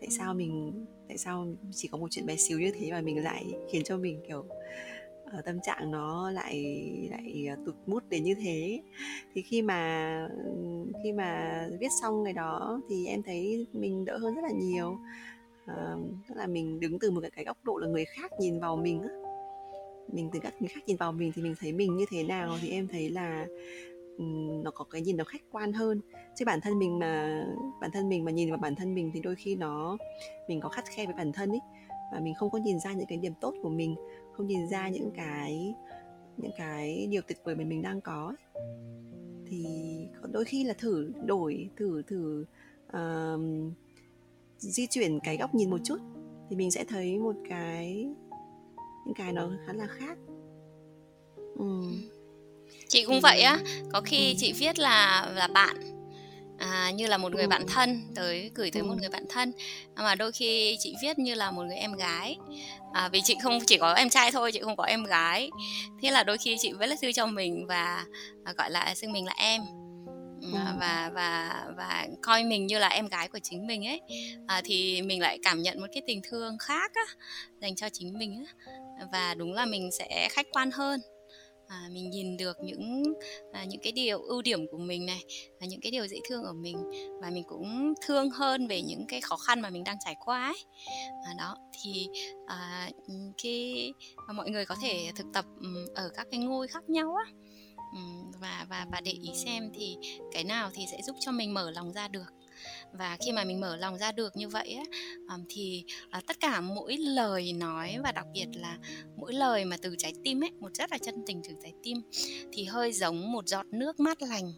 Tại 0.00 0.08
sao 0.10 0.34
mình, 0.34 0.84
tại 1.08 1.18
sao 1.18 1.46
chỉ 1.72 1.88
có 1.88 1.98
một 1.98 2.06
chuyện 2.10 2.26
bé 2.26 2.36
xíu 2.36 2.60
như 2.60 2.72
thế 2.74 2.90
mà 2.90 3.00
mình 3.00 3.24
lại 3.24 3.52
khiến 3.70 3.82
cho 3.84 3.96
mình, 3.96 4.20
kiểu 4.28 4.44
tâm 5.42 5.60
trạng 5.60 5.90
nó 5.90 6.30
lại 6.30 6.62
lại 7.10 7.46
ờ, 7.50 7.56
tụt 7.66 7.74
mút 7.86 8.02
đến 8.08 8.24
như 8.24 8.34
thế. 8.34 8.80
Thì 9.34 9.42
khi 9.42 9.62
mà 9.62 10.28
khi 11.04 11.12
mà 11.12 11.60
viết 11.80 11.90
xong 12.02 12.24
cái 12.24 12.32
đó 12.32 12.80
thì 12.88 13.06
em 13.06 13.22
thấy 13.22 13.66
mình 13.72 14.04
đỡ 14.04 14.18
hơn 14.18 14.34
rất 14.34 14.42
là 14.42 14.50
nhiều. 14.50 14.98
À, 15.66 15.94
tức 16.28 16.34
là 16.34 16.46
mình 16.46 16.80
đứng 16.80 16.98
từ 16.98 17.10
một 17.10 17.20
cái, 17.20 17.30
cái 17.30 17.44
góc 17.44 17.56
độ 17.64 17.76
là 17.76 17.88
người 17.88 18.04
khác 18.04 18.30
nhìn 18.40 18.60
vào 18.60 18.76
mình 18.76 19.02
á. 19.02 19.08
Mình 20.12 20.30
từ 20.32 20.38
các 20.42 20.54
người 20.60 20.68
khác 20.68 20.80
nhìn 20.86 20.96
vào 20.96 21.12
mình 21.12 21.32
thì 21.34 21.42
mình 21.42 21.54
thấy 21.60 21.72
mình 21.72 21.96
như 21.96 22.04
thế 22.10 22.22
nào 22.22 22.56
thì 22.60 22.70
em 22.70 22.88
thấy 22.88 23.10
là 23.10 23.46
nó 24.62 24.70
có 24.70 24.84
cái 24.84 25.02
nhìn 25.02 25.16
nó 25.16 25.24
khách 25.24 25.42
quan 25.52 25.72
hơn. 25.72 26.00
Chứ 26.36 26.44
bản 26.44 26.60
thân 26.60 26.78
mình 26.78 26.98
mà 26.98 27.44
bản 27.80 27.90
thân 27.92 28.08
mình 28.08 28.24
mà 28.24 28.30
nhìn 28.30 28.50
vào 28.50 28.58
bản 28.58 28.74
thân 28.74 28.94
mình 28.94 29.10
thì 29.14 29.20
đôi 29.20 29.34
khi 29.34 29.56
nó 29.56 29.96
mình 30.48 30.60
có 30.60 30.68
khắt 30.68 30.84
khe 30.84 31.06
với 31.06 31.14
bản 31.14 31.32
thân 31.32 31.50
ấy 31.50 31.60
và 32.12 32.20
mình 32.20 32.34
không 32.34 32.50
có 32.50 32.58
nhìn 32.58 32.80
ra 32.80 32.92
những 32.92 33.06
cái 33.06 33.18
điểm 33.18 33.32
tốt 33.40 33.54
của 33.62 33.68
mình 33.68 33.94
không 34.36 34.46
nhìn 34.46 34.68
ra 34.68 34.88
những 34.88 35.10
cái 35.16 35.74
những 36.36 36.52
cái 36.56 37.06
điều 37.10 37.22
tuyệt 37.22 37.38
vời 37.44 37.54
mà 37.54 37.64
mình 37.64 37.82
đang 37.82 38.00
có 38.00 38.34
thì 39.46 39.66
đôi 40.32 40.44
khi 40.44 40.64
là 40.64 40.74
thử 40.74 41.12
đổi 41.24 41.68
thử 41.76 42.02
thử 42.02 42.44
uh, 42.88 43.40
di 44.58 44.86
chuyển 44.86 45.20
cái 45.20 45.36
góc 45.36 45.54
nhìn 45.54 45.70
một 45.70 45.78
chút 45.84 45.98
thì 46.50 46.56
mình 46.56 46.70
sẽ 46.70 46.84
thấy 46.84 47.18
một 47.18 47.34
cái 47.48 48.08
những 49.06 49.14
cái 49.14 49.32
nó 49.32 49.50
khá 49.66 49.72
là 49.72 49.86
khác 49.86 50.18
ừ. 51.56 51.82
chị 52.88 53.04
cũng 53.06 53.20
vậy 53.22 53.40
á 53.40 53.58
có 53.92 54.00
khi 54.00 54.30
ừ. 54.30 54.34
chị 54.36 54.52
viết 54.52 54.78
là 54.78 55.32
là 55.34 55.48
bạn 55.48 55.93
à, 56.72 56.90
như 56.90 57.06
là 57.06 57.18
một 57.18 57.32
người 57.32 57.42
ừ. 57.42 57.48
bạn 57.48 57.66
thân 57.66 58.02
tới 58.14 58.50
gửi 58.54 58.70
tới 58.70 58.82
ừ. 58.82 58.86
một 58.86 58.94
người 59.00 59.08
bạn 59.08 59.24
thân. 59.28 59.52
Mà 59.96 60.14
đôi 60.14 60.32
khi 60.32 60.76
chị 60.80 60.94
viết 61.02 61.18
như 61.18 61.34
là 61.34 61.50
một 61.50 61.62
người 61.62 61.76
em 61.76 61.92
gái. 61.92 62.36
À, 62.92 63.08
vì 63.08 63.20
chị 63.24 63.36
không 63.42 63.58
chỉ 63.66 63.78
có 63.78 63.92
em 63.92 64.08
trai 64.08 64.30
thôi 64.30 64.52
chị 64.52 64.60
không 64.60 64.76
có 64.76 64.84
em 64.84 65.04
gái. 65.04 65.50
Thế 66.02 66.10
là 66.10 66.24
đôi 66.24 66.38
khi 66.38 66.56
chị 66.58 66.72
viết 66.72 66.86
thư 67.02 67.12
cho 67.12 67.26
mình 67.26 67.66
và 67.66 68.04
à, 68.44 68.52
gọi 68.52 68.70
là 68.70 68.94
xưng 68.94 69.12
mình 69.12 69.26
là 69.26 69.34
em. 69.36 69.62
À, 70.54 70.74
và 70.80 71.10
và 71.14 71.64
và 71.76 72.06
coi 72.22 72.44
mình 72.44 72.66
như 72.66 72.78
là 72.78 72.88
em 72.88 73.08
gái 73.08 73.28
của 73.28 73.38
chính 73.42 73.66
mình 73.66 73.86
ấy. 73.86 74.00
À, 74.46 74.62
thì 74.64 75.02
mình 75.02 75.20
lại 75.20 75.38
cảm 75.42 75.62
nhận 75.62 75.80
một 75.80 75.86
cái 75.92 76.02
tình 76.06 76.20
thương 76.30 76.58
khác 76.58 76.90
á, 76.94 77.04
dành 77.60 77.76
cho 77.76 77.88
chính 77.92 78.18
mình 78.18 78.44
á. 78.46 78.68
và 79.12 79.34
đúng 79.34 79.52
là 79.52 79.66
mình 79.66 79.90
sẽ 79.98 80.28
khách 80.30 80.46
quan 80.52 80.70
hơn 80.70 81.00
à, 81.68 81.88
mình 81.92 82.10
nhìn 82.10 82.36
được 82.36 82.56
những 82.62 83.02
à, 83.52 83.64
những 83.64 83.80
cái 83.82 83.92
điều 83.92 84.22
ưu 84.22 84.42
điểm 84.42 84.66
của 84.70 84.78
mình 84.78 85.06
này 85.06 85.24
và 85.60 85.66
những 85.66 85.80
cái 85.80 85.90
điều 85.90 86.06
dễ 86.06 86.16
thương 86.28 86.42
ở 86.42 86.52
mình 86.52 86.76
và 87.22 87.30
mình 87.30 87.44
cũng 87.44 87.94
thương 88.06 88.30
hơn 88.30 88.66
về 88.66 88.82
những 88.82 89.04
cái 89.08 89.20
khó 89.20 89.36
khăn 89.36 89.60
mà 89.60 89.70
mình 89.70 89.84
đang 89.84 89.96
trải 90.04 90.16
qua 90.24 90.46
ấy. 90.46 90.64
À, 91.24 91.34
đó 91.38 91.56
thì 91.82 92.08
à, 92.46 92.90
khi 93.38 93.92
mà 94.26 94.32
mọi 94.32 94.50
người 94.50 94.66
có 94.66 94.76
thể 94.82 95.10
thực 95.16 95.26
tập 95.32 95.44
ở 95.94 96.10
các 96.14 96.26
cái 96.30 96.40
ngôi 96.40 96.68
khác 96.68 96.90
nhau 96.90 97.14
á 97.14 97.32
và 98.40 98.66
và 98.68 98.86
và 98.92 99.00
để 99.00 99.12
ý 99.12 99.30
xem 99.34 99.70
thì 99.74 99.96
cái 100.32 100.44
nào 100.44 100.70
thì 100.74 100.84
sẽ 100.90 101.02
giúp 101.02 101.16
cho 101.20 101.32
mình 101.32 101.54
mở 101.54 101.70
lòng 101.70 101.92
ra 101.92 102.08
được 102.08 102.32
và 102.98 103.16
khi 103.20 103.32
mà 103.32 103.44
mình 103.44 103.60
mở 103.60 103.76
lòng 103.76 103.98
ra 103.98 104.12
được 104.12 104.36
như 104.36 104.48
vậy 104.48 104.72
á 104.72 104.84
thì 105.48 105.84
ờ, 106.10 106.20
tất 106.26 106.40
cả 106.40 106.60
mỗi 106.60 106.96
lời 106.96 107.52
nói 107.52 107.96
và 108.02 108.12
đặc 108.12 108.26
biệt 108.34 108.46
là 108.54 108.78
mỗi 109.16 109.32
lời 109.32 109.64
mà 109.64 109.76
từ 109.82 109.94
trái 109.98 110.12
tim 110.24 110.44
ấy, 110.44 110.50
một 110.60 110.74
rất 110.74 110.90
là 110.90 110.98
chân 110.98 111.14
tình 111.26 111.42
từ 111.48 111.54
trái 111.62 111.72
tim, 111.82 111.98
thì 112.52 112.64
hơi 112.64 112.92
giống 112.92 113.32
một 113.32 113.48
giọt 113.48 113.66
nước 113.70 114.00
mát 114.00 114.22
lành 114.22 114.52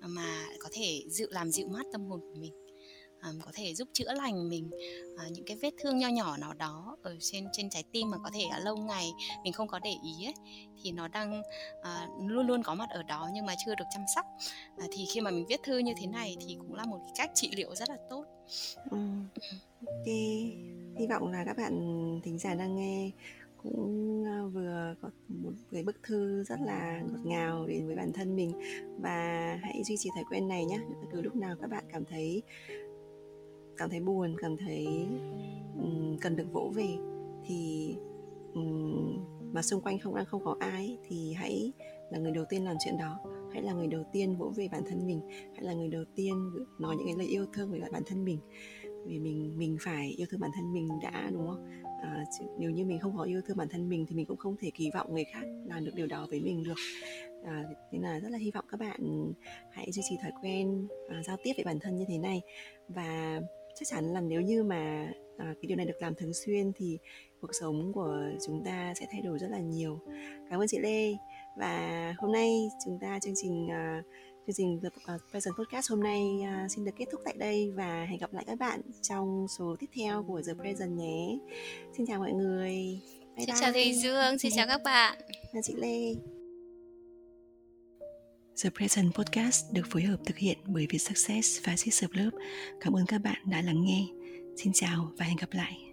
mà 0.00 0.46
có 0.60 0.68
thể 0.72 1.02
dịu 1.08 1.28
làm 1.30 1.50
dịu 1.50 1.68
mát 1.68 1.86
tâm 1.92 2.04
hồn 2.04 2.20
của 2.20 2.40
mình 2.40 2.52
um, 3.30 3.40
có 3.40 3.50
thể 3.54 3.74
giúp 3.74 3.88
chữa 3.92 4.12
lành 4.12 4.48
mình 4.48 4.70
uh, 5.14 5.32
những 5.32 5.44
cái 5.44 5.56
vết 5.56 5.70
thương 5.82 5.98
nho 5.98 6.08
nhỏ 6.08 6.36
nào 6.36 6.54
đó 6.54 6.96
ở 7.02 7.16
trên 7.20 7.46
trên 7.52 7.70
trái 7.70 7.84
tim 7.92 8.10
mà 8.10 8.18
có 8.18 8.30
thể 8.34 8.44
uh, 8.58 8.64
lâu 8.64 8.76
ngày 8.76 9.12
mình 9.44 9.52
không 9.52 9.68
có 9.68 9.78
để 9.78 9.94
ý 10.04 10.26
ấy, 10.26 10.34
thì 10.82 10.92
nó 10.92 11.08
đang 11.08 11.40
uh, 11.80 12.30
luôn 12.30 12.46
luôn 12.46 12.62
có 12.62 12.74
mặt 12.74 12.90
ở 12.90 13.02
đó 13.02 13.28
nhưng 13.32 13.46
mà 13.46 13.54
chưa 13.66 13.74
được 13.74 13.84
chăm 13.94 14.02
sóc. 14.14 14.26
Uh, 14.84 14.90
thì 14.92 15.04
khi 15.14 15.20
mà 15.20 15.30
mình 15.30 15.46
viết 15.48 15.62
thư 15.62 15.78
như 15.78 15.92
thế 16.00 16.06
này 16.06 16.36
thì 16.46 16.56
cũng 16.58 16.74
là 16.74 16.84
một 16.84 16.98
cái 17.04 17.12
cách 17.16 17.30
trị 17.34 17.50
liệu 17.56 17.74
rất 17.74 17.88
là 17.88 17.96
tốt. 18.10 18.24
Ừ. 18.90 18.98
ok 19.86 20.06
hy 20.98 21.06
vọng 21.10 21.32
là 21.32 21.44
các 21.44 21.56
bạn 21.56 21.74
thính 22.24 22.38
giả 22.38 22.54
đang 22.54 22.76
nghe 22.76 23.10
cũng 23.62 24.24
vừa 24.52 24.94
có 25.02 25.10
một 25.28 25.52
cái 25.72 25.82
bức 25.82 25.96
thư 26.02 26.44
rất 26.44 26.60
là 26.60 27.00
ngọt 27.00 27.20
ngào 27.24 27.66
đến 27.66 27.86
với 27.86 27.96
bản 27.96 28.12
thân 28.12 28.36
mình. 28.36 28.52
Và 29.00 29.58
hãy 29.62 29.82
duy 29.84 29.96
trì 29.98 30.10
thói 30.14 30.24
quen 30.30 30.48
này 30.48 30.64
nhé 30.64 30.78
từ 30.88 31.08
cứ 31.12 31.22
lúc 31.22 31.36
nào 31.36 31.56
các 31.60 31.70
bạn 31.70 31.84
cảm 31.92 32.04
thấy 32.04 32.42
cảm 33.76 33.90
thấy 33.90 34.00
buồn 34.00 34.36
cảm 34.38 34.56
thấy 34.56 34.86
um, 35.78 36.16
cần 36.20 36.36
được 36.36 36.52
vỗ 36.52 36.72
về 36.74 36.88
thì 37.46 37.94
um, 38.54 39.24
mà 39.52 39.62
xung 39.62 39.80
quanh 39.80 39.98
không 39.98 40.14
đang 40.14 40.26
không 40.26 40.44
có 40.44 40.56
ai 40.60 40.98
thì 41.08 41.32
hãy 41.32 41.72
là 42.10 42.18
người 42.18 42.32
đầu 42.32 42.44
tiên 42.48 42.64
làm 42.64 42.76
chuyện 42.84 42.98
đó. 42.98 43.18
Hãy 43.52 43.62
là 43.62 43.72
người 43.72 43.86
đầu 43.86 44.04
tiên 44.12 44.36
vỗ 44.36 44.52
về 44.56 44.68
bản 44.72 44.82
thân 44.88 45.06
mình. 45.06 45.20
Hãy 45.30 45.62
là 45.62 45.72
người 45.72 45.88
đầu 45.88 46.04
tiên 46.14 46.34
nói 46.78 46.96
những 46.96 47.06
cái 47.06 47.16
lời 47.18 47.26
yêu 47.26 47.46
thương 47.52 47.70
với 47.70 47.80
bản 47.92 48.02
thân 48.06 48.24
mình. 48.24 48.38
Vì 49.06 49.18
mình 49.18 49.58
mình 49.58 49.76
phải 49.80 50.08
yêu 50.08 50.26
thương 50.30 50.40
bản 50.40 50.50
thân 50.54 50.72
mình 50.72 50.88
đã 51.02 51.30
đúng 51.32 51.46
không? 51.46 51.70
À, 52.02 52.24
nếu 52.58 52.70
như 52.70 52.84
mình 52.84 52.98
không 52.98 53.16
có 53.16 53.22
yêu 53.22 53.40
thương 53.46 53.56
bản 53.56 53.68
thân 53.68 53.88
mình 53.88 54.06
thì 54.08 54.16
mình 54.16 54.26
cũng 54.26 54.36
không 54.36 54.56
thể 54.60 54.70
kỳ 54.74 54.90
vọng 54.94 55.14
người 55.14 55.24
khác 55.24 55.44
làm 55.66 55.84
được 55.84 55.92
điều 55.94 56.06
đó 56.06 56.26
với 56.30 56.40
mình 56.40 56.62
được. 56.62 56.74
À, 57.44 57.64
nên 57.92 58.02
là 58.02 58.20
rất 58.20 58.28
là 58.28 58.38
hy 58.38 58.50
vọng 58.50 58.64
các 58.70 58.80
bạn 58.80 59.32
hãy 59.70 59.92
duy 59.92 60.02
trì 60.08 60.16
thói 60.22 60.32
quen 60.42 60.86
à, 61.08 61.22
giao 61.22 61.36
tiếp 61.44 61.52
với 61.56 61.64
bản 61.64 61.78
thân 61.80 61.96
như 61.96 62.04
thế 62.08 62.18
này. 62.18 62.40
Và 62.88 63.40
chắc 63.80 63.88
chắn 63.88 64.12
là 64.12 64.20
nếu 64.20 64.40
như 64.40 64.62
mà 64.62 65.12
à, 65.38 65.54
cái 65.62 65.66
điều 65.68 65.76
này 65.76 65.86
được 65.86 66.02
làm 66.02 66.14
thường 66.14 66.34
xuyên 66.34 66.72
thì 66.72 66.98
cuộc 67.40 67.50
sống 67.60 67.92
của 67.92 68.18
chúng 68.46 68.64
ta 68.64 68.94
sẽ 69.00 69.06
thay 69.12 69.22
đổi 69.22 69.38
rất 69.38 69.48
là 69.50 69.58
nhiều 69.58 69.98
cảm 70.50 70.60
ơn 70.60 70.68
chị 70.68 70.78
lê 70.78 71.14
và 71.58 72.14
hôm 72.18 72.32
nay 72.32 72.68
chúng 72.84 72.98
ta 73.00 73.18
chương 73.22 73.34
trình 73.36 73.66
uh, 73.66 74.04
chương 74.46 74.54
trình 74.54 74.80
The 74.82 75.14
uh, 75.14 75.20
Present 75.30 75.54
Podcast 75.58 75.90
hôm 75.90 76.02
nay 76.02 76.22
uh, 76.42 76.70
xin 76.70 76.84
được 76.84 76.92
kết 76.98 77.04
thúc 77.12 77.20
tại 77.24 77.34
đây 77.38 77.70
và 77.74 78.04
hẹn 78.04 78.18
gặp 78.18 78.32
lại 78.32 78.44
các 78.46 78.58
bạn 78.58 78.80
trong 79.02 79.46
số 79.58 79.76
tiếp 79.80 79.86
theo 79.96 80.22
của 80.22 80.42
The 80.46 80.54
Present 80.54 80.98
nhé. 80.98 81.38
Xin 81.96 82.06
chào 82.06 82.18
mọi 82.18 82.32
người. 82.32 83.00
Bye 83.36 83.46
xin 83.46 83.46
bye. 83.46 83.60
chào 83.60 83.72
thầy 83.72 83.94
Dương, 83.94 84.38
xin 84.38 84.52
chào 84.54 84.66
các 84.66 84.80
bạn. 84.84 85.18
Chào 85.52 85.62
chị 85.62 85.74
Lê. 85.76 86.35
The 88.62 88.70
Present 88.70 89.14
Podcast 89.14 89.64
được 89.72 89.82
phối 89.90 90.02
hợp 90.02 90.16
thực 90.26 90.36
hiện 90.36 90.58
bởi 90.66 90.86
Viet 90.90 91.02
Success 91.02 91.60
và 91.64 91.76
Sister 91.76 92.10
Club. 92.10 92.34
Cảm 92.80 92.96
ơn 92.96 93.06
các 93.06 93.18
bạn 93.18 93.42
đã 93.44 93.62
lắng 93.62 93.84
nghe. 93.84 94.06
Xin 94.56 94.72
chào 94.72 95.12
và 95.18 95.24
hẹn 95.24 95.36
gặp 95.36 95.52
lại. 95.52 95.85